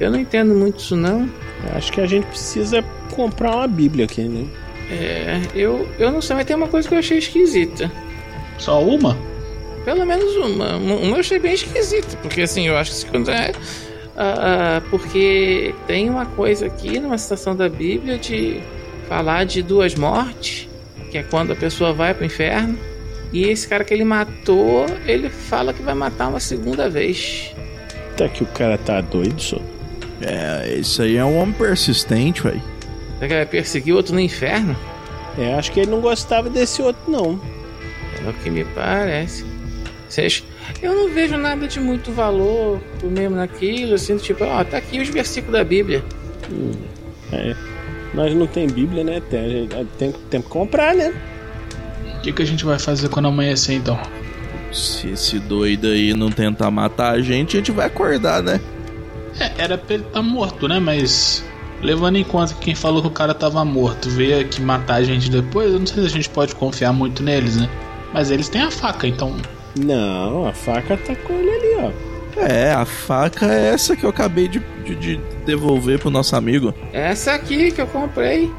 Eu 0.00 0.10
não 0.10 0.18
entendo 0.18 0.54
muito 0.54 0.78
isso 0.78 0.96
não. 0.96 1.28
Acho 1.74 1.92
que 1.92 2.00
a 2.00 2.06
gente 2.06 2.26
precisa 2.26 2.84
comprar 3.12 3.56
uma 3.56 3.66
Bíblia 3.66 4.04
aqui, 4.04 4.22
né? 4.22 4.46
É, 4.90 5.40
eu, 5.54 5.86
eu 5.98 6.10
não 6.10 6.22
sei, 6.22 6.36
mas 6.36 6.46
tem 6.46 6.56
uma 6.56 6.68
coisa 6.68 6.88
que 6.88 6.94
eu 6.94 6.98
achei 6.98 7.18
esquisita. 7.18 7.90
Só 8.58 8.82
uma? 8.82 9.16
Pelo 9.84 10.04
menos 10.06 10.34
uma. 10.36 10.76
Uma 10.76 11.16
eu 11.16 11.20
achei 11.20 11.38
bem 11.38 11.54
esquisita, 11.54 12.16
porque 12.22 12.42
assim, 12.42 12.66
eu 12.66 12.76
acho 12.76 13.04
que 13.04 13.10
quando 13.10 13.30
é. 13.30 13.52
ah, 14.16 14.82
porque 14.90 15.74
tem 15.86 16.08
uma 16.08 16.26
coisa 16.26 16.66
aqui 16.66 16.98
numa 16.98 17.18
citação 17.18 17.54
da 17.54 17.68
Bíblia 17.68 18.18
de 18.18 18.60
falar 19.08 19.44
de 19.44 19.62
duas 19.62 19.94
mortes, 19.94 20.68
que 21.10 21.18
é 21.18 21.22
quando 21.22 21.52
a 21.52 21.56
pessoa 21.56 21.92
vai 21.92 22.14
pro 22.14 22.24
inferno. 22.24 22.78
E 23.32 23.42
esse 23.44 23.68
cara 23.68 23.84
que 23.84 23.92
ele 23.92 24.04
matou, 24.04 24.86
ele 25.06 25.28
fala 25.28 25.74
que 25.74 25.82
vai 25.82 25.94
matar 25.94 26.28
uma 26.28 26.40
segunda 26.40 26.88
vez. 26.88 27.54
Até 28.12 28.28
que 28.28 28.42
o 28.42 28.46
cara 28.46 28.78
tá 28.78 29.00
doido, 29.02 29.40
só. 29.40 29.58
É, 30.20 30.76
isso 30.78 31.02
aí 31.02 31.16
é 31.16 31.24
um 31.24 31.38
homem 31.38 31.54
persistente, 31.54 32.42
velho. 32.42 32.62
Será 33.18 33.28
que 33.28 33.34
vai 33.34 33.46
perseguir 33.46 33.94
outro 33.94 34.14
no 34.14 34.20
inferno? 34.20 34.76
É, 35.36 35.54
acho 35.54 35.70
que 35.70 35.80
ele 35.80 35.90
não 35.90 36.00
gostava 36.00 36.50
desse 36.50 36.82
outro, 36.82 37.02
não. 37.10 37.40
É 38.24 38.28
o 38.28 38.32
que 38.32 38.50
me 38.50 38.64
parece. 38.64 39.44
Vocês. 40.08 40.42
Eu 40.82 40.94
não 40.94 41.08
vejo 41.08 41.36
nada 41.36 41.66
de 41.66 41.80
muito 41.80 42.12
valor 42.12 42.80
mesmo 43.02 43.36
naquilo, 43.36 43.94
assim, 43.94 44.16
do 44.16 44.22
tipo, 44.22 44.44
ó, 44.44 44.64
tá 44.64 44.78
aqui 44.78 45.00
os 45.00 45.08
versículos 45.08 45.56
da 45.56 45.64
Bíblia. 45.64 46.02
Hum, 46.50 46.72
é. 47.32 47.54
Nós 48.14 48.34
não 48.34 48.46
tem 48.46 48.66
Bíblia, 48.66 49.04
né? 49.04 49.22
Tem, 49.30 49.68
tem, 49.98 50.12
tem 50.30 50.42
que 50.42 50.48
comprar, 50.48 50.94
né? 50.94 51.14
O 52.16 52.20
que, 52.20 52.32
que 52.32 52.42
a 52.42 52.44
gente 52.44 52.64
vai 52.64 52.78
fazer 52.78 53.08
quando 53.08 53.28
amanhecer 53.28 53.74
então? 53.74 53.98
Se 54.72 55.10
esse 55.10 55.38
doido 55.38 55.88
aí 55.88 56.14
não 56.14 56.30
tentar 56.30 56.70
matar 56.70 57.12
a 57.14 57.20
gente, 57.20 57.56
a 57.56 57.60
gente 57.60 57.70
vai 57.70 57.86
acordar, 57.86 58.42
né? 58.42 58.60
É, 59.40 59.52
era 59.58 59.78
pra 59.78 59.94
ele 59.94 60.04
estar 60.04 60.20
tá 60.20 60.22
morto, 60.22 60.68
né? 60.68 60.78
Mas 60.78 61.44
levando 61.80 62.16
em 62.16 62.24
conta 62.24 62.54
que 62.54 62.60
quem 62.60 62.74
falou 62.74 63.02
que 63.02 63.08
o 63.08 63.12
cara 63.12 63.34
tava 63.34 63.64
morto 63.64 64.08
veio 64.10 64.40
aqui 64.40 64.60
matar 64.60 64.96
a 64.96 65.02
gente 65.02 65.30
depois, 65.30 65.72
eu 65.72 65.78
não 65.78 65.86
sei 65.86 66.02
se 66.02 66.06
a 66.06 66.12
gente 66.12 66.30
pode 66.30 66.54
confiar 66.54 66.92
muito 66.92 67.22
neles, 67.22 67.56
né? 67.56 67.68
Mas 68.12 68.30
eles 68.30 68.48
têm 68.48 68.62
a 68.62 68.70
faca, 68.70 69.06
então. 69.06 69.36
Não, 69.78 70.46
a 70.46 70.52
faca 70.52 70.96
tá 70.96 71.14
com 71.14 71.32
ele 71.34 71.50
ali, 71.50 71.92
ó. 71.94 72.08
É, 72.40 72.72
a 72.72 72.84
faca 72.84 73.46
é 73.46 73.68
essa 73.68 73.96
que 73.96 74.04
eu 74.04 74.10
acabei 74.10 74.48
de, 74.48 74.62
de, 74.84 74.94
de 74.94 75.20
devolver 75.44 75.98
pro 75.98 76.10
nosso 76.10 76.36
amigo. 76.36 76.72
Essa 76.92 77.32
aqui 77.32 77.70
que 77.72 77.80
eu 77.80 77.86
comprei. 77.86 78.50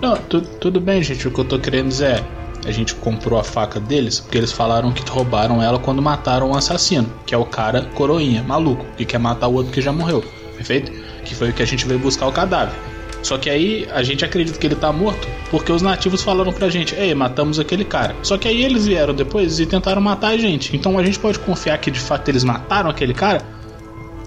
Não, 0.00 0.16
tu, 0.16 0.40
tudo 0.40 0.80
bem, 0.80 1.02
gente. 1.02 1.26
O 1.28 1.30
que 1.30 1.38
eu 1.38 1.44
tô 1.44 1.58
querendo 1.58 1.88
dizer 1.88 2.16
é. 2.16 2.24
A 2.64 2.70
gente 2.70 2.94
comprou 2.94 3.38
a 3.38 3.44
faca 3.44 3.78
deles 3.78 4.20
porque 4.20 4.38
eles 4.38 4.52
falaram 4.52 4.92
que 4.92 5.08
roubaram 5.08 5.62
ela 5.62 5.78
quando 5.78 6.02
mataram 6.02 6.50
o 6.50 6.56
assassino, 6.56 7.10
que 7.24 7.34
é 7.34 7.38
o 7.38 7.44
cara 7.44 7.82
coroinha, 7.94 8.42
maluco, 8.42 8.84
que 8.96 9.04
quer 9.04 9.18
matar 9.18 9.48
o 9.48 9.54
outro 9.54 9.72
que 9.72 9.80
já 9.80 9.92
morreu, 9.92 10.24
perfeito? 10.56 10.92
Que 11.24 11.34
foi 11.34 11.50
o 11.50 11.52
que 11.52 11.62
a 11.62 11.66
gente 11.66 11.86
veio 11.86 12.00
buscar 12.00 12.26
o 12.26 12.32
cadáver. 12.32 12.74
Só 13.22 13.36
que 13.36 13.50
aí 13.50 13.86
a 13.90 14.02
gente 14.02 14.24
acredita 14.24 14.58
que 14.58 14.66
ele 14.66 14.76
tá 14.76 14.92
morto 14.92 15.26
porque 15.50 15.72
os 15.72 15.82
nativos 15.82 16.22
falaram 16.22 16.52
pra 16.52 16.68
gente: 16.68 16.94
Ei, 16.94 17.14
matamos 17.14 17.58
aquele 17.58 17.84
cara. 17.84 18.14
Só 18.22 18.38
que 18.38 18.46
aí 18.46 18.64
eles 18.64 18.86
vieram 18.86 19.14
depois 19.14 19.58
e 19.58 19.66
tentaram 19.66 20.00
matar 20.00 20.28
a 20.28 20.36
gente. 20.36 20.74
Então 20.76 20.98
a 20.98 21.04
gente 21.04 21.18
pode 21.18 21.38
confiar 21.40 21.78
que 21.78 21.90
de 21.90 22.00
fato 22.00 22.28
eles 22.28 22.44
mataram 22.44 22.88
aquele 22.88 23.14
cara? 23.14 23.42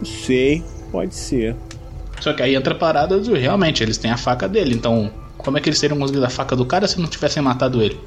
Sei, 0.03 0.63
pode 0.91 1.15
ser. 1.15 1.55
Só 2.19 2.33
que 2.33 2.43
aí 2.43 2.55
entra 2.55 2.73
a 2.73 2.77
parada 2.77 3.17
do 3.17 3.33
realmente, 3.33 3.81
eles 3.81 3.97
têm 3.97 4.11
a 4.11 4.17
faca 4.17 4.47
dele. 4.47 4.75
Então, 4.75 5.11
como 5.37 5.57
é 5.57 5.61
que 5.61 5.69
eles 5.69 5.79
teriam 5.79 5.97
conseguido 5.97 6.25
a 6.25 6.29
faca 6.29 6.55
do 6.55 6.65
cara 6.65 6.87
se 6.87 6.99
não 6.99 7.07
tivessem 7.07 7.41
matado 7.41 7.81
ele? 7.81 7.97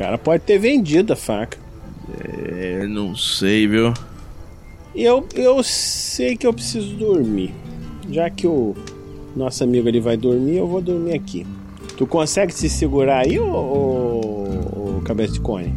O 0.00 0.02
cara 0.02 0.16
pode 0.16 0.44
ter 0.44 0.58
vendido 0.58 1.12
a 1.12 1.16
faca. 1.16 1.58
É, 2.24 2.86
não 2.86 3.14
sei, 3.14 3.66
viu? 3.66 3.92
Eu, 4.94 5.26
eu 5.34 5.62
sei 5.62 6.38
que 6.38 6.46
eu 6.46 6.54
preciso 6.54 6.96
dormir. 6.96 7.54
Já 8.10 8.30
que 8.30 8.46
o 8.46 8.74
nosso 9.36 9.62
amigo 9.62 9.86
ali 9.86 10.00
vai 10.00 10.16
dormir, 10.16 10.56
eu 10.56 10.66
vou 10.66 10.80
dormir 10.80 11.12
aqui. 11.12 11.46
Tu 11.98 12.06
consegue 12.06 12.50
se 12.54 12.66
segurar 12.70 13.26
aí, 13.26 13.38
ô, 13.38 13.44
ô, 13.44 14.96
ô 14.96 15.02
cabeça 15.02 15.34
de 15.34 15.40
cone? 15.40 15.74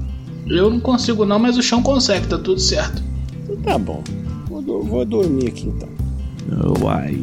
Eu 0.48 0.70
não 0.70 0.80
consigo 0.80 1.26
não, 1.26 1.38
mas 1.38 1.58
o 1.58 1.62
chão 1.62 1.84
consegue, 1.84 2.26
tá 2.26 2.38
tudo 2.38 2.62
certo. 2.62 3.04
Tá 3.62 3.78
bom. 3.78 4.02
Vou, 4.48 4.84
vou 4.86 5.04
dormir 5.04 5.50
aqui 5.50 5.68
então. 5.68 5.90
Uai, 6.82 7.22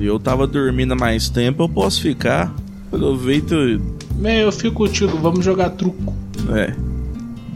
eu 0.00 0.18
tava 0.18 0.46
dormindo 0.46 0.94
há 0.94 0.96
mais 0.96 1.28
tempo, 1.28 1.64
eu 1.64 1.68
posso 1.68 2.00
ficar. 2.00 2.50
Aproveito. 2.90 3.54
Bem, 4.14 4.40
eu 4.40 4.52
fico 4.52 4.74
contigo, 4.74 5.16
vamos 5.18 5.44
jogar 5.44 5.70
truco. 5.70 6.14
É. 6.54 6.74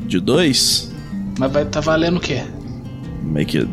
De 0.07 0.21
dois? 0.21 0.93
Mas 1.39 1.53
vai 1.53 1.65
tá 1.65 1.81
valendo 1.81 2.17
o 2.17 2.21
quê? 2.21 2.43
Como 3.23 3.39
é 3.39 3.45
que. 3.45 3.59
Eu, 3.59 3.69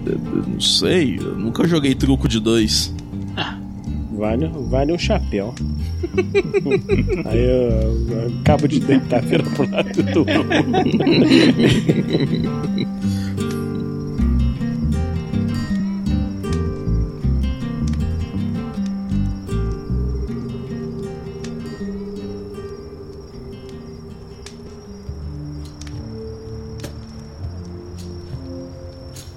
não 0.47 0.59
sei, 0.59 1.17
eu 1.17 1.35
nunca 1.35 1.67
joguei 1.67 1.95
truco 1.95 2.27
de 2.27 2.39
dois. 2.39 2.93
Ah, 3.35 3.57
Vale, 4.15 4.49
vale 4.69 4.93
um 4.93 4.97
chapéu. 4.97 5.53
Aí 7.25 7.39
eu, 7.39 8.07
eu, 8.09 8.33
acabo 8.41 8.67
de 8.67 8.79
deitar 8.79 9.21
pro 9.55 9.69
lado 9.69 10.03
do. 10.03 10.25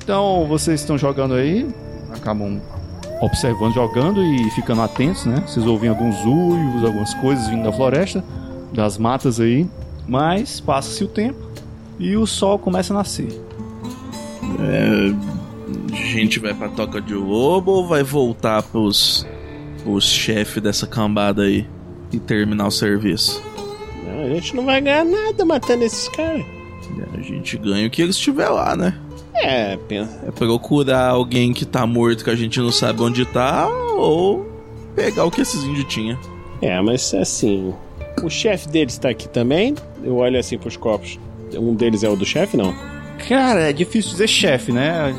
Então 0.09 0.47
vocês 0.47 0.81
estão 0.81 0.97
jogando 0.97 1.35
aí, 1.35 1.69
acabam 2.11 2.63
observando, 3.21 3.75
jogando 3.75 4.25
e 4.25 4.51
ficando 4.53 4.81
atentos, 4.81 5.27
né? 5.27 5.45
Vocês 5.47 5.67
ouvem 5.67 5.91
alguns 5.91 6.17
uivos, 6.25 6.83
algumas 6.83 7.13
coisas 7.13 7.47
vindo 7.47 7.65
da 7.65 7.71
floresta, 7.71 8.25
das 8.73 8.97
matas 8.97 9.39
aí. 9.39 9.69
Mas 10.09 10.61
passa-se 10.61 11.05
o 11.05 11.09
tempo 11.09 11.39
e 11.99 12.17
o 12.17 12.27
sol 12.27 12.59
começa 12.59 12.95
a 12.95 12.97
nascer. 12.97 13.29
É, 14.61 15.13
a 15.93 15.95
gente 15.95 16.39
vai 16.39 16.55
pra 16.55 16.71
toca 16.71 17.03
de 17.03 17.13
lobo 17.13 17.73
ou 17.73 17.87
vai 17.87 18.03
voltar 18.03 18.63
pros, 18.63 19.27
pros 19.83 20.07
chefes 20.07 20.63
dessa 20.63 20.87
cambada 20.87 21.43
aí 21.43 21.67
e 22.11 22.19
terminar 22.19 22.69
o 22.69 22.71
serviço? 22.71 23.43
Não, 24.07 24.23
a 24.23 24.29
gente 24.31 24.57
não 24.57 24.65
vai 24.65 24.81
ganhar 24.81 25.05
nada 25.05 25.45
matando 25.45 25.85
esses 25.85 26.09
caras. 26.09 26.47
A 27.13 27.21
gente 27.21 27.59
ganha 27.59 27.87
o 27.87 27.91
que 27.91 28.01
eles 28.01 28.17
tiver 28.17 28.49
lá, 28.49 28.75
né? 28.75 28.99
É, 29.43 29.77
pensa. 29.77 30.25
É 30.27 30.31
procurar 30.31 31.09
alguém 31.09 31.53
que 31.53 31.65
tá 31.65 31.87
morto 31.87 32.25
que 32.25 32.31
a 32.31 32.37
gente 32.37 32.59
não 32.61 32.73
sabe 32.73 33.03
onde 33.03 33.25
tá 33.25 33.69
ou 33.69 34.47
pegar 34.95 35.25
o 35.25 35.31
que 35.31 35.41
esses 35.41 35.63
índios 35.65 35.87
tinham. 35.87 36.19
É, 36.61 36.81
mas 36.81 37.15
assim, 37.15 37.73
o 38.23 38.29
chefe 38.29 38.69
deles 38.69 38.99
tá 38.99 39.11
aqui 39.11 39.29
também. 39.29 39.75
Eu 40.03 40.17
olho 40.17 40.39
assim 40.39 40.59
pros 40.59 40.77
copos. 40.77 41.19
Um 41.55 41.75
deles 41.75 42.03
é 42.03 42.09
o 42.09 42.17
do 42.17 42.25
chefe, 42.25 42.57
não? 42.57 42.75
Cara, 43.29 43.71
é 43.71 43.73
difícil 43.73 44.13
dizer 44.13 44.29
chefe, 44.29 44.73
né? 44.73 45.15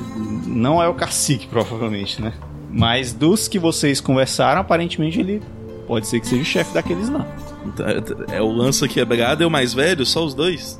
Não 0.45 0.82
é 0.82 0.88
o 0.88 0.93
cacique, 0.93 1.47
provavelmente, 1.47 2.22
né? 2.22 2.34
Mas 2.72 3.13
dos 3.13 3.47
que 3.47 3.57
vocês 3.57 3.99
conversaram, 3.99 4.61
aparentemente 4.61 5.20
ele 5.20 5.41
pode 5.88 6.07
ser 6.07 6.20
que 6.20 6.28
seja 6.28 6.41
o 6.41 6.45
chefe 6.45 6.74
daqueles 6.74 7.09
lá. 7.09 7.26
É 8.32 8.41
o 8.41 8.51
lança 8.51 8.88
quebrado 8.88 9.43
e 9.43 9.45
o 9.45 9.49
mais 9.49 9.74
velho? 9.74 10.05
Só 10.05 10.24
os 10.24 10.34
dois? 10.34 10.80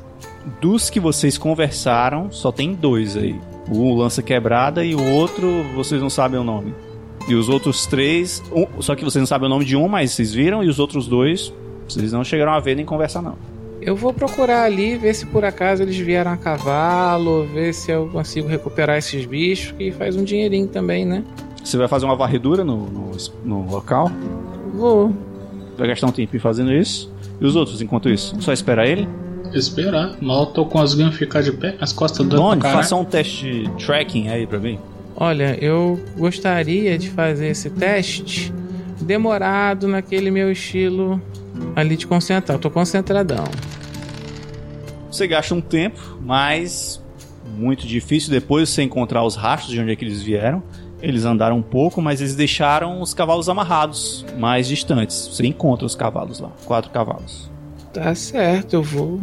Dos 0.60 0.90
que 0.90 0.98
vocês 0.98 1.36
conversaram, 1.36 2.30
só 2.30 2.50
tem 2.50 2.74
dois 2.74 3.16
aí. 3.16 3.38
O 3.68 3.94
lança 3.94 4.22
quebrada 4.22 4.84
e 4.84 4.94
o 4.94 5.12
outro, 5.12 5.64
vocês 5.74 6.00
não 6.00 6.10
sabem 6.10 6.40
o 6.40 6.44
nome. 6.44 6.74
E 7.28 7.34
os 7.34 7.48
outros 7.48 7.86
três, 7.86 8.42
um, 8.50 8.82
só 8.82 8.96
que 8.96 9.04
vocês 9.04 9.20
não 9.20 9.26
sabem 9.26 9.46
o 9.46 9.50
nome 9.50 9.64
de 9.64 9.76
um, 9.76 9.86
mas 9.86 10.12
vocês 10.12 10.32
viram, 10.32 10.64
e 10.64 10.68
os 10.68 10.78
outros 10.78 11.06
dois, 11.06 11.52
vocês 11.88 12.12
não 12.12 12.24
chegaram 12.24 12.52
a 12.52 12.60
ver 12.60 12.74
nem 12.74 12.84
conversar, 12.84 13.22
não. 13.22 13.36
Eu 13.80 13.96
vou 13.96 14.12
procurar 14.12 14.64
ali, 14.64 14.96
ver 14.96 15.14
se 15.14 15.24
por 15.26 15.44
acaso 15.44 15.82
eles 15.82 15.96
vieram 15.96 16.30
a 16.32 16.36
cavalo, 16.36 17.46
ver 17.46 17.72
se 17.72 17.90
eu 17.90 18.08
consigo 18.08 18.46
recuperar 18.46 18.98
esses 18.98 19.24
bichos, 19.24 19.72
que 19.72 19.90
faz 19.90 20.16
um 20.16 20.24
dinheirinho 20.24 20.66
também, 20.66 21.06
né? 21.06 21.24
Você 21.62 21.76
vai 21.76 21.88
fazer 21.88 22.04
uma 22.04 22.16
varredura 22.16 22.64
no, 22.64 22.86
no, 22.86 23.10
no 23.44 23.70
local? 23.70 24.10
Vou. 24.74 25.14
Vai 25.78 25.88
gastar 25.88 26.08
um 26.08 26.12
tempinho 26.12 26.42
fazendo 26.42 26.72
isso. 26.72 27.10
E 27.40 27.46
os 27.46 27.56
outros, 27.56 27.80
enquanto 27.80 28.08
isso? 28.08 28.36
Só 28.40 28.52
esperar 28.52 28.86
ele? 28.86 29.08
Esperar. 29.52 30.16
Mal 30.20 30.46
tô 30.46 30.64
conseguindo 30.66 31.12
ficar 31.12 31.42
de 31.42 31.52
pé, 31.52 31.76
as 31.80 31.92
costas 31.92 32.26
do 32.26 32.36
Doni, 32.36 32.60
faça 32.60 32.94
um 32.96 33.04
teste 33.04 33.64
de 33.64 33.84
tracking 33.84 34.28
aí 34.28 34.46
pra 34.46 34.58
mim. 34.58 34.78
Olha, 35.16 35.56
eu 35.62 36.00
gostaria 36.16 36.96
de 36.96 37.10
fazer 37.10 37.48
esse 37.48 37.68
teste 37.70 38.52
demorado 39.00 39.88
naquele 39.88 40.30
meu 40.30 40.50
estilo 40.50 41.20
ali 41.74 41.96
de 41.96 42.06
concentrar. 42.06 42.56
Eu 42.56 42.60
tô 42.60 42.70
concentradão. 42.70 43.44
Você 45.10 45.26
gasta 45.26 45.54
um 45.54 45.60
tempo, 45.60 46.18
mas 46.22 47.02
muito 47.56 47.86
difícil 47.86 48.30
depois 48.30 48.68
você 48.68 48.82
encontrar 48.82 49.24
os 49.24 49.34
rastros 49.34 49.72
de 49.72 49.80
onde 49.80 49.92
é 49.92 49.96
que 49.96 50.04
eles 50.04 50.22
vieram. 50.22 50.62
Eles 51.02 51.24
andaram 51.24 51.56
um 51.56 51.62
pouco, 51.62 52.00
mas 52.00 52.20
eles 52.20 52.36
deixaram 52.36 53.00
os 53.00 53.14
cavalos 53.14 53.48
amarrados, 53.48 54.24
mais 54.38 54.68
distantes. 54.68 55.28
Você 55.28 55.46
encontra 55.46 55.86
os 55.86 55.94
cavalos 55.94 56.40
lá, 56.40 56.50
quatro 56.64 56.90
cavalos. 56.90 57.50
Tá 57.92 58.14
certo, 58.14 58.74
eu 58.74 58.82
vou. 58.82 59.20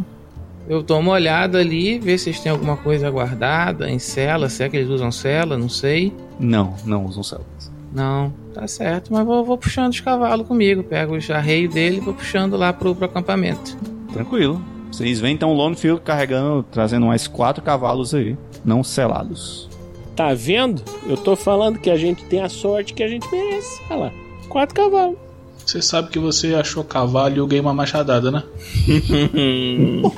Eu 0.68 0.82
dou 0.82 1.00
uma 1.00 1.12
olhada 1.12 1.58
ali, 1.58 1.98
ver 1.98 2.18
se 2.18 2.28
eles 2.28 2.40
têm 2.40 2.52
alguma 2.52 2.76
coisa 2.76 3.10
guardada 3.10 3.90
em 3.90 3.98
cela, 3.98 4.50
se 4.50 4.62
é 4.62 4.68
que 4.68 4.76
eles 4.76 4.90
usam 4.90 5.10
cela, 5.10 5.56
não 5.56 5.68
sei. 5.68 6.12
Não, 6.38 6.74
não 6.84 7.06
usam 7.06 7.22
celas. 7.22 7.72
Não, 7.92 8.32
tá 8.52 8.68
certo, 8.68 9.12
mas 9.12 9.24
vou, 9.24 9.42
vou 9.44 9.56
puxando 9.56 9.92
os 9.92 10.00
cavalos 10.00 10.46
comigo. 10.46 10.82
Pego 10.82 11.16
o 11.16 11.32
arreio 11.32 11.70
dele 11.70 11.96
e 11.96 12.00
vou 12.00 12.12
puxando 12.12 12.56
lá 12.56 12.70
pro, 12.72 12.94
pro 12.94 13.06
acampamento. 13.06 13.76
Tranquilo. 14.12 14.62
Vocês 14.92 15.20
veem 15.20 15.34
então 15.34 15.50
o 15.50 15.54
Lonefield 15.54 16.02
carregando, 16.02 16.62
trazendo 16.70 17.06
mais 17.06 17.26
quatro 17.26 17.62
cavalos 17.62 18.14
aí, 18.14 18.36
não 18.64 18.84
selados. 18.84 19.68
Tá 20.14 20.34
vendo? 20.34 20.82
Eu 21.06 21.16
tô 21.16 21.34
falando 21.36 21.78
que 21.78 21.88
a 21.88 21.96
gente 21.96 22.24
tem 22.24 22.42
a 22.42 22.48
sorte 22.48 22.92
que 22.92 23.02
a 23.02 23.08
gente 23.08 23.30
merece. 23.30 23.80
Olha 23.88 24.00
lá, 24.00 24.12
quatro 24.48 24.74
cavalos. 24.74 25.16
Você 25.64 25.80
sabe 25.80 26.08
que 26.08 26.18
você 26.18 26.54
achou 26.54 26.82
cavalo 26.82 27.34
e 27.34 27.38
eu 27.38 27.46
ganhei 27.46 27.60
uma 27.60 27.74
machadada, 27.74 28.30
né? 28.30 28.42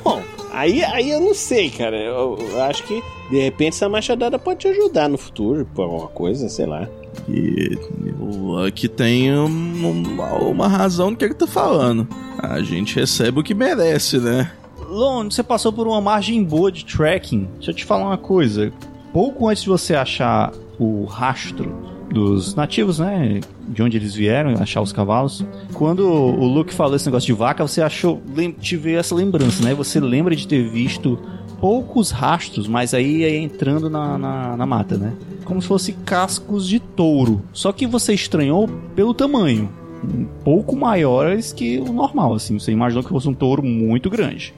Bom, 0.02 0.22
aí, 0.52 0.84
aí 0.84 1.10
eu 1.10 1.20
não 1.20 1.34
sei, 1.34 1.70
cara. 1.70 1.96
Eu, 1.96 2.38
eu, 2.38 2.62
acho 2.62 2.82
que 2.84 3.02
de 3.30 3.40
repente 3.40 3.74
essa 3.74 3.88
machadada 3.88 4.38
pode 4.38 4.60
te 4.60 4.68
ajudar 4.68 5.08
no 5.08 5.18
futuro, 5.18 5.66
por 5.74 5.82
alguma 5.82 6.08
coisa, 6.08 6.48
sei 6.48 6.66
lá. 6.66 6.88
E 7.28 7.78
o 8.18 8.54
Luck 8.54 8.88
tem 8.88 9.32
uma, 9.34 10.34
uma 10.36 10.68
razão 10.68 11.10
do 11.10 11.16
que 11.16 11.24
ele 11.24 11.34
tá 11.34 11.46
falando. 11.46 12.06
A 12.38 12.60
gente 12.62 12.96
recebe 12.96 13.40
o 13.40 13.42
que 13.42 13.54
merece, 13.54 14.18
né? 14.18 14.50
Lon, 14.88 15.30
você 15.30 15.42
passou 15.42 15.72
por 15.72 15.86
uma 15.86 16.00
margem 16.00 16.42
boa 16.42 16.70
de 16.70 16.84
tracking. 16.84 17.48
Deixa 17.54 17.70
eu 17.70 17.74
te 17.74 17.84
falar 17.84 18.06
uma 18.06 18.18
coisa. 18.18 18.72
Pouco 19.12 19.48
antes 19.48 19.62
de 19.62 19.68
você 19.68 19.94
achar 19.94 20.52
o 20.78 21.04
rastro 21.04 21.99
dos 22.12 22.54
nativos, 22.54 22.98
né? 22.98 23.40
De 23.68 23.82
onde 23.82 23.96
eles 23.96 24.14
vieram, 24.14 24.54
achar 24.60 24.80
os 24.82 24.92
cavalos. 24.92 25.44
Quando 25.72 26.00
o 26.08 26.44
Luke 26.46 26.74
falou 26.74 26.96
esse 26.96 27.06
negócio 27.06 27.26
de 27.26 27.32
vaca, 27.32 27.66
você 27.66 27.80
achou, 27.80 28.20
lem- 28.34 28.52
te 28.52 28.76
veio 28.76 28.98
essa 28.98 29.14
lembrança, 29.14 29.62
né? 29.64 29.72
Você 29.74 30.00
lembra 30.00 30.34
de 30.34 30.46
ter 30.46 30.68
visto 30.68 31.18
poucos 31.60 32.10
rastros, 32.10 32.66
mas 32.66 32.94
aí 32.94 33.22
é 33.22 33.36
entrando 33.36 33.88
na, 33.90 34.16
na, 34.18 34.56
na 34.56 34.66
mata, 34.66 34.96
né? 34.96 35.12
Como 35.44 35.60
se 35.62 35.68
fosse 35.68 35.92
cascos 35.92 36.66
de 36.66 36.80
touro. 36.80 37.42
Só 37.52 37.70
que 37.72 37.86
você 37.86 38.12
estranhou 38.14 38.68
pelo 38.94 39.14
tamanho. 39.14 39.68
Um 40.02 40.24
pouco 40.42 40.74
maiores 40.74 41.52
que 41.52 41.78
o 41.78 41.92
normal, 41.92 42.34
assim. 42.34 42.58
Você 42.58 42.72
imaginou 42.72 43.02
que 43.04 43.10
fosse 43.10 43.28
um 43.28 43.34
touro 43.34 43.62
muito 43.62 44.08
grande. 44.08 44.54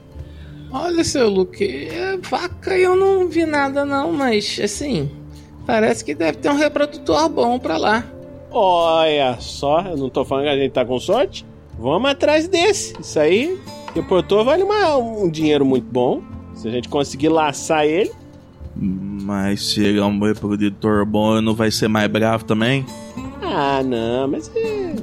Olha, 0.71 1.03
seu 1.03 1.29
Luke, 1.29 1.63
é, 1.63 2.17
vaca 2.17 2.75
eu 2.75 2.95
não 2.95 3.27
vi 3.27 3.45
nada 3.45 3.85
não, 3.85 4.11
mas 4.11 4.59
assim, 4.63 5.07
parece 5.65 6.03
que 6.03 6.13
deve 6.13 6.37
ter 6.37 6.49
um 6.49 6.55
reprodutor 6.57 7.29
bom 7.29 7.57
pra 7.59 7.77
lá. 7.77 8.03
Olha 8.51 9.37
só, 9.39 9.81
eu 9.81 9.97
não 9.97 10.09
tô 10.09 10.23
falando 10.23 10.43
que 10.45 10.49
a 10.51 10.57
gente 10.57 10.71
tá 10.71 10.85
com 10.85 10.99
sorte. 10.99 11.45
Vamos 11.79 12.09
atrás 12.11 12.47
desse. 12.47 12.93
Isso 12.99 13.19
aí, 13.19 13.57
reprodutor 13.95 14.45
vale 14.45 14.63
uma- 14.63 14.95
um 14.97 15.29
dinheiro 15.29 15.65
muito 15.65 15.87
bom. 15.91 16.21
Se 16.53 16.67
a 16.67 16.71
gente 16.71 16.87
conseguir 16.87 17.29
laçar 17.29 17.83
ele. 17.85 18.11
Mas 18.75 19.67
se 19.71 19.83
ele 19.83 19.99
é 19.99 20.03
um 20.05 20.19
reprodutor 20.19 21.05
bom, 21.05 21.41
não 21.41 21.53
vai 21.55 21.71
ser 21.71 21.87
mais 21.87 22.07
bravo 22.09 22.43
também? 22.45 22.85
Ah, 23.41 23.81
não, 23.83 24.27
mas 24.27 24.51
é... 24.55 24.95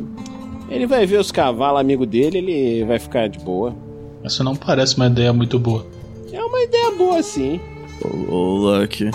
ele 0.68 0.86
vai 0.86 1.06
ver 1.06 1.18
os 1.18 1.30
cavalos 1.30 1.80
amigo 1.80 2.04
dele, 2.06 2.38
ele 2.38 2.84
vai 2.84 2.98
ficar 2.98 3.28
de 3.28 3.38
boa. 3.40 3.74
Essa 4.24 4.42
não 4.44 4.54
parece 4.56 4.96
uma 4.96 5.06
ideia 5.06 5.32
muito 5.32 5.58
boa. 5.58 5.86
É 6.32 6.42
uma 6.42 6.60
ideia 6.62 6.90
boa, 6.92 7.22
sim. 7.22 7.60
Ô, 8.04 8.32
ô 8.34 8.56
Lucky, 8.56 9.10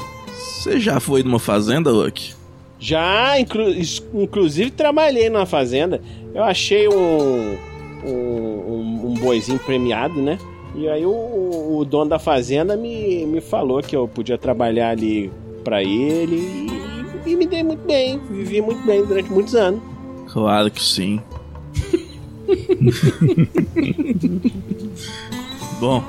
você 0.45 0.79
já 0.79 0.99
foi 0.99 1.23
numa 1.23 1.39
fazenda, 1.39 1.91
Lucky? 1.91 2.33
Já, 2.79 3.39
inclu- 3.39 3.73
inclusive, 4.13 4.69
trabalhei 4.71 5.29
numa 5.29 5.45
fazenda. 5.45 6.01
Eu 6.33 6.43
achei 6.43 6.87
um, 6.87 7.57
um, 8.05 8.09
um, 8.09 9.01
um 9.07 9.13
boizinho 9.15 9.59
premiado, 9.59 10.21
né? 10.21 10.37
E 10.75 10.87
aí 10.89 11.05
o, 11.05 11.77
o 11.77 11.85
dono 11.85 12.09
da 12.09 12.19
fazenda 12.19 12.75
me, 12.75 13.25
me 13.25 13.39
falou 13.41 13.81
que 13.81 13.95
eu 13.95 14.07
podia 14.07 14.37
trabalhar 14.37 14.89
ali 14.89 15.31
pra 15.63 15.81
ele 15.81 16.67
e, 17.25 17.29
e 17.31 17.35
me 17.35 17.45
dei 17.47 17.63
muito 17.63 17.85
bem. 17.87 18.19
Vivi 18.29 18.61
muito 18.61 18.85
bem 18.85 19.03
durante 19.05 19.31
muitos 19.31 19.55
anos. 19.55 19.81
Claro 20.31 20.69
que 20.69 20.83
sim. 20.83 21.19
Bom, 25.79 26.03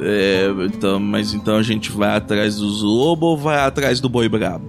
é, 0.00 0.48
então, 0.66 0.98
mas 0.98 1.34
então 1.34 1.56
a 1.56 1.62
gente 1.62 1.90
vai 1.90 2.16
atrás 2.16 2.56
dos 2.56 2.82
lobos 2.82 3.28
ou 3.28 3.36
vai 3.36 3.58
atrás 3.58 4.00
do 4.00 4.08
boi 4.08 4.28
brabo? 4.28 4.66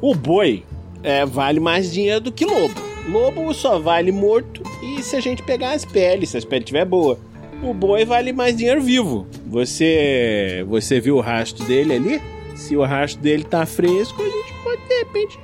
O 0.00 0.14
boi 0.14 0.64
é, 1.02 1.26
vale 1.26 1.58
mais 1.58 1.92
dinheiro 1.92 2.20
do 2.20 2.32
que 2.32 2.44
lobo. 2.44 2.74
Lobo 3.08 3.52
só 3.54 3.78
vale 3.78 4.12
morto 4.12 4.62
e 4.82 5.02
se 5.02 5.16
a 5.16 5.20
gente 5.20 5.42
pegar 5.42 5.72
as 5.72 5.84
peles, 5.84 6.30
se 6.30 6.36
as 6.36 6.44
peles 6.44 6.64
estiver 6.64 6.84
boa. 6.84 7.18
O 7.62 7.74
boi 7.74 8.04
vale 8.04 8.32
mais 8.32 8.56
dinheiro 8.56 8.80
vivo. 8.80 9.26
Você 9.46 10.64
você 10.68 11.00
viu 11.00 11.16
o 11.16 11.20
rastro 11.20 11.64
dele 11.64 11.94
ali? 11.94 12.22
Se 12.54 12.76
o 12.76 12.84
rastro 12.84 13.20
dele 13.22 13.44
tá 13.44 13.66
fresco, 13.66 14.22
a 14.22 14.26
gente 14.26 14.52
pode 14.62 14.82
de 14.86 14.98
repente 14.98 15.38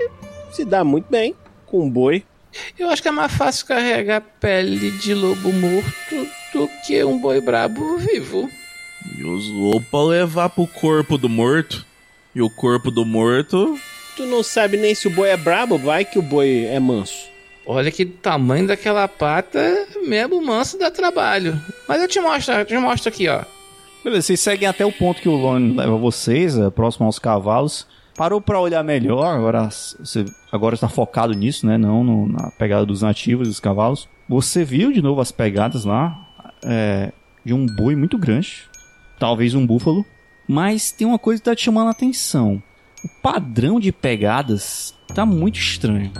se 0.52 0.64
dar 0.64 0.84
muito 0.84 1.06
bem 1.10 1.34
com 1.66 1.84
um 1.84 1.90
boi. 1.90 2.22
Eu 2.78 2.88
acho 2.88 3.02
que 3.02 3.08
é 3.08 3.12
mais 3.12 3.32
fácil 3.32 3.66
carregar 3.66 4.20
pele 4.38 4.92
de 4.92 5.12
lobo 5.12 5.52
morto 5.52 6.28
do 6.52 6.68
que 6.86 7.02
um 7.02 7.18
boi 7.18 7.40
brabo 7.40 7.96
vivo. 7.98 8.48
E 9.18 9.24
os 9.24 9.48
lobos 9.48 9.88
pra 9.88 10.02
levar 10.02 10.48
pro 10.50 10.66
corpo 10.66 11.16
do 11.18 11.28
morto. 11.28 11.84
E 12.34 12.40
o 12.42 12.50
corpo 12.50 12.90
do 12.90 13.04
morto. 13.04 13.78
Tu 14.16 14.24
não 14.26 14.42
sabe 14.42 14.76
nem 14.76 14.94
se 14.94 15.06
o 15.08 15.10
boi 15.10 15.28
é 15.30 15.36
brabo, 15.36 15.76
vai 15.78 16.04
que 16.04 16.18
o 16.18 16.22
boi 16.22 16.64
é 16.66 16.78
manso. 16.80 17.32
Olha 17.66 17.90
que 17.90 18.04
tamanho 18.04 18.66
daquela 18.66 19.08
pata, 19.08 19.58
mesmo 20.06 20.44
manso 20.44 20.78
dá 20.78 20.90
trabalho. 20.90 21.58
Mas 21.88 22.00
eu 22.02 22.08
te 22.08 22.20
mostro, 22.20 22.54
eu 22.54 22.64
te 22.64 22.76
mostro 22.78 23.08
aqui, 23.08 23.26
ó. 23.28 23.42
Beleza, 24.04 24.26
vocês 24.26 24.40
seguem 24.40 24.68
até 24.68 24.84
o 24.84 24.92
ponto 24.92 25.20
que 25.22 25.28
o 25.28 25.34
Lone 25.34 25.74
leva 25.74 25.96
vocês, 25.96 26.58
é, 26.58 26.68
próximo 26.70 27.06
aos 27.06 27.18
cavalos. 27.18 27.86
Parou 28.16 28.40
pra 28.40 28.60
olhar 28.60 28.84
melhor, 28.84 29.24
agora 29.26 29.68
você 29.70 30.24
agora 30.52 30.74
está 30.74 30.88
focado 30.88 31.32
nisso, 31.32 31.66
né? 31.66 31.76
Não 31.78 32.04
no- 32.04 32.28
na 32.28 32.50
pegada 32.50 32.84
dos 32.86 33.02
nativos, 33.02 33.48
dos 33.48 33.58
cavalos. 33.58 34.06
Você 34.28 34.62
viu 34.64 34.92
de 34.92 35.00
novo 35.02 35.20
as 35.20 35.32
pegadas 35.32 35.84
lá 35.84 36.16
é, 36.64 37.12
de 37.44 37.52
um 37.54 37.64
boi 37.66 37.96
muito 37.96 38.16
grande, 38.18 38.64
talvez 39.18 39.54
um 39.54 39.66
búfalo. 39.66 40.04
Mas 40.46 40.92
tem 40.92 41.06
uma 41.06 41.18
coisa 41.18 41.40
que 41.40 41.44
tá 41.48 41.56
te 41.56 41.62
chamando 41.62 41.88
a 41.88 41.92
atenção. 41.92 42.62
O 43.02 43.08
padrão 43.22 43.80
de 43.80 43.90
pegadas 43.92 44.94
tá 45.14 45.24
muito 45.24 45.58
estranho. 45.58 46.12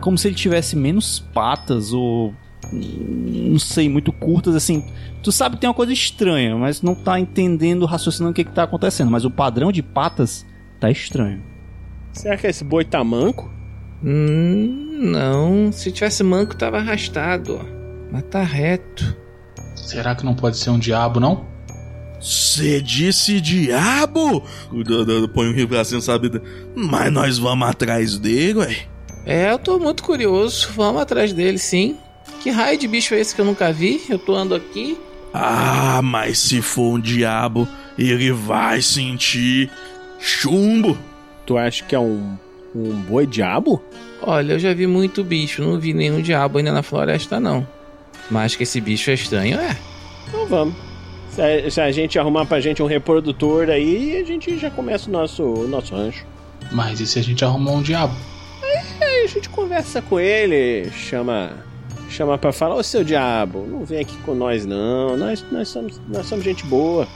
Como 0.00 0.18
se 0.18 0.28
ele 0.28 0.34
tivesse 0.34 0.76
menos 0.76 1.18
patas 1.18 1.92
ou 1.92 2.34
não 2.72 3.58
sei, 3.58 3.88
muito 3.88 4.12
curtas, 4.12 4.54
assim. 4.54 4.84
Tu 5.22 5.30
sabe 5.32 5.56
que 5.56 5.60
tem 5.60 5.68
uma 5.68 5.74
coisa 5.74 5.92
estranha, 5.92 6.56
mas 6.56 6.82
não 6.82 6.94
tá 6.94 7.18
entendendo, 7.18 7.86
raciocinando 7.86 8.32
o 8.32 8.34
que, 8.34 8.44
que 8.44 8.52
tá 8.52 8.64
acontecendo. 8.64 9.10
Mas 9.10 9.24
o 9.24 9.30
padrão 9.30 9.70
de 9.70 9.82
patas 9.82 10.46
tá 10.80 10.90
estranho. 10.90 11.42
Será 12.12 12.36
que 12.36 12.46
esse 12.46 12.64
boi 12.64 12.84
tá 12.84 13.02
manco? 13.02 13.52
Hum, 14.02 14.98
não. 15.00 15.72
Se 15.72 15.90
tivesse 15.90 16.22
manco, 16.22 16.56
tava 16.56 16.78
arrastado, 16.78 17.58
ó. 17.60 17.64
Mas 18.10 18.22
tá 18.24 18.42
reto. 18.42 19.16
Será 19.74 20.14
que 20.14 20.24
não 20.24 20.34
pode 20.34 20.56
ser 20.56 20.70
um 20.70 20.78
diabo, 20.78 21.18
não? 21.18 21.46
Cê 22.24 22.80
disse 22.80 23.38
diabo? 23.38 24.42
Põe 25.34 25.48
um 25.50 25.52
rio 25.52 25.68
pra 25.68 25.84
cima, 25.84 26.00
sabe? 26.00 26.40
Mas 26.74 27.12
nós 27.12 27.36
vamos 27.36 27.68
atrás 27.68 28.18
dele, 28.18 28.60
ué. 28.60 28.76
É, 29.26 29.52
eu 29.52 29.58
tô 29.58 29.78
muito 29.78 30.02
curioso. 30.02 30.70
Vamos 30.74 31.02
atrás 31.02 31.34
dele, 31.34 31.58
sim. 31.58 31.98
Que 32.40 32.48
raio 32.48 32.78
de 32.78 32.88
bicho 32.88 33.14
é 33.14 33.20
esse 33.20 33.34
que 33.34 33.42
eu 33.42 33.44
nunca 33.44 33.70
vi? 33.70 34.00
Eu 34.08 34.18
tô 34.18 34.34
andando 34.34 34.54
aqui. 34.54 34.98
Ah, 35.34 36.00
mas 36.02 36.38
se 36.38 36.62
for 36.62 36.94
um 36.94 37.00
diabo, 37.00 37.68
ele 37.98 38.32
vai 38.32 38.80
sentir 38.80 39.70
chumbo. 40.18 40.96
Tu 41.44 41.58
acha 41.58 41.84
que 41.84 41.94
é 41.94 42.00
um, 42.00 42.38
um 42.74 43.02
boi 43.02 43.26
diabo? 43.26 43.84
Olha, 44.22 44.54
eu 44.54 44.58
já 44.58 44.72
vi 44.72 44.86
muito 44.86 45.22
bicho, 45.22 45.62
não 45.62 45.78
vi 45.78 45.92
nenhum 45.92 46.22
diabo 46.22 46.56
ainda 46.56 46.72
na 46.72 46.82
floresta, 46.82 47.38
não. 47.38 47.66
Mas 48.30 48.56
que 48.56 48.62
esse 48.62 48.80
bicho 48.80 49.10
é 49.10 49.14
estranho, 49.14 49.60
é. 49.60 49.76
Então 50.26 50.46
vamos. 50.46 50.93
Se 51.34 51.42
a, 51.42 51.70
se 51.70 51.80
a 51.80 51.90
gente 51.90 52.18
arrumar 52.18 52.46
pra 52.46 52.60
gente 52.60 52.82
um 52.82 52.86
reprodutor 52.86 53.68
aí, 53.68 54.18
a 54.18 54.24
gente 54.24 54.56
já 54.56 54.70
começa 54.70 55.08
o 55.08 55.12
nosso, 55.12 55.42
o 55.42 55.68
nosso 55.68 55.94
rancho. 55.94 56.24
Mas 56.70 57.00
e 57.00 57.06
se 57.06 57.18
a 57.18 57.22
gente 57.22 57.44
arrumar 57.44 57.72
um 57.72 57.82
diabo? 57.82 58.14
Aí 59.00 59.24
a 59.24 59.26
gente 59.26 59.48
conversa 59.48 60.00
com 60.00 60.20
ele, 60.20 60.90
chama 60.90 61.52
chama 62.08 62.38
pra 62.38 62.52
falar, 62.52 62.76
ô 62.76 62.82
seu 62.82 63.02
diabo, 63.02 63.66
não 63.66 63.84
vem 63.84 63.98
aqui 63.98 64.16
com 64.18 64.36
nós 64.36 64.64
não, 64.64 65.16
nós, 65.16 65.44
nós, 65.50 65.68
somos, 65.68 66.00
nós 66.08 66.26
somos 66.26 66.44
gente 66.44 66.64
boa. 66.66 67.08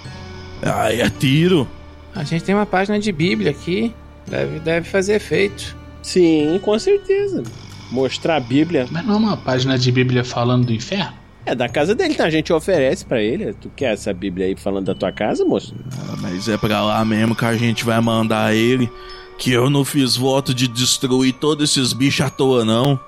Ai, 0.61 1.01
é 1.01 1.09
tiro. 1.09 1.69
A 2.13 2.25
gente 2.25 2.43
tem 2.43 2.53
uma 2.55 2.67
página 2.67 2.99
de 2.99 3.13
Bíblia 3.13 3.53
aqui. 3.53 3.95
Deve, 4.27 4.59
deve 4.59 4.89
fazer 4.89 5.15
efeito. 5.15 5.77
Sim, 6.03 6.59
com 6.63 6.77
certeza. 6.79 7.45
Mostrar 7.93 8.37
a 8.37 8.41
Bíblia. 8.41 8.89
Mas 8.91 9.07
não 9.07 9.15
é 9.15 9.19
uma 9.19 9.37
página 9.37 9.79
de 9.79 9.93
Bíblia 9.93 10.25
falando 10.25 10.67
do 10.67 10.73
inferno? 10.73 11.15
É 11.49 11.55
da 11.55 11.67
casa 11.67 11.95
dele, 11.95 12.13
então 12.13 12.27
a 12.27 12.31
gente 12.31 12.53
oferece 12.53 13.07
pra 13.07 13.23
ele. 13.23 13.55
Tu 13.55 13.71
quer 13.75 13.95
essa 13.95 14.13
Bíblia 14.13 14.45
aí 14.49 14.55
falando 14.55 14.85
da 14.85 14.95
tua 14.95 15.11
casa, 15.11 15.47
moço? 15.47 15.75
Ah, 15.99 16.15
mas 16.21 16.47
é 16.47 16.59
pra 16.59 16.85
lá 16.85 17.03
mesmo 17.07 17.35
que 17.35 17.43
a 17.43 17.57
gente 17.57 17.87
vai 17.87 17.99
mandar 18.03 18.55
ele. 18.55 18.93
Que 19.39 19.53
eu 19.53 19.71
não 19.71 19.83
fiz 19.83 20.15
voto 20.15 20.53
de 20.53 20.69
destruir 20.69 21.33
todos 21.33 21.71
esses 21.71 21.95
bichos 21.95 22.27
à 22.27 22.29
toa, 22.29 22.67
não. 22.67 23.01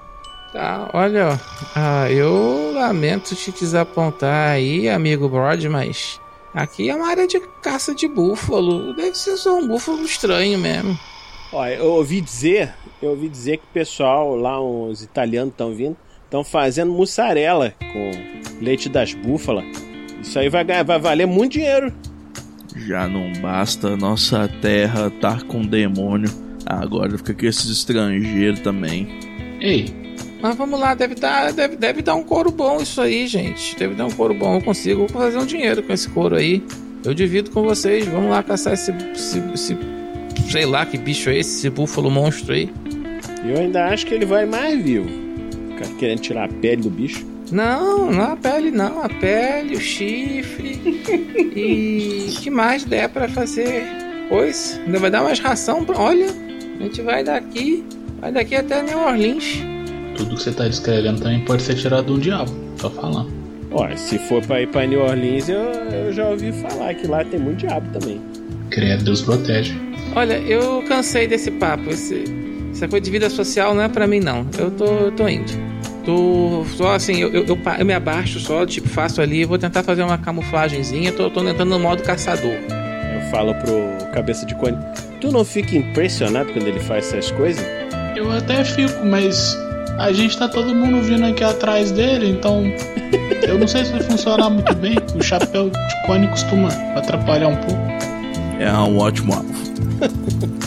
Tá, 0.54 0.88
olha. 0.94 1.38
Ah, 1.76 2.10
eu 2.10 2.72
lamento 2.72 3.34
te 3.34 3.52
desapontar 3.52 4.52
aí, 4.52 4.88
amigo 4.88 5.28
Brod, 5.28 5.62
mas 5.66 6.18
aqui 6.54 6.88
é 6.88 6.96
uma 6.96 7.08
área 7.08 7.26
de 7.26 7.38
caça 7.60 7.94
de 7.94 8.08
búfalo. 8.08 8.94
Deve 8.94 9.18
ser 9.18 9.36
só 9.36 9.58
um 9.58 9.68
búfalo 9.68 10.02
estranho 10.02 10.58
mesmo. 10.58 10.98
Olha, 11.52 11.74
eu 11.74 11.90
ouvi 11.90 12.22
dizer, 12.22 12.72
eu 13.02 13.10
ouvi 13.10 13.28
dizer 13.28 13.58
que 13.58 13.64
o 13.64 13.74
pessoal 13.74 14.34
lá, 14.34 14.58
uns 14.58 15.02
italianos 15.02 15.52
estão 15.52 15.74
vindo, 15.74 15.96
estão 16.30 16.44
fazendo 16.44 16.92
mussarela 16.92 17.74
com 17.92 18.10
leite 18.64 18.88
das 18.88 19.12
búfalas. 19.12 19.64
Isso 20.22 20.38
aí 20.38 20.48
vai, 20.48 20.64
vai 20.64 20.98
valer 21.00 21.26
muito 21.26 21.52
dinheiro. 21.54 21.92
Já 22.86 23.08
não 23.08 23.32
basta 23.40 23.96
nossa 23.96 24.48
terra 24.62 25.10
tá 25.20 25.40
com 25.48 25.60
demônio. 25.62 26.30
Agora 26.64 27.18
fica 27.18 27.34
com 27.34 27.46
esses 27.46 27.68
estrangeiros 27.68 28.60
também. 28.60 29.08
Ei, 29.60 29.86
Mas 30.40 30.54
vamos 30.56 30.78
lá, 30.78 30.94
deve 30.94 31.16
dar, 31.16 31.52
deve, 31.52 31.74
deve 31.76 32.00
dar 32.00 32.14
um 32.14 32.22
couro 32.22 32.50
bom 32.52 32.80
isso 32.80 33.00
aí, 33.00 33.26
gente. 33.26 33.76
Deve 33.76 33.94
dar 33.94 34.06
um 34.06 34.10
couro 34.10 34.32
bom. 34.32 34.54
Eu 34.54 34.60
consigo 34.62 35.08
fazer 35.08 35.36
um 35.38 35.44
dinheiro 35.46 35.82
com 35.82 35.92
esse 35.92 36.08
couro 36.08 36.36
aí. 36.36 36.62
Eu 37.04 37.12
divido 37.12 37.50
com 37.50 37.62
vocês. 37.64 38.06
Vamos 38.06 38.30
lá 38.30 38.40
caçar 38.42 38.74
esse, 38.74 38.92
esse, 39.12 39.38
esse- 39.52 39.76
sei 40.48 40.64
lá 40.64 40.86
que 40.86 40.96
bicho 40.96 41.28
é 41.28 41.38
esse, 41.38 41.56
esse 41.56 41.70
búfalo 41.70 42.08
monstro 42.10 42.52
aí. 42.54 42.70
Eu 43.44 43.58
ainda 43.58 43.86
acho 43.86 44.06
que 44.06 44.14
ele 44.14 44.26
vai 44.26 44.46
mais 44.46 44.80
vivo. 44.80 45.08
Ficar 45.80 45.96
querendo 45.96 46.20
tirar 46.20 46.44
a 46.44 46.48
pele 46.48 46.82
do 46.82 46.90
bicho. 46.90 47.26
Não, 47.50 48.12
não 48.12 48.32
a 48.32 48.36
pele 48.36 48.70
não, 48.70 49.02
a 49.02 49.08
pele, 49.08 49.76
o 49.76 49.80
chifre 49.80 50.78
e 51.56 52.32
que 52.40 52.50
mais 52.50 52.84
der 52.84 53.08
pra 53.08 53.28
fazer. 53.28 53.84
Pois, 54.28 54.78
ainda 54.84 54.98
vai 54.98 55.10
dar 55.10 55.22
mais 55.22 55.38
ração. 55.40 55.84
Pra... 55.84 55.98
Olha, 55.98 56.26
a 56.26 56.82
gente 56.82 57.02
vai 57.02 57.24
daqui, 57.24 57.84
vai 58.20 58.30
daqui 58.30 58.54
até 58.54 58.82
New 58.82 58.98
Orleans. 58.98 59.60
Tudo 60.16 60.36
que 60.36 60.42
você 60.42 60.52
tá 60.52 60.68
descrevendo 60.68 61.20
também 61.20 61.44
pode 61.44 61.62
ser 61.62 61.74
tirado 61.74 62.06
de 62.06 62.12
um 62.12 62.18
diabo. 62.18 62.52
Tô 62.78 62.90
falando. 62.90 63.32
Ó, 63.72 63.88
se 63.96 64.18
for 64.18 64.44
pra 64.46 64.60
ir 64.62 64.68
pra 64.68 64.86
New 64.86 65.00
Orleans, 65.00 65.48
eu, 65.48 65.58
eu 65.58 66.12
já 66.12 66.28
ouvi 66.28 66.52
falar 66.52 66.94
que 66.94 67.06
lá 67.06 67.24
tem 67.24 67.40
muito 67.40 67.58
diabo 67.58 67.88
também. 67.98 68.20
Credo, 68.70 69.04
Deus 69.04 69.22
protege. 69.22 69.74
Olha, 70.14 70.38
eu 70.38 70.82
cansei 70.86 71.26
desse 71.26 71.50
papo. 71.52 71.90
Esse, 71.90 72.24
essa 72.72 72.88
coisa 72.88 73.04
de 73.04 73.10
vida 73.10 73.28
social 73.28 73.74
não 73.74 73.82
é 73.82 73.88
pra 73.88 74.06
mim, 74.06 74.20
não. 74.20 74.46
Eu 74.58 74.70
tô, 74.70 74.84
eu 74.84 75.12
tô 75.12 75.28
indo. 75.28 75.52
Tô 76.04 76.64
só 76.76 76.94
assim, 76.94 77.20
eu, 77.20 77.30
eu, 77.32 77.44
eu, 77.46 77.84
me 77.84 77.92
abaixo 77.92 78.40
só, 78.40 78.64
tipo, 78.64 78.88
faço 78.88 79.20
ali, 79.20 79.44
vou 79.44 79.58
tentar 79.58 79.82
fazer 79.82 80.02
uma 80.02 80.16
camuflagenzinha. 80.16 81.12
Tô, 81.12 81.30
tô 81.30 81.46
entrando 81.46 81.70
no 81.70 81.78
modo 81.78 82.02
caçador. 82.02 82.52
Eu 82.52 83.30
falo 83.30 83.54
pro 83.54 84.12
cabeça 84.12 84.46
de 84.46 84.54
cone. 84.54 84.78
Tu 85.20 85.30
não 85.30 85.44
fica 85.44 85.76
impressionado 85.76 86.52
quando 86.52 86.66
ele 86.66 86.80
faz 86.80 87.12
essas 87.12 87.30
coisas? 87.30 87.64
Eu 88.16 88.30
até 88.32 88.64
fico, 88.64 89.04
mas 89.04 89.56
a 89.98 90.12
gente 90.12 90.38
tá 90.38 90.48
todo 90.48 90.74
mundo 90.74 91.02
vindo 91.02 91.26
aqui 91.26 91.44
atrás 91.44 91.90
dele, 91.90 92.30
então 92.30 92.64
eu 93.46 93.58
não 93.58 93.68
sei 93.68 93.84
se 93.84 93.92
vai 93.92 94.02
funcionar 94.02 94.48
muito 94.48 94.74
bem. 94.76 94.96
O 95.14 95.22
chapéu 95.22 95.68
de 95.68 96.06
cone 96.06 96.26
costuma 96.28 96.68
atrapalhar 96.96 97.48
um 97.48 97.56
pouco. 97.56 97.82
É 98.58 98.72
um 98.72 98.98
ótimo 98.98 99.34
alvo. 99.34 99.50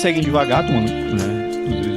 seguem 0.00 0.22
devagar, 0.22 0.66
tomando 0.66 0.90
né, 0.90 1.50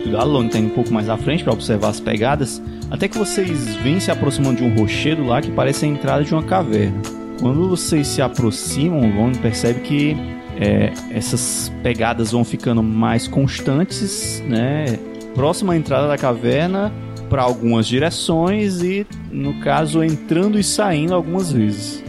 cuidado. 0.04 0.30
Lone 0.30 0.49
tá 0.49 0.60
indo 0.60 0.68
um 0.68 0.76
pouco 0.76 0.93
mais 0.93 1.10
à 1.10 1.18
frente 1.18 1.43
para 1.43 1.54
observar 1.54 1.89
as 1.89 1.99
pegadas. 1.99 2.62
Até 2.91 3.08
que 3.08 3.18
vocês 3.18 3.76
vêm 3.78 3.99
se 3.99 4.12
aproximando 4.12 4.58
de 4.58 4.64
um 4.64 4.76
rochedo 4.76 5.26
lá 5.26 5.41
que 5.41 5.51
parece 5.51 5.86
a 5.86 5.88
entrada 5.88 6.24
de 6.24 6.34
uma 6.34 6.43
caverna. 6.43 7.01
Quando 7.39 7.68
vocês 7.68 8.08
se 8.08 8.22
aproximam, 8.22 8.99
o 8.99 9.16
Lone 9.16 9.38
percebe 9.38 9.82
que 9.82 10.18
é, 10.60 10.91
essas 11.12 11.72
pegadas 11.82 12.32
vão 12.32 12.43
ficando 12.43 12.84
mais 12.84 13.28
constantes, 13.28 14.43
né? 14.47 14.86
Próxima 15.34 15.74
à 15.74 15.78
entrada 15.78 16.08
da 16.08 16.18
caverna 16.18 16.93
para 17.30 17.41
algumas 17.41 17.88
direções 17.88 18.84
e, 18.84 19.08
no 19.32 19.60
caso, 19.62 20.04
entrando 20.04 20.60
e 20.60 20.64
saindo 20.64 21.16
algumas 21.16 21.51
vezes. 21.51 22.04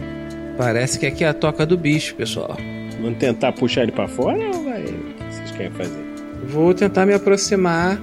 Parece 0.57 0.99
que 0.99 1.05
aqui 1.05 1.23
é 1.23 1.29
a 1.29 1.33
toca 1.33 1.65
do 1.65 1.75
bicho, 1.75 2.15
pessoal. 2.15 2.55
Vamos 3.01 3.17
tentar 3.17 3.51
puxar 3.53 3.83
ele 3.83 3.91
pra 3.91 4.07
fora 4.07 4.64
querem 5.55 5.71
fazer? 5.71 6.05
Vou 6.47 6.73
tentar 6.73 7.05
me 7.05 7.13
aproximar. 7.13 7.99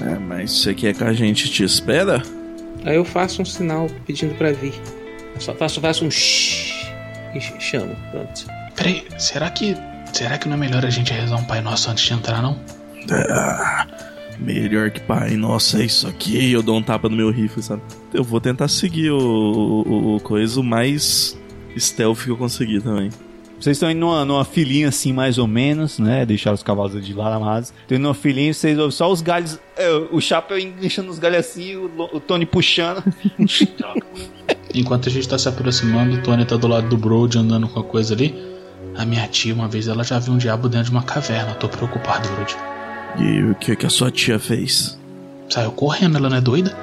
É, 0.00 0.18
mas 0.18 0.50
você 0.52 0.74
quer 0.74 0.94
que 0.94 1.04
a 1.04 1.12
gente 1.12 1.48
te 1.50 1.62
espera? 1.64 2.22
Aí 2.84 2.96
eu 2.96 3.04
faço 3.04 3.40
um 3.40 3.44
sinal 3.44 3.86
pedindo 4.06 4.34
pra 4.34 4.52
vir. 4.52 4.74
Eu 5.34 5.40
só 5.40 5.54
faço, 5.54 5.80
faço 5.80 6.04
um 6.04 6.10
shhh 6.10 6.86
e 7.34 7.40
ch- 7.40 7.54
chamo. 7.60 7.94
Pronto. 8.10 8.46
Peraí, 8.76 9.04
será 9.18 9.50
que. 9.50 9.76
Será 10.12 10.38
que 10.38 10.48
não 10.48 10.54
é 10.56 10.58
melhor 10.60 10.84
a 10.84 10.90
gente 10.90 11.12
rezar 11.12 11.36
um 11.36 11.44
Pai 11.44 11.60
Nosso 11.60 11.90
antes 11.90 12.04
de 12.04 12.12
entrar, 12.12 12.40
não? 12.42 12.58
Ah, 13.10 13.86
melhor 14.38 14.90
que 14.90 15.00
pai, 15.00 15.30
nossa, 15.36 15.80
é 15.82 15.84
isso 15.86 16.06
aqui. 16.06 16.52
Eu 16.52 16.62
dou 16.62 16.76
um 16.78 16.82
tapa 16.82 17.08
no 17.08 17.16
meu 17.16 17.30
rifle, 17.30 17.62
sabe? 17.62 17.82
Eu 18.12 18.22
vou 18.24 18.40
tentar 18.40 18.68
seguir 18.68 19.10
o, 19.10 19.18
o, 19.18 20.16
o 20.16 20.20
coisa 20.20 20.60
o 20.60 20.62
mais 20.62 21.36
stealth 21.76 22.18
que 22.24 22.28
eu 22.30 22.36
conseguir 22.36 22.80
também. 22.80 23.10
Vocês 23.64 23.78
estão 23.78 23.90
indo 23.90 24.00
numa, 24.00 24.26
numa 24.26 24.44
filinha 24.44 24.90
assim, 24.90 25.10
mais 25.10 25.38
ou 25.38 25.46
menos, 25.46 25.98
né? 25.98 26.26
Deixaram 26.26 26.54
os 26.54 26.62
cavalos 26.62 27.02
de 27.02 27.14
lado 27.14 27.36
amados. 27.36 27.72
Estão 27.80 27.96
indo 27.96 28.02
numa 28.02 28.12
filinha 28.12 28.50
e 28.50 28.54
vocês 28.54 28.76
ouvem 28.76 28.90
só 28.90 29.10
os 29.10 29.22
galhos. 29.22 29.58
é, 29.74 29.90
o 30.12 30.20
chapéu 30.20 30.58
enganchando 30.58 31.10
os 31.10 31.18
galhos 31.18 31.38
assim, 31.38 31.74
o, 31.74 31.90
o 32.12 32.20
Tony 32.20 32.44
puxando. 32.44 33.02
Enquanto 34.74 35.08
a 35.08 35.10
gente 35.10 35.26
tá 35.26 35.38
se 35.38 35.48
aproximando, 35.48 36.16
o 36.16 36.22
Tony 36.22 36.44
tá 36.44 36.56
do 36.56 36.68
lado 36.68 36.90
do 36.90 36.98
Brody 36.98 37.38
andando 37.38 37.66
com 37.66 37.80
a 37.80 37.82
coisa 37.82 38.12
ali. 38.12 38.34
A 38.98 39.06
minha 39.06 39.26
tia, 39.28 39.54
uma 39.54 39.66
vez, 39.66 39.88
ela 39.88 40.04
já 40.04 40.18
viu 40.18 40.34
um 40.34 40.36
diabo 40.36 40.68
dentro 40.68 40.88
de 40.88 40.90
uma 40.90 41.02
caverna. 41.02 41.52
Eu 41.52 41.56
tô 41.56 41.66
preocupado, 41.66 42.28
Brody. 42.34 42.56
E 43.18 43.50
o 43.50 43.54
que, 43.54 43.74
que 43.76 43.86
a 43.86 43.90
sua 43.90 44.10
tia 44.10 44.38
fez? 44.38 45.00
Saiu 45.48 45.72
correndo, 45.72 46.18
ela 46.18 46.28
não 46.28 46.36
é 46.36 46.40
doida? 46.42 46.76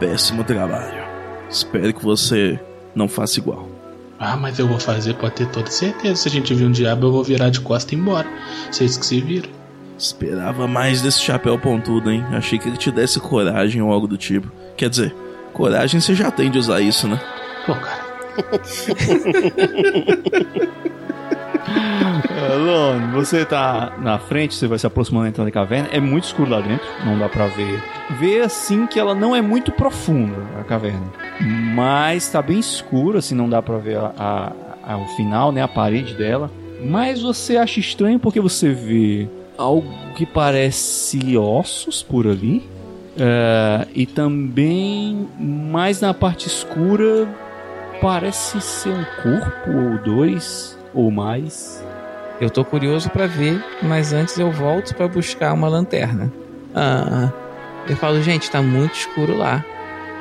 Péssimo 0.00 0.44
trabalho. 0.44 1.04
Espero 1.50 1.92
que 1.92 2.02
você 2.02 2.58
não 2.94 3.06
faça 3.06 3.38
igual. 3.38 3.71
Ah, 4.24 4.36
mas 4.36 4.56
eu 4.56 4.68
vou 4.68 4.78
fazer, 4.78 5.14
pode 5.14 5.34
ter 5.34 5.46
toda 5.48 5.68
certeza. 5.68 6.14
Se 6.14 6.28
a 6.28 6.30
gente 6.30 6.54
vir 6.54 6.64
um 6.64 6.70
diabo, 6.70 7.08
eu 7.08 7.12
vou 7.12 7.24
virar 7.24 7.50
de 7.50 7.60
costa 7.60 7.92
e 7.92 7.98
ir 7.98 8.00
embora. 8.00 8.28
Vocês 8.70 8.96
que 8.96 9.04
se 9.04 9.20
viram. 9.20 9.50
Esperava 9.98 10.68
mais 10.68 11.02
desse 11.02 11.18
chapéu 11.20 11.58
pontudo, 11.58 12.08
hein? 12.08 12.24
Achei 12.30 12.56
que 12.56 12.68
ele 12.68 12.76
te 12.76 12.92
desse 12.92 13.18
coragem 13.18 13.82
ou 13.82 13.92
algo 13.92 14.06
do 14.06 14.16
tipo. 14.16 14.48
Quer 14.76 14.88
dizer, 14.90 15.12
coragem 15.52 16.00
você 16.00 16.14
já 16.14 16.30
tem 16.30 16.52
de 16.52 16.58
usar 16.58 16.80
isso, 16.80 17.08
né? 17.08 17.20
Pô, 17.66 17.74
cara. 17.74 18.12
Lon, 22.48 23.10
você 23.12 23.44
tá 23.44 23.92
na 24.00 24.18
frente, 24.18 24.54
você 24.54 24.66
vai 24.66 24.78
se 24.78 24.86
aproximando 24.86 25.26
entrada 25.28 25.48
da 25.50 25.52
caverna. 25.52 25.88
É 25.92 26.00
muito 26.00 26.24
escuro 26.24 26.50
lá 26.50 26.60
dentro, 26.60 26.86
não 27.04 27.18
dá 27.18 27.28
pra 27.28 27.46
ver. 27.46 27.82
Vê 28.18 28.40
assim 28.40 28.86
que 28.86 28.98
ela 28.98 29.14
não 29.14 29.34
é 29.34 29.40
muito 29.42 29.70
profunda, 29.72 30.36
a 30.60 30.64
caverna. 30.64 31.06
Mas 31.74 32.28
tá 32.30 32.42
bem 32.42 32.58
escuro, 32.58 33.18
assim, 33.18 33.34
não 33.34 33.48
dá 33.48 33.60
pra 33.62 33.78
ver 33.78 33.96
a, 33.98 34.12
a- 34.18 34.52
a- 34.92 34.96
o 34.98 35.06
final, 35.16 35.52
né? 35.52 35.62
A 35.62 35.68
parede 35.68 36.14
dela. 36.14 36.50
Mas 36.84 37.22
você 37.22 37.56
acha 37.56 37.78
estranho 37.80 38.18
porque 38.18 38.40
você 38.40 38.70
vê 38.72 39.28
algo 39.56 39.88
que 40.16 40.26
parece 40.26 41.36
ossos 41.36 42.02
por 42.02 42.26
ali. 42.26 42.68
É, 43.18 43.86
e 43.94 44.06
também, 44.06 45.28
mais 45.38 46.00
na 46.00 46.14
parte 46.14 46.48
escura, 46.48 47.28
parece 48.00 48.60
ser 48.60 48.88
um 48.90 49.04
corpo 49.22 49.70
ou 49.70 49.98
dois 49.98 50.78
ou 50.94 51.10
mais. 51.10 51.84
Eu 52.42 52.50
tô 52.50 52.64
curioso 52.64 53.08
pra 53.08 53.28
ver, 53.28 53.64
mas 53.80 54.12
antes 54.12 54.36
eu 54.36 54.50
volto 54.50 54.96
pra 54.96 55.06
buscar 55.06 55.52
uma 55.52 55.68
lanterna. 55.68 56.28
Ah, 56.74 57.30
eu 57.88 57.96
falo, 57.96 58.20
gente, 58.20 58.50
tá 58.50 58.60
muito 58.60 58.94
escuro 58.94 59.36
lá. 59.36 59.64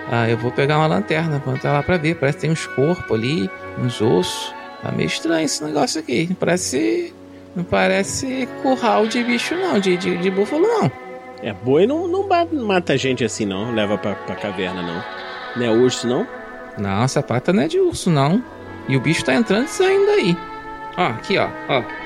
Ah, 0.07 0.29
eu 0.29 0.37
vou 0.37 0.51
pegar 0.51 0.77
uma 0.77 0.85
lanterna, 0.85 1.41
vou 1.43 1.55
entrar 1.55 1.73
lá 1.73 1.81
pra 1.81 1.97
ver. 1.97 2.13
Parece 2.13 2.37
que 2.37 2.41
tem 2.41 2.51
uns 2.51 2.67
corpos 2.67 3.11
ali, 3.11 3.49
uns 3.79 3.99
ossos. 3.99 4.53
Tá 4.83 4.91
meio 4.91 5.07
estranho 5.07 5.45
esse 5.45 5.63
negócio 5.63 5.99
aqui. 5.99 6.29
Parece. 6.39 7.11
Não 7.55 7.63
parece 7.63 8.47
curral 8.61 9.07
de 9.07 9.23
bicho, 9.23 9.55
não, 9.55 9.79
de, 9.79 9.97
de, 9.97 10.15
de 10.17 10.29
búfalo, 10.29 10.61
não. 10.61 10.91
É, 11.41 11.51
boi 11.51 11.87
não, 11.87 12.07
não 12.07 12.27
mata 12.67 12.95
gente 12.99 13.23
assim, 13.23 13.47
não. 13.47 13.73
Leva 13.73 13.97
pra, 13.97 14.13
pra 14.13 14.35
caverna, 14.35 14.83
não. 14.83 15.03
Não 15.55 15.65
é 15.65 15.71
urso, 15.71 16.07
não? 16.07 16.27
Não, 16.77 17.01
essa 17.01 17.23
pata 17.23 17.51
não 17.51 17.63
é 17.63 17.67
de 17.67 17.79
urso, 17.79 18.11
não. 18.11 18.43
E 18.87 18.95
o 18.95 19.01
bicho 19.01 19.25
tá 19.25 19.33
entrando 19.33 19.65
e 19.65 19.69
saindo 19.69 20.11
aí. 20.11 20.37
Ó, 20.97 21.05
aqui, 21.07 21.39
ó, 21.39 21.49
ó. 21.67 22.00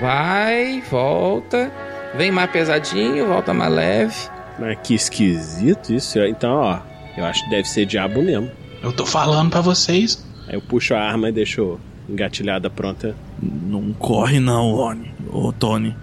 Vai, 0.00 0.82
volta. 0.90 1.70
Vem 2.16 2.30
mais 2.30 2.50
pesadinho, 2.50 3.26
volta 3.26 3.52
mais 3.52 3.72
leve. 3.72 4.14
Mas 4.58 4.78
que 4.82 4.94
esquisito 4.94 5.92
isso. 5.92 6.18
Então, 6.20 6.54
ó, 6.54 6.78
eu 7.16 7.24
acho 7.24 7.42
que 7.44 7.50
deve 7.50 7.68
ser 7.68 7.86
diabo 7.86 8.22
mesmo. 8.22 8.50
Eu 8.82 8.92
tô 8.92 9.06
falando 9.06 9.50
pra 9.50 9.60
vocês. 9.60 10.24
Aí 10.46 10.54
eu 10.54 10.60
puxo 10.60 10.94
a 10.94 11.00
arma 11.00 11.28
e 11.28 11.32
deixo 11.32 11.78
engatilhada 12.08 12.68
pronta. 12.68 13.16
Não 13.42 13.92
corre 13.92 14.38
não, 14.38 14.72
Lone. 14.72 15.12
Ô, 15.32 15.52
Tony. 15.52 15.96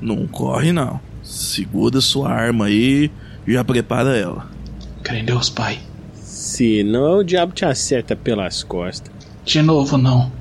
Não 0.00 0.26
corre 0.26 0.72
não. 0.72 1.00
Segura 1.22 2.00
sua 2.00 2.30
arma 2.30 2.66
aí 2.66 3.10
e 3.46 3.52
já 3.52 3.62
prepara 3.62 4.16
ela. 4.16 4.50
Crê 5.02 5.22
Deus, 5.22 5.48
pai. 5.48 5.78
Se 6.14 6.82
não, 6.82 7.18
o 7.18 7.24
diabo 7.24 7.52
te 7.52 7.64
acerta 7.64 8.16
pelas 8.16 8.64
costas. 8.64 9.12
De 9.44 9.62
novo, 9.62 9.96
não. 9.96 10.32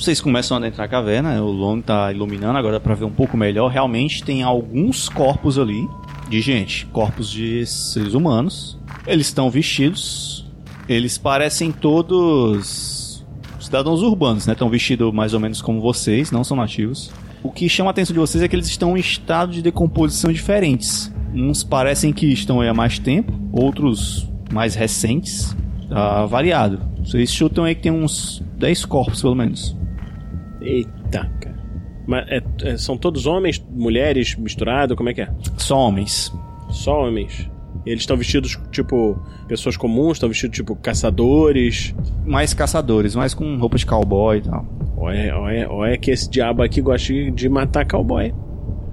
Vocês 0.00 0.18
começam 0.18 0.56
a 0.56 0.60
adentrar 0.60 0.86
a 0.86 0.88
caverna, 0.88 1.34
né? 1.34 1.40
o 1.42 1.50
Long 1.50 1.82
tá 1.82 2.10
iluminando 2.10 2.56
agora 2.56 2.80
pra 2.80 2.94
ver 2.94 3.04
um 3.04 3.10
pouco 3.10 3.36
melhor. 3.36 3.68
Realmente 3.68 4.24
tem 4.24 4.42
alguns 4.42 5.10
corpos 5.10 5.58
ali 5.58 5.86
de 6.26 6.40
gente, 6.40 6.86
corpos 6.86 7.30
de 7.30 7.66
seres 7.66 8.14
humanos. 8.14 8.78
Eles 9.06 9.26
estão 9.26 9.50
vestidos, 9.50 10.50
eles 10.88 11.18
parecem 11.18 11.70
todos 11.70 13.22
cidadãos 13.60 14.00
urbanos, 14.00 14.46
né? 14.46 14.54
Estão 14.54 14.70
vestidos 14.70 15.12
mais 15.12 15.34
ou 15.34 15.40
menos 15.40 15.60
como 15.60 15.82
vocês, 15.82 16.30
não 16.32 16.42
são 16.42 16.56
nativos. 16.56 17.10
O 17.42 17.50
que 17.50 17.68
chama 17.68 17.90
a 17.90 17.92
atenção 17.92 18.14
de 18.14 18.20
vocês 18.20 18.42
é 18.42 18.48
que 18.48 18.56
eles 18.56 18.68
estão 18.68 18.96
em 18.96 19.00
estado 19.00 19.52
de 19.52 19.60
decomposição 19.60 20.32
diferentes. 20.32 21.12
Uns 21.34 21.62
parecem 21.62 22.10
que 22.10 22.24
estão 22.32 22.62
aí 22.62 22.68
há 22.70 22.74
mais 22.74 22.98
tempo, 22.98 23.38
outros 23.52 24.26
mais 24.50 24.74
recentes. 24.74 25.54
Tá 25.90 26.24
variado. 26.24 26.80
Vocês 27.04 27.30
chutam 27.30 27.64
aí 27.64 27.74
que 27.74 27.82
tem 27.82 27.92
uns 27.92 28.42
10 28.56 28.86
corpos, 28.86 29.20
pelo 29.20 29.34
menos. 29.34 29.78
Eita, 30.60 31.30
cara. 31.40 31.60
Mas 32.06 32.26
é- 32.28 32.42
é- 32.64 32.76
são 32.76 32.96
todos 32.96 33.26
homens, 33.26 33.64
mulheres, 33.70 34.34
misturado? 34.36 34.96
Como 34.96 35.08
é 35.08 35.14
que 35.14 35.20
é? 35.22 35.28
Só 35.56 35.78
homens. 35.78 36.32
Só 36.70 37.06
homens. 37.06 37.48
Eles 37.86 38.00
estão 38.02 38.16
vestidos 38.16 38.58
tipo 38.70 39.18
pessoas 39.48 39.76
comuns, 39.76 40.12
estão 40.16 40.28
vestidos 40.28 40.56
tipo 40.56 40.74
caçadores. 40.76 41.94
Mais 42.26 42.52
caçadores, 42.52 43.14
mais 43.14 43.32
com 43.32 43.56
roupa 43.58 43.76
de 43.78 43.86
cowboy 43.86 44.38
e 44.38 44.42
tal. 44.42 44.66
Olha, 44.96 45.38
olha, 45.38 45.70
olha 45.70 45.96
que 45.96 46.10
esse 46.10 46.28
diabo 46.28 46.62
aqui 46.62 46.80
gosta 46.82 47.12
de- 47.12 47.30
de 47.30 47.48
matar 47.48 47.86
cowboy. 47.86 48.34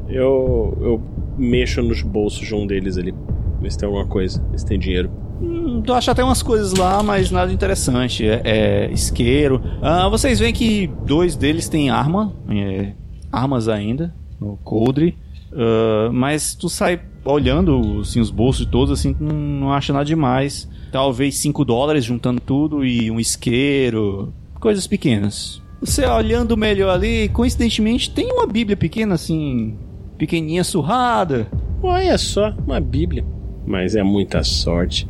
Eu, 0.08 0.78
eu 0.82 1.04
mexo 1.38 1.82
nos 1.82 2.02
bolsos 2.02 2.48
de 2.48 2.56
um 2.56 2.66
deles 2.66 2.98
ali. 2.98 3.14
Ver 3.62 3.72
se 3.72 3.78
tem 3.78 3.88
alguma 3.88 4.06
coisa, 4.06 4.44
ver 4.52 4.60
se 4.60 4.66
tem 4.66 4.78
dinheiro. 4.80 5.10
Hum, 5.42 5.82
Tu 5.86 5.94
acha 5.94 6.12
até 6.12 6.24
umas 6.24 6.42
coisas 6.42 6.74
lá, 6.74 7.02
mas 7.04 7.32
nada 7.32 7.52
interessante. 7.52 8.26
É, 8.28 8.42
é 8.44 8.92
isqueiro. 8.92 9.62
Ah, 9.82 10.10
vocês 10.10 10.40
veem 10.40 10.54
que 10.54 10.88
dois 11.06 11.36
deles 11.36 11.70
têm 11.70 11.90
arma, 11.90 12.34
é, 12.50 12.94
armas 13.32 13.68
ainda, 13.68 14.14
no 14.40 14.58
coldre. 14.58 15.18
Ah, 15.54 16.10
mas 16.12 16.54
tu 16.56 16.70
sai 16.70 17.00
olhando 17.26 18.00
assim, 18.02 18.20
os 18.20 18.32
bolsos 18.32 18.66
de 18.66 18.72
todos, 18.72 18.98
assim, 19.00 19.16
não, 19.20 19.36
não 19.36 19.74
acha 19.74 19.92
nada 19.94 20.06
demais. 20.06 20.70
Talvez 20.92 21.38
5 21.38 21.66
dólares 21.66 22.06
juntando 22.06 22.40
tudo 22.40 22.86
e 22.86 23.12
um 23.12 23.20
isqueiro. 23.20 24.34
Coisas 24.60 24.88
pequenas. 24.88 25.62
Você 25.82 26.06
olhando 26.06 26.58
melhor 26.58 26.90
ali, 26.90 27.30
coincidentemente, 27.30 28.10
tem 28.10 28.32
uma 28.32 28.48
bíblia 28.48 28.76
pequena, 28.76 29.14
assim, 29.16 29.78
pequenininha 30.18 30.64
surrada. 30.64 31.48
Olha 31.84 32.18
só, 32.18 32.52
uma 32.66 32.80
bíblia. 32.80 33.24
Mas 33.68 33.96
é 33.96 34.02
muita 34.02 34.44
sorte. 34.46 35.08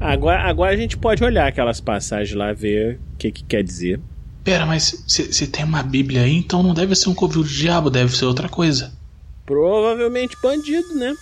Agora, 0.00 0.40
agora 0.40 0.72
a 0.72 0.76
gente 0.76 0.96
pode 0.96 1.22
olhar 1.22 1.46
aquelas 1.46 1.78
passagens 1.78 2.34
lá, 2.34 2.54
ver 2.54 2.98
o 3.14 3.18
que, 3.18 3.30
que 3.30 3.44
quer 3.44 3.62
dizer. 3.62 4.00
Pera, 4.42 4.64
mas 4.64 5.04
se, 5.06 5.30
se 5.34 5.46
tem 5.46 5.62
uma 5.62 5.82
Bíblia 5.82 6.22
aí, 6.22 6.34
então 6.34 6.62
não 6.62 6.72
deve 6.72 6.94
ser 6.94 7.10
um 7.10 7.14
covil 7.14 7.44
de 7.44 7.54
diabo, 7.54 7.90
deve 7.90 8.16
ser 8.16 8.24
outra 8.24 8.48
coisa. 8.48 8.92
Provavelmente 9.44 10.34
bandido, 10.42 10.94
né? 10.94 11.14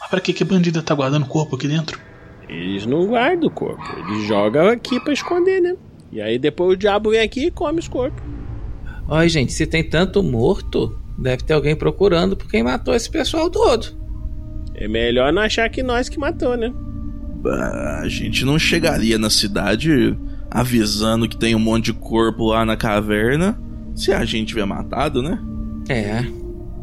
Mas 0.00 0.10
pra 0.10 0.20
que 0.20 0.32
que 0.32 0.42
bandida 0.42 0.82
tá 0.82 0.92
guardando 0.92 1.22
o 1.22 1.28
corpo 1.28 1.54
aqui 1.54 1.68
dentro? 1.68 2.00
Eles 2.48 2.84
não 2.84 3.06
guardam 3.06 3.48
o 3.48 3.52
corpo, 3.52 3.82
eles 3.98 4.26
jogam 4.26 4.66
aqui 4.68 4.98
pra 4.98 5.12
esconder, 5.12 5.62
né? 5.62 5.76
E 6.10 6.20
aí 6.20 6.36
depois 6.38 6.72
o 6.72 6.76
diabo 6.76 7.10
vem 7.10 7.20
aqui 7.20 7.46
e 7.46 7.50
come 7.50 7.78
os 7.78 7.86
corpos. 7.86 8.22
Olha, 9.06 9.28
gente, 9.28 9.52
se 9.52 9.66
tem 9.66 9.84
tanto 9.84 10.22
morto, 10.22 10.98
deve 11.16 11.44
ter 11.44 11.52
alguém 11.52 11.76
procurando 11.76 12.36
por 12.36 12.50
quem 12.50 12.62
matou 12.64 12.94
esse 12.94 13.08
pessoal 13.08 13.48
todo. 13.48 14.03
É 14.74 14.88
melhor 14.88 15.32
não 15.32 15.42
achar 15.42 15.68
que 15.68 15.82
nós 15.82 16.08
que 16.08 16.18
matou, 16.18 16.56
né? 16.56 16.72
A 18.02 18.08
gente 18.08 18.44
não 18.44 18.58
chegaria 18.58 19.18
na 19.18 19.28
cidade 19.30 20.16
avisando 20.50 21.28
que 21.28 21.36
tem 21.36 21.54
um 21.54 21.58
monte 21.58 21.86
de 21.86 21.92
corpo 21.92 22.46
lá 22.48 22.64
na 22.64 22.76
caverna 22.76 23.58
se 23.94 24.12
a 24.12 24.24
gente 24.24 24.48
tiver 24.48 24.64
matado, 24.64 25.22
né? 25.22 25.38
É. 25.88 26.24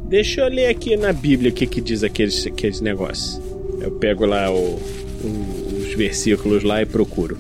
Deixa 0.08 0.42
eu 0.42 0.50
ler 0.50 0.68
aqui 0.68 0.96
na 0.96 1.12
Bíblia 1.12 1.50
o 1.52 1.54
que, 1.54 1.66
que 1.66 1.82
diz 1.82 2.04
aqueles, 2.04 2.46
aqueles 2.46 2.80
negócios. 2.82 3.42
Eu 3.80 3.92
pego 3.92 4.26
lá 4.26 4.52
o- 4.52 4.76
o- 5.24 5.78
os 5.80 5.94
versículos 5.96 6.64
lá 6.64 6.82
e 6.82 6.86
procuro. 6.86 7.38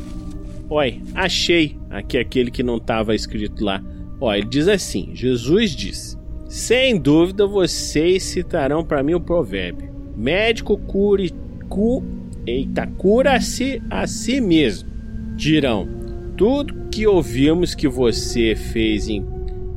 Oi, 0.69 1.01
achei 1.13 1.77
aqui 1.89 2.17
aquele 2.17 2.49
que 2.49 2.63
não 2.63 2.77
estava 2.77 3.13
escrito 3.13 3.63
lá. 3.63 3.83
Ó, 4.19 4.33
ele 4.33 4.47
diz 4.47 4.67
assim: 4.67 5.11
Jesus 5.13 5.71
disse: 5.75 6.17
Sem 6.47 6.97
dúvida 6.97 7.45
vocês 7.45 8.23
citarão 8.23 8.83
para 8.83 9.03
mim 9.03 9.13
o 9.13 9.19
provérbio: 9.21 9.90
Médico 10.15 10.77
cure, 10.77 11.31
cu, 11.69 12.03
eita, 12.45 12.85
cura-se 12.97 13.81
a 13.89 14.05
si 14.07 14.39
mesmo. 14.41 14.89
Dirão: 15.35 15.87
Tudo 16.37 16.73
que 16.91 17.07
ouvimos 17.07 17.73
que 17.75 17.87
você 17.87 18.55
fez 18.55 19.07
em 19.07 19.25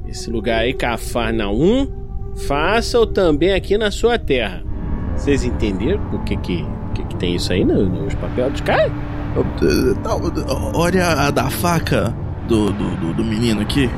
esse 0.08 0.30
lugar 0.30 0.60
aí, 0.60 0.72
Cafarnaum, 0.74 1.88
faça-o 2.46 3.06
também 3.06 3.52
aqui 3.52 3.76
na 3.78 3.90
sua 3.90 4.18
terra. 4.18 4.62
Vocês 5.16 5.44
entenderam 5.44 6.00
o 6.12 6.18
que 6.24 6.36
que, 6.36 6.64
que, 6.94 7.04
que 7.04 7.16
tem 7.16 7.36
isso 7.36 7.52
aí 7.52 7.64
no- 7.64 7.86
nos 7.88 8.14
papéis 8.14 8.52
dos 8.52 8.60
caras? 8.60 8.90
Olha 10.74 11.06
a 11.08 11.30
da 11.30 11.50
faca 11.50 12.14
do, 12.48 12.70
do, 12.72 12.96
do- 12.96 13.14
do 13.14 13.24
menino 13.24 13.60
aqui. 13.60 13.88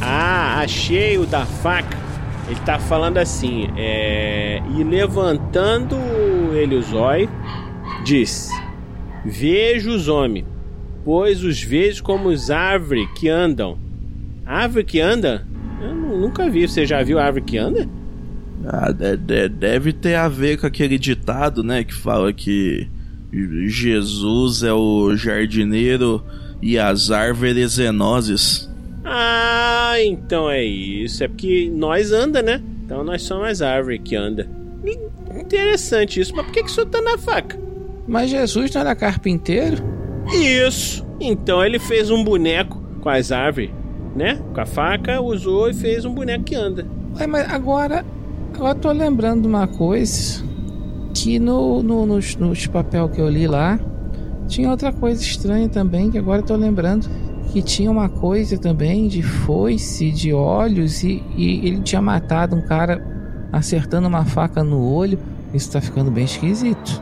Ah, 0.00 0.60
achei 0.60 1.16
o 1.18 1.24
da 1.26 1.46
faca. 1.46 1.96
Ele 2.48 2.60
tá 2.66 2.78
falando 2.78 3.18
assim, 3.18 3.68
é... 3.76 4.62
E 4.76 4.84
levantando 4.84 5.96
ele 6.54 6.74
os 6.76 6.92
olhos, 6.92 7.30
disse: 8.04 8.52
Vejo 9.24 9.90
os 9.90 10.08
homens, 10.08 10.44
pois 11.04 11.42
os 11.42 11.62
vejo 11.62 12.02
como 12.02 12.28
os 12.28 12.50
árvores 12.50 13.08
que 13.14 13.28
andam. 13.28 13.78
Árvore 14.44 14.84
que 14.84 15.00
anda? 15.00 15.46
Eu 15.80 15.94
nu- 15.94 16.20
nunca 16.20 16.48
vi. 16.50 16.68
Você 16.68 16.84
já 16.84 17.02
viu 17.02 17.18
árvore 17.18 17.44
que 17.44 17.56
anda? 17.56 17.88
Ah, 18.66 18.92
de- 18.92 19.16
de- 19.16 19.48
deve 19.48 19.92
ter 19.92 20.14
a 20.14 20.28
ver 20.28 20.58
com 20.58 20.66
aquele 20.66 20.98
ditado, 20.98 21.62
né? 21.62 21.82
Que 21.82 21.94
fala 21.94 22.32
que 22.32 22.86
Jesus 23.66 24.62
é 24.62 24.72
o 24.72 25.14
jardineiro 25.16 26.22
e 26.62 26.78
as 26.78 27.10
árvores 27.10 27.72
zenoses. 27.72 28.70
Ah, 29.04 29.96
então 30.00 30.50
é 30.50 30.64
isso. 30.64 31.22
É 31.22 31.28
porque 31.28 31.70
nós 31.72 32.10
anda, 32.12 32.40
né? 32.42 32.62
Então 32.84 33.04
nós 33.04 33.22
somos 33.22 33.48
as 33.48 33.62
árvores 33.62 34.00
que 34.02 34.16
anda. 34.16 34.48
Interessante 35.38 36.20
isso, 36.20 36.34
mas 36.34 36.46
por 36.46 36.52
que, 36.52 36.62
que 36.62 36.70
isso 36.70 36.86
tá 36.86 37.00
na 37.00 37.18
faca? 37.18 37.58
Mas 38.06 38.30
Jesus 38.30 38.72
não 38.72 38.80
era 38.82 38.94
carpinteiro? 38.94 39.82
Isso! 40.32 41.04
Então 41.20 41.64
ele 41.64 41.78
fez 41.78 42.10
um 42.10 42.22
boneco 42.22 42.80
com 43.00 43.08
as 43.08 43.32
árvores, 43.32 43.70
né? 44.14 44.40
Com 44.54 44.60
a 44.60 44.66
faca, 44.66 45.20
usou 45.20 45.68
e 45.68 45.74
fez 45.74 46.04
um 46.04 46.14
boneco 46.14 46.44
que 46.44 46.54
anda. 46.54 46.86
Ué, 47.18 47.26
mas 47.26 47.50
agora. 47.50 48.04
Agora 48.54 48.76
eu 48.76 48.80
tô 48.80 48.92
lembrando 48.92 49.42
de 49.42 49.48
uma 49.48 49.66
coisa. 49.66 50.44
Que 51.14 51.38
no, 51.38 51.82
no, 51.82 52.06
nos, 52.06 52.36
nos 52.36 52.66
papel 52.66 53.08
que 53.08 53.20
eu 53.20 53.28
li 53.28 53.46
lá. 53.46 53.78
Tinha 54.48 54.70
outra 54.70 54.92
coisa 54.92 55.22
estranha 55.22 55.68
também, 55.68 56.10
que 56.10 56.18
agora 56.18 56.40
eu 56.40 56.46
tô 56.46 56.54
lembrando. 56.56 57.08
Que 57.52 57.62
tinha 57.62 57.90
uma 57.90 58.08
coisa 58.08 58.58
também 58.58 59.06
de 59.06 59.22
foice, 59.22 60.10
de 60.10 60.32
olhos, 60.32 61.04
e, 61.04 61.22
e 61.36 61.66
ele 61.68 61.80
tinha 61.82 62.02
matado 62.02 62.56
um 62.56 62.62
cara 62.62 63.04
acertando 63.52 64.08
uma 64.08 64.24
faca 64.24 64.64
no 64.64 64.82
olho. 64.92 65.18
Isso 65.52 65.70
tá 65.70 65.80
ficando 65.80 66.10
bem 66.10 66.24
esquisito. 66.24 67.00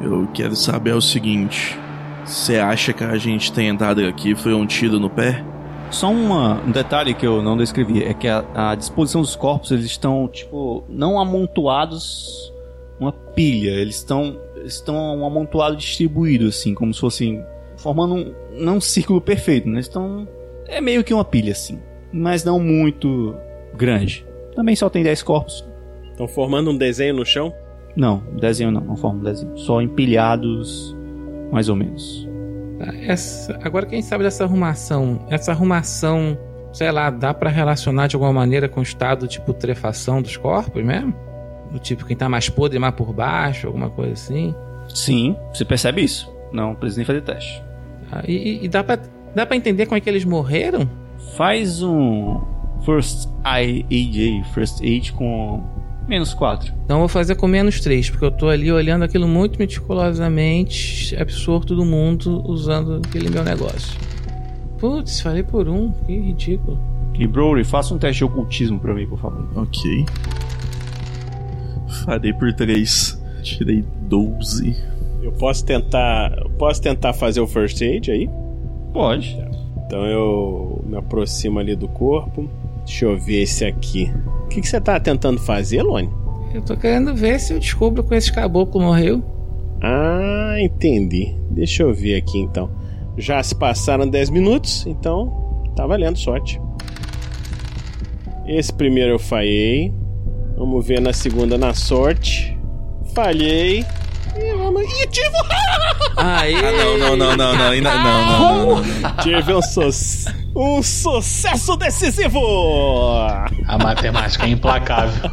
Eu 0.00 0.26
quero 0.32 0.56
saber 0.56 0.94
o 0.94 1.00
seguinte: 1.02 1.78
você 2.24 2.56
acha 2.58 2.92
que 2.94 3.04
a 3.04 3.18
gente 3.18 3.52
tem 3.52 3.68
entrado 3.68 4.00
aqui 4.06 4.34
foi 4.34 4.54
um 4.54 4.66
tiro 4.66 4.98
no 4.98 5.10
pé? 5.10 5.44
Só 5.90 6.10
uma- 6.10 6.60
um 6.66 6.70
detalhe 6.72 7.12
que 7.14 7.26
eu 7.26 7.42
não 7.42 7.56
descrevi 7.56 8.02
é 8.02 8.12
que 8.14 8.26
a, 8.26 8.44
a 8.54 8.74
disposição 8.74 9.20
dos 9.20 9.36
corpos 9.36 9.70
eles 9.70 9.84
estão 9.86 10.26
tipo 10.28 10.82
não 10.88 11.20
amontoados 11.20 12.52
uma 12.98 13.12
pilha, 13.12 13.70
eles 13.70 13.96
estão 13.96 14.36
estão 14.66 15.24
amontoados 15.24 15.82
distribuídos 15.82 16.56
assim, 16.56 16.74
como 16.74 16.92
se 16.92 17.00
fossem 17.00 17.44
formando 17.76 18.14
um 18.14 18.34
não 18.58 18.76
um 18.76 18.80
círculo 18.80 19.20
perfeito, 19.20 19.68
né? 19.68 19.80
Estão 19.80 20.26
é 20.66 20.80
meio 20.80 21.04
que 21.04 21.14
uma 21.14 21.24
pilha 21.24 21.52
assim, 21.52 21.78
mas 22.12 22.44
não 22.44 22.58
muito 22.58 23.36
grande. 23.74 24.26
Também 24.54 24.74
só 24.74 24.88
tem 24.88 25.02
10 25.02 25.22
corpos. 25.22 25.64
Estão 26.10 26.26
formando 26.26 26.70
um 26.70 26.76
desenho 26.76 27.14
no 27.14 27.24
chão? 27.24 27.52
Não, 27.94 28.22
desenho 28.40 28.70
não, 28.70 28.80
não 28.80 28.96
forma 28.96 29.20
um 29.20 29.22
desenho, 29.22 29.56
só 29.56 29.80
empilhados 29.80 30.96
mais 31.52 31.68
ou 31.68 31.76
menos. 31.76 32.26
Tá, 32.78 32.94
Essa, 32.94 33.58
agora 33.62 33.86
quem 33.86 34.02
sabe 34.02 34.24
dessa 34.24 34.44
arrumação? 34.44 35.24
Essa 35.30 35.52
arrumação, 35.52 36.38
sei 36.72 36.90
lá, 36.90 37.10
dá 37.10 37.32
pra 37.32 37.50
relacionar 37.50 38.06
de 38.06 38.16
alguma 38.16 38.32
maneira 38.32 38.68
com 38.68 38.80
o 38.80 38.82
estado 38.82 39.28
de 39.28 39.40
putrefação 39.40 40.20
dos 40.20 40.36
corpos 40.36 40.82
mesmo? 40.84 41.14
Do 41.72 41.78
tipo, 41.78 42.04
quem 42.06 42.16
tá 42.16 42.28
mais 42.28 42.48
podre 42.48 42.78
mais 42.78 42.94
por 42.94 43.12
baixo, 43.12 43.66
alguma 43.66 43.90
coisa 43.90 44.12
assim? 44.12 44.54
Sim, 44.88 45.36
você 45.52 45.64
percebe 45.64 46.02
isso. 46.02 46.30
Não 46.52 46.74
precisa 46.74 46.98
nem 47.00 47.06
fazer 47.06 47.20
teste. 47.22 47.62
Tá, 48.10 48.22
E, 48.26 48.64
e- 48.64 48.68
dá, 48.68 48.84
pra, 48.84 48.98
dá 49.34 49.44
pra 49.44 49.56
entender 49.56 49.86
como 49.86 49.96
é 49.96 50.00
que 50.00 50.08
eles 50.08 50.24
morreram? 50.24 50.88
Faz 51.36 51.82
um 51.82 52.40
First 52.84 53.28
Aid, 53.44 54.44
First 54.54 54.80
Aid 54.80 55.12
com 55.12 55.62
menos 56.06 56.32
4. 56.34 56.72
Então 56.84 56.96
eu 56.96 57.00
vou 57.00 57.08
fazer 57.08 57.34
com 57.34 57.48
menos 57.48 57.80
3, 57.80 58.08
porque 58.10 58.24
eu 58.24 58.30
tô 58.30 58.48
ali 58.48 58.70
olhando 58.70 59.02
aquilo 59.02 59.26
muito 59.26 59.58
meticulosamente, 59.58 61.16
absorto 61.20 61.74
do 61.74 61.84
mundo, 61.84 62.42
usando 62.48 63.00
aquele 63.04 63.28
meu 63.28 63.42
negócio. 63.42 63.98
Putz, 64.78 65.20
falei 65.20 65.42
por 65.42 65.68
um, 65.68 65.90
que 66.06 66.16
ridículo. 66.16 66.78
E 67.18 67.26
Brody, 67.26 67.64
faça 67.64 67.92
um 67.94 67.98
teste 67.98 68.18
de 68.18 68.24
ocultismo 68.24 68.78
pra 68.78 68.94
mim, 68.94 69.06
por 69.06 69.18
favor. 69.18 69.48
Ok. 69.56 70.04
Farei 72.04 72.32
por 72.32 72.52
3. 72.52 73.22
Tirei 73.42 73.84
12. 74.02 74.76
Eu 75.22 75.32
posso 75.32 75.64
tentar. 75.64 76.32
eu 76.38 76.50
Posso 76.50 76.80
tentar 76.80 77.12
fazer 77.12 77.40
o 77.40 77.46
first 77.46 77.80
aid 77.82 78.10
aí? 78.10 78.28
Pode. 78.92 79.38
Então 79.86 80.04
eu 80.06 80.82
me 80.86 80.96
aproximo 80.96 81.58
ali 81.58 81.76
do 81.76 81.88
corpo. 81.88 82.48
Deixa 82.84 83.04
eu 83.04 83.18
ver 83.18 83.42
esse 83.42 83.64
aqui. 83.64 84.12
O 84.44 84.48
que, 84.48 84.60
que 84.60 84.68
você 84.68 84.80
tá 84.80 84.98
tentando 84.98 85.40
fazer, 85.40 85.82
Lone? 85.82 86.08
Eu 86.54 86.62
tô 86.62 86.76
querendo 86.76 87.14
ver 87.14 87.38
se 87.38 87.52
eu 87.52 87.58
descubro 87.58 88.02
com 88.02 88.14
esse 88.14 88.32
caboclo 88.32 88.80
morreu. 88.80 89.22
Ah, 89.82 90.56
entendi. 90.58 91.36
Deixa 91.50 91.82
eu 91.82 91.92
ver 91.92 92.16
aqui 92.16 92.38
então. 92.38 92.70
Já 93.16 93.42
se 93.42 93.54
passaram 93.54 94.08
10 94.08 94.30
minutos, 94.30 94.86
então 94.86 95.72
tá 95.74 95.86
valendo 95.86 96.18
sorte. 96.18 96.60
Esse 98.46 98.72
primeiro 98.72 99.12
eu 99.12 99.18
falhei. 99.18 99.92
Vamos 100.56 100.86
ver 100.86 101.00
na 101.00 101.12
segunda 101.12 101.58
na 101.58 101.74
sorte. 101.74 102.56
Falhei. 103.14 103.84
E 104.38 105.06
tive. 105.08 105.28
Aê! 106.16 106.54
Ah, 106.56 106.72
não, 106.72 106.98
não, 106.98 107.16
não, 107.16 107.36
não, 107.36 107.56
não, 107.56 107.80
não, 107.80 107.80
não, 107.82 108.26
não, 108.26 108.76
não. 108.76 108.82
Tive 109.22 109.54
um, 109.54 109.62
su- 109.62 110.30
um 110.54 110.82
sucesso 110.82 111.76
decisivo! 111.76 112.38
A 113.66 113.78
matemática 113.78 114.46
é 114.46 114.50
implacável. 114.50 115.30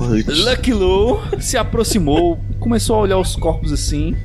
Lucky 0.00 0.72
Lou 0.72 1.20
se 1.40 1.56
aproximou, 1.56 2.38
começou 2.60 2.96
a 2.96 3.00
olhar 3.00 3.18
os 3.18 3.36
corpos 3.36 3.72
assim. 3.72 4.16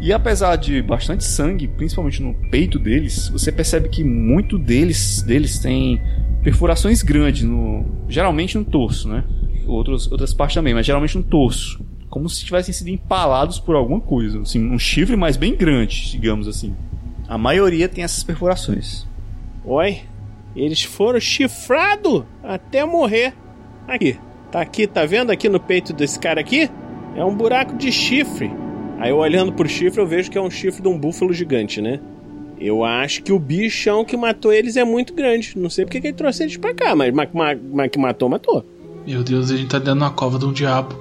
E 0.00 0.12
apesar 0.12 0.56
de 0.56 0.82
bastante 0.82 1.24
sangue, 1.24 1.68
principalmente 1.68 2.20
no 2.22 2.34
peito 2.50 2.78
deles, 2.78 3.28
você 3.28 3.52
percebe 3.52 3.88
que 3.88 4.02
muito 4.02 4.58
deles, 4.58 5.22
deles 5.22 5.58
tem 5.58 6.00
perfurações 6.42 7.02
grandes, 7.02 7.42
no, 7.44 7.84
geralmente 8.08 8.58
no 8.58 8.64
torso, 8.64 9.08
né? 9.08 9.22
Outros, 9.66 10.10
outras 10.10 10.32
partes 10.34 10.54
também, 10.54 10.74
mas 10.74 10.84
geralmente 10.86 11.16
no 11.16 11.22
torso. 11.24 11.80
Como 12.08 12.28
se 12.28 12.44
tivessem 12.44 12.74
sido 12.74 12.88
empalados 12.88 13.58
por 13.58 13.74
alguma 13.74 14.00
coisa. 14.00 14.40
Assim, 14.42 14.70
um 14.70 14.78
chifre, 14.78 15.16
mas 15.16 15.36
bem 15.36 15.54
grande, 15.56 16.10
digamos 16.10 16.46
assim. 16.46 16.74
A 17.28 17.38
maioria 17.38 17.88
tem 17.88 18.04
essas 18.04 18.22
perfurações. 18.22 19.06
Oi, 19.64 20.00
eles 20.54 20.82
foram 20.82 21.18
chifrados 21.20 22.24
até 22.42 22.84
morrer. 22.84 23.32
Aqui, 23.88 24.18
tá 24.50 24.60
aqui, 24.60 24.86
tá 24.86 25.04
vendo 25.06 25.30
aqui 25.30 25.48
no 25.48 25.58
peito 25.60 25.92
desse 25.92 26.18
cara 26.18 26.40
aqui? 26.40 26.68
É 27.16 27.24
um 27.24 27.34
buraco 27.34 27.76
de 27.76 27.90
chifre. 27.90 28.50
Aí 28.98 29.10
eu 29.10 29.16
olhando 29.16 29.52
pro 29.52 29.68
chifre 29.68 30.00
eu 30.00 30.06
vejo 30.06 30.30
que 30.30 30.38
é 30.38 30.40
um 30.40 30.50
chifre 30.50 30.82
de 30.82 30.88
um 30.88 30.98
búfalo 30.98 31.32
gigante, 31.32 31.80
né? 31.80 31.98
Eu 32.60 32.84
acho 32.84 33.22
que 33.22 33.32
o 33.32 33.38
bichão 33.38 34.04
que 34.04 34.16
matou 34.16 34.52
eles 34.52 34.76
é 34.76 34.84
muito 34.84 35.14
grande. 35.14 35.54
Não 35.56 35.68
sei 35.70 35.84
porque 35.84 36.00
que 36.00 36.08
ele 36.08 36.16
trouxe 36.16 36.42
eles 36.44 36.56
pra 36.56 36.72
cá, 36.74 36.94
mas, 36.94 37.12
mas, 37.12 37.28
mas- 37.32 37.58
mas 37.72 37.90
que 37.90 37.98
matou, 37.98 38.28
matou. 38.28 38.64
Meu 39.06 39.22
Deus, 39.22 39.50
a 39.50 39.56
gente 39.56 39.68
tá 39.68 39.78
dentro 39.78 40.00
da 40.00 40.10
cova 40.10 40.38
de 40.38 40.44
um 40.44 40.52
diabo. 40.52 40.96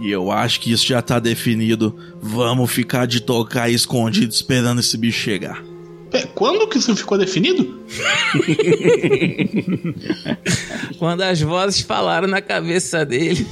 E 0.00 0.10
eu 0.10 0.30
acho 0.30 0.60
que 0.60 0.72
isso 0.72 0.86
já 0.86 1.00
tá 1.00 1.18
definido. 1.18 1.96
Vamos 2.20 2.70
ficar 2.70 3.06
de 3.06 3.20
tocar 3.20 3.70
escondido 3.70 4.32
esperando 4.32 4.80
esse 4.80 4.96
bicho 4.98 5.20
chegar. 5.20 5.62
Pé, 6.10 6.26
Quando 6.34 6.68
que 6.68 6.78
isso 6.78 6.94
ficou 6.94 7.16
definido? 7.16 7.80
Quando 10.98 11.22
as 11.22 11.40
vozes 11.40 11.80
falaram 11.80 12.28
na 12.28 12.40
cabeça 12.40 13.04
dele. 13.04 13.46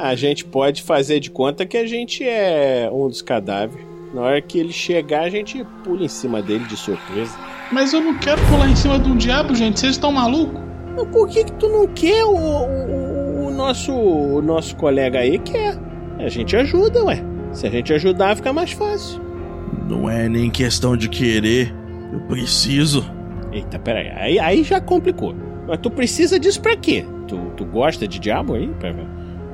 A 0.00 0.14
gente 0.14 0.44
pode 0.44 0.82
fazer 0.82 1.20
de 1.20 1.30
conta 1.30 1.66
que 1.66 1.76
a 1.76 1.86
gente 1.86 2.24
é 2.24 2.88
um 2.92 3.08
dos 3.08 3.22
cadáveres. 3.22 3.86
Na 4.12 4.22
hora 4.22 4.42
que 4.42 4.58
ele 4.58 4.72
chegar, 4.72 5.22
a 5.22 5.30
gente 5.30 5.64
pula 5.82 6.04
em 6.04 6.08
cima 6.08 6.42
dele 6.42 6.64
de 6.64 6.76
surpresa. 6.76 7.36
Mas 7.72 7.92
eu 7.92 8.00
não 8.00 8.14
quero 8.18 8.40
pular 8.46 8.68
em 8.68 8.76
cima 8.76 8.98
de 8.98 9.10
um 9.10 9.16
diabo, 9.16 9.54
gente. 9.54 9.80
Vocês 9.80 9.92
estão 9.92 10.12
malucos? 10.12 10.60
Mas 10.96 11.08
por 11.08 11.28
que, 11.28 11.44
que 11.44 11.52
tu 11.52 11.68
não 11.68 11.86
quer 11.88 12.24
o, 12.24 12.36
o, 12.36 13.46
o 13.46 13.50
nosso, 13.50 13.92
o 13.92 14.42
nosso 14.42 14.76
colega 14.76 15.18
aí 15.18 15.38
quer? 15.38 15.76
A 16.18 16.28
gente 16.28 16.56
ajuda, 16.56 17.02
ué. 17.04 17.22
Se 17.52 17.66
a 17.66 17.70
gente 17.70 17.92
ajudar, 17.92 18.36
fica 18.36 18.52
mais 18.52 18.72
fácil. 18.72 19.20
Não 19.88 20.08
é 20.08 20.28
nem 20.28 20.50
questão 20.50 20.96
de 20.96 21.08
querer. 21.08 21.74
Eu 22.12 22.20
preciso. 22.20 23.04
Eita, 23.52 23.78
peraí. 23.78 24.08
Aí, 24.10 24.38
aí 24.38 24.62
já 24.62 24.80
complicou. 24.80 25.34
Mas 25.66 25.78
tu 25.78 25.90
precisa 25.90 26.38
disso 26.38 26.60
pra 26.60 26.76
quê? 26.76 27.04
Tu, 27.26 27.36
tu 27.56 27.64
gosta 27.64 28.06
de 28.06 28.18
diabo 28.18 28.54
aí? 28.54 28.68
Pra, 28.78 28.92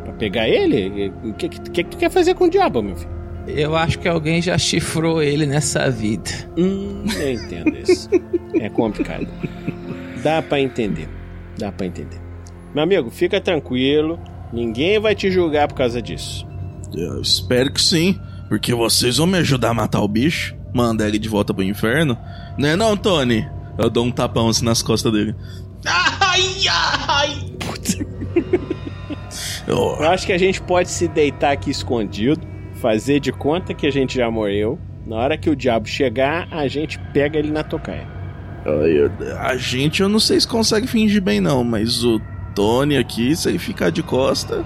pra 0.05 0.13
pegar 0.15 0.49
ele? 0.49 1.13
O 1.25 1.33
que, 1.35 1.49
que, 1.49 1.61
que 1.61 1.85
que 1.85 1.91
tu 1.91 1.97
quer 1.97 2.11
fazer 2.11 2.35
com 2.35 2.45
o 2.45 2.51
diabo, 2.51 2.83
meu 2.83 2.97
filho? 2.97 3.20
Eu 3.57 3.77
acho 3.77 3.99
que 3.99 4.09
alguém 4.09 4.41
já 4.43 4.57
chifrou 4.59 5.23
ele 5.23 5.47
nessa 5.47 5.91
vida. 5.91 6.31
Hum, 6.57 7.05
eu 7.17 7.33
entendo 7.33 7.77
isso. 7.79 8.09
é 8.55 8.69
complicado. 8.69 9.27
Dá 10.23 10.41
pra 10.43 10.61
entender. 10.61 11.09
Dá 11.59 11.71
pra 11.73 11.87
entender. 11.87 12.21
Meu 12.75 12.83
amigo, 12.85 13.11
fica 13.11 13.41
tranquilo. 13.41 14.19
Ninguém 14.53 14.99
vai 15.01 15.15
te 15.15 15.31
julgar 15.31 15.69
por 15.69 15.75
causa 15.75 16.01
disso. 16.03 16.47
Eu 16.95 17.21
espero 17.21 17.73
que 17.73 17.81
sim. 17.81 18.19
Porque 18.49 18.75
vocês 18.75 19.17
vão 19.19 19.27
me 19.27 19.39
ajudar 19.39 19.71
a 19.71 19.75
matar 19.75 20.01
o 20.01 20.09
bicho. 20.09 20.57
Mandar 20.75 21.09
ele 21.09 21.19
de 21.19 21.29
volta 21.29 21.53
pro 21.55 21.63
inferno. 21.63 22.17
Né 22.59 22.77
não, 22.77 22.97
Tony? 22.97 23.47
Eu 23.79 23.89
dou 23.89 24.05
um 24.05 24.11
tapão 24.11 24.49
assim 24.49 24.65
nas 24.65 24.83
costas 24.83 25.13
dele. 25.13 25.35
Ai, 25.87 26.43
ai! 26.69 27.51
Eu- 29.67 29.97
Eu 30.01 30.09
acho 30.11 30.27
que 30.27 30.33
a 30.33 30.39
gente 30.39 30.61
pode 30.61 30.89
se 30.91 31.07
deitar 31.09 31.53
aqui 31.53 31.71
escondido, 31.71 32.41
fazer 32.81 33.21
de 33.21 33.31
conta 33.31 33.75
que 33.75 33.87
a 33.87 33.93
gente 33.93 34.17
já 34.17 34.31
morreu. 34.31 34.79
Na 35.07 35.17
hora 35.17 35.39
que 35.39 35.51
o 35.51 35.57
diabo 35.57 35.87
chegar, 35.87 36.49
a 36.51 36.67
gente 36.67 36.99
pega 37.13 37.39
ele 37.39 37.51
na 37.51 37.63
tocaia. 37.63 38.09
A 39.39 39.57
gente 39.57 40.03
eu 40.03 40.09
não 40.09 40.21
sei 40.21 40.41
se 40.41 40.47
consegue 40.47 40.87
fingir 40.87 41.23
bem 41.23 41.41
não, 41.41 41.65
mas 41.65 42.05
o 42.05 42.21
Tony 42.55 42.97
aqui, 42.97 43.35
se 43.35 43.49
ele 43.49 43.59
ficar 43.59 43.91
de 43.91 44.03
costa. 44.03 44.65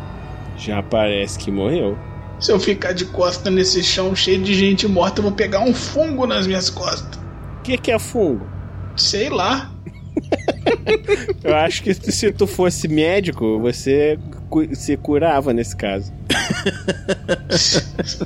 Já 0.56 0.82
parece 0.82 1.38
que 1.38 1.50
morreu. 1.50 1.96
Se 2.40 2.52
eu 2.52 2.58
ficar 2.58 2.92
de 2.92 3.04
costa 3.06 3.50
nesse 3.50 3.82
chão 3.82 4.14
cheio 4.14 4.42
de 4.42 4.54
gente 4.54 4.86
morta, 4.86 5.20
eu 5.20 5.24
vou 5.24 5.32
pegar 5.32 5.60
um 5.60 5.72
fungo 5.72 6.26
nas 6.26 6.46
minhas 6.46 6.68
costas. 6.68 7.18
O 7.58 7.62
que, 7.62 7.78
que 7.78 7.90
é 7.90 7.98
fungo? 7.98 8.46
Sei 8.96 9.28
lá. 9.28 9.70
Eu 11.42 11.54
acho 11.56 11.82
que 11.82 11.92
se 11.94 12.32
tu 12.32 12.46
fosse 12.46 12.88
médico, 12.88 13.58
você 13.60 14.18
cu- 14.48 14.74
se 14.74 14.96
curava 14.96 15.52
nesse 15.52 15.76
caso. 15.76 16.12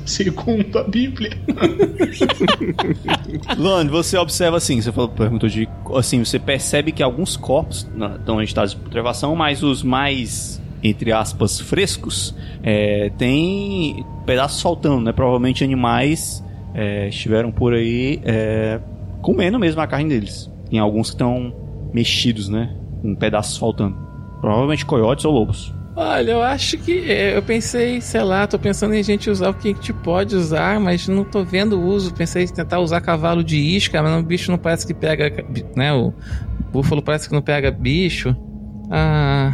Segundo 0.05 0.79
a 0.79 0.83
Bíblia. 0.83 1.31
Lone, 3.57 3.89
você 3.89 4.17
observa 4.17 4.57
assim, 4.57 4.81
você 4.81 4.91
falou, 4.91 5.09
perguntou 5.09 5.49
de. 5.49 5.67
Assim, 5.95 6.23
você 6.23 6.39
percebe 6.39 6.91
que 6.91 7.03
alguns 7.03 7.35
corpos 7.37 7.87
estão 8.19 8.41
em 8.41 8.45
estado 8.45 8.69
de 8.69 8.75
putrefação, 8.77 9.35
mas 9.35 9.63
os 9.63 9.83
mais, 9.83 10.61
entre 10.83 11.11
aspas, 11.11 11.59
frescos, 11.59 12.35
é, 12.63 13.11
tem 13.17 14.05
pedaços 14.25 14.61
faltando, 14.61 15.01
né? 15.01 15.11
Provavelmente 15.11 15.63
animais 15.63 16.43
é, 16.73 17.09
estiveram 17.09 17.51
por 17.51 17.73
aí 17.73 18.19
é, 18.23 18.79
comendo 19.21 19.59
mesmo 19.59 19.81
a 19.81 19.87
carne 19.87 20.09
deles. 20.09 20.49
Tem 20.69 20.79
alguns 20.79 21.09
que 21.09 21.15
estão 21.15 21.53
mexidos, 21.93 22.49
né? 22.49 22.75
Com 23.01 23.15
pedaços 23.15 23.57
faltando. 23.57 23.97
Provavelmente 24.41 24.85
coiotes 24.85 25.25
ou 25.25 25.33
lobos. 25.33 25.73
Olha, 25.95 26.31
eu 26.31 26.41
acho 26.41 26.77
que. 26.77 27.11
é, 27.11 27.35
Eu 27.35 27.41
pensei, 27.41 27.99
sei 27.99 28.21
lá, 28.21 28.47
tô 28.47 28.57
pensando 28.57 28.93
em 28.93 29.03
gente 29.03 29.29
usar 29.29 29.49
o 29.49 29.53
que 29.53 29.69
a 29.69 29.73
gente 29.73 29.91
pode 29.91 30.35
usar, 30.35 30.79
mas 30.79 31.07
não 31.07 31.25
tô 31.25 31.43
vendo 31.43 31.77
o 31.77 31.85
uso. 31.85 32.13
Pensei 32.13 32.43
em 32.43 32.47
tentar 32.47 32.79
usar 32.79 33.01
cavalo 33.01 33.43
de 33.43 33.57
isca, 33.57 34.01
mas 34.01 34.21
o 34.21 34.23
bicho 34.25 34.49
não 34.49 34.57
parece 34.57 34.87
que 34.87 34.93
pega. 34.93 35.29
né? 35.75 35.91
O 35.93 36.13
búfalo 36.71 37.01
parece 37.01 37.27
que 37.27 37.33
não 37.35 37.41
pega 37.41 37.69
bicho. 37.69 38.35
Ah. 38.89 39.53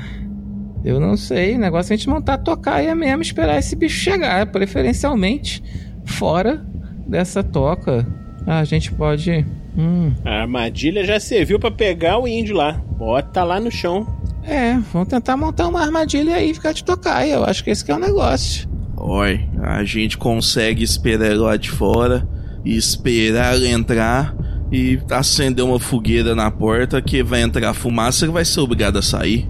Eu 0.84 1.00
não 1.00 1.18
sei. 1.18 1.56
O 1.56 1.60
negócio 1.60 1.92
é 1.92 1.96
a 1.96 1.98
gente 1.98 2.08
montar 2.08 2.36
a 2.36 2.38
tocaia 2.38 2.94
mesmo, 2.94 3.24
esperar 3.24 3.58
esse 3.58 3.76
bicho 3.76 3.98
chegar. 4.00 4.46
Preferencialmente 4.46 5.64
fora 6.06 6.64
dessa 7.08 7.44
toca. 7.44 8.06
Ah, 8.46 8.60
a 8.60 8.64
gente 8.64 8.92
pode. 8.92 9.44
Hum. 9.78 10.14
A 10.24 10.42
armadilha 10.42 11.04
já 11.04 11.20
serviu 11.20 11.60
pra 11.60 11.72
pegar 11.72 12.18
o 12.18 12.28
índio 12.28 12.56
lá. 12.56 12.74
Bota 12.98 13.44
lá 13.44 13.60
no 13.60 13.72
chão. 13.72 14.08
É, 14.44 14.78
vamos 14.94 15.08
tentar 15.08 15.36
montar 15.36 15.68
uma 15.68 15.82
armadilha 15.82 16.36
aí 16.36 16.52
e 16.52 16.54
ficar 16.54 16.72
de 16.72 16.84
tocaia. 16.84 17.34
Eu 17.34 17.44
acho 17.44 17.64
que 17.64 17.70
esse 17.70 17.84
que 17.84 17.92
é 17.92 17.96
o 17.96 18.00
negócio. 18.00 18.70
Oi, 18.96 19.48
a 19.62 19.84
gente 19.84 20.18
consegue 20.18 20.84
esperar 20.84 21.28
ele 21.28 21.38
lá 21.38 21.58
de 21.58 21.70
fora 21.70 22.28
e 22.64 22.76
esperar 22.76 23.56
ele 23.56 23.68
entrar 23.68 24.36
e 24.72 25.00
acender 25.12 25.64
uma 25.64 25.80
fogueira 25.80 26.34
na 26.34 26.50
porta 26.50 27.02
que 27.02 27.22
vai 27.24 27.42
entrar 27.42 27.74
fumaça 27.74 28.26
e 28.26 28.30
vai 28.30 28.46
ser 28.46 28.62
obrigado 28.62 28.98
a 28.98 29.02
sair. 29.02 29.48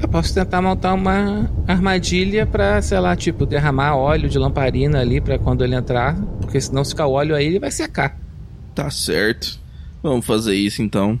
Eu 0.00 0.08
posso 0.08 0.32
tentar 0.32 0.62
montar 0.62 0.94
uma 0.94 1.50
armadilha 1.66 2.46
pra, 2.46 2.80
sei 2.80 3.00
lá, 3.00 3.16
tipo, 3.16 3.44
derramar 3.44 3.96
óleo 3.96 4.28
de 4.28 4.38
lamparina 4.38 5.00
ali 5.00 5.20
pra 5.20 5.38
quando 5.38 5.64
ele 5.64 5.74
entrar. 5.74 6.16
Porque 6.40 6.60
senão 6.60 6.84
se 6.84 6.90
ficar 6.90 7.08
óleo 7.08 7.34
aí, 7.34 7.46
ele 7.46 7.58
vai 7.58 7.70
secar. 7.70 8.16
Tá 8.74 8.88
certo. 8.90 9.58
Vamos 10.02 10.26
fazer 10.26 10.54
isso 10.54 10.82
então. 10.82 11.18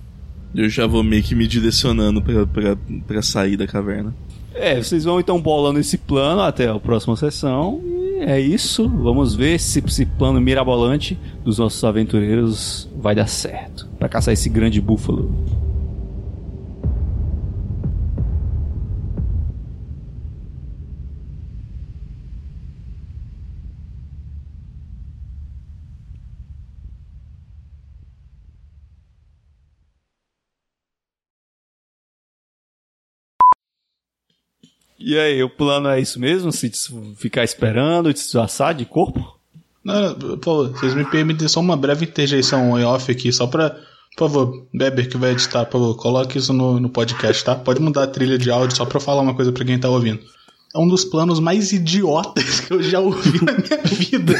Eu 0.54 0.68
já 0.68 0.86
vou 0.86 1.02
meio 1.02 1.22
que 1.22 1.34
me 1.34 1.46
direcionando 1.46 2.22
pra, 2.22 2.46
pra, 2.46 2.76
pra 3.06 3.22
sair 3.22 3.56
da 3.56 3.66
caverna. 3.66 4.14
É, 4.54 4.82
vocês 4.82 5.04
vão 5.04 5.20
então 5.20 5.40
bolando 5.40 5.78
esse 5.78 5.96
plano 5.96 6.40
até 6.40 6.68
a 6.68 6.78
próxima 6.78 7.16
sessão. 7.16 7.80
E 7.84 8.20
é 8.20 8.40
isso. 8.40 8.88
Vamos 8.88 9.34
ver 9.34 9.60
se 9.60 9.78
esse 9.84 10.06
plano 10.06 10.40
mirabolante 10.40 11.18
dos 11.44 11.58
nossos 11.58 11.82
aventureiros 11.84 12.88
vai 12.96 13.14
dar 13.14 13.28
certo. 13.28 13.86
Pra 13.98 14.08
caçar 14.08 14.34
esse 14.34 14.48
grande 14.48 14.80
búfalo. 14.80 15.32
E 35.08 35.18
aí, 35.18 35.42
o 35.42 35.48
plano 35.48 35.88
é 35.88 35.98
isso 35.98 36.20
mesmo? 36.20 36.52
Se 36.52 36.70
ficar 37.16 37.42
esperando, 37.42 38.12
disfarçar 38.12 38.74
de 38.74 38.84
corpo? 38.84 39.38
Não, 39.82 40.14
não, 40.14 40.36
pô, 40.36 40.68
vocês 40.68 40.94
me 40.94 41.02
permitem 41.02 41.48
só 41.48 41.60
uma 41.60 41.78
breve 41.78 42.04
interjeição 42.04 42.78
em 42.78 42.84
off 42.84 43.10
aqui, 43.10 43.32
só 43.32 43.46
pra 43.46 43.70
Por 43.70 44.28
favor, 44.28 44.66
Beber 44.70 45.08
que 45.08 45.16
vai 45.16 45.30
editar, 45.30 45.64
por 45.64 45.80
favor, 45.80 45.96
coloque 45.96 46.36
isso 46.36 46.52
no, 46.52 46.78
no 46.78 46.90
podcast, 46.90 47.42
tá? 47.42 47.54
Pode 47.54 47.80
mudar 47.80 48.02
a 48.02 48.06
trilha 48.06 48.36
de 48.36 48.50
áudio 48.50 48.76
só 48.76 48.84
pra 48.84 48.98
eu 48.98 49.00
falar 49.00 49.22
uma 49.22 49.32
coisa 49.32 49.50
pra 49.50 49.64
quem 49.64 49.78
tá 49.78 49.88
ouvindo. 49.88 50.20
É 50.74 50.78
um 50.78 50.86
dos 50.86 51.06
planos 51.06 51.40
mais 51.40 51.72
idiotas 51.72 52.60
que 52.60 52.74
eu 52.74 52.82
já 52.82 53.00
ouvi 53.00 53.42
na 53.42 53.52
minha 53.52 53.82
vida. 53.84 54.34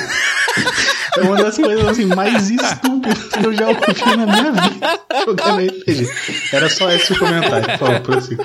É 1.17 1.23
uma 1.23 1.37
das 1.37 1.57
coisas 1.57 1.89
assim, 1.89 2.05
mais 2.05 2.51
estúpidas 2.51 3.29
que 3.31 3.47
eu 3.47 3.55
já 3.55 3.69
ouvi 3.69 4.17
na 4.19 4.27
minha 4.27 4.53
vida 4.53 5.01
jogando 5.25 5.67
RPG. 5.67 6.11
Era 6.53 6.69
só 6.69 6.93
esse 6.93 7.15
o 7.15 7.19
comentário. 7.19 7.67
Por 7.79 7.79
favor, 7.79 8.01
prossiga. 8.03 8.45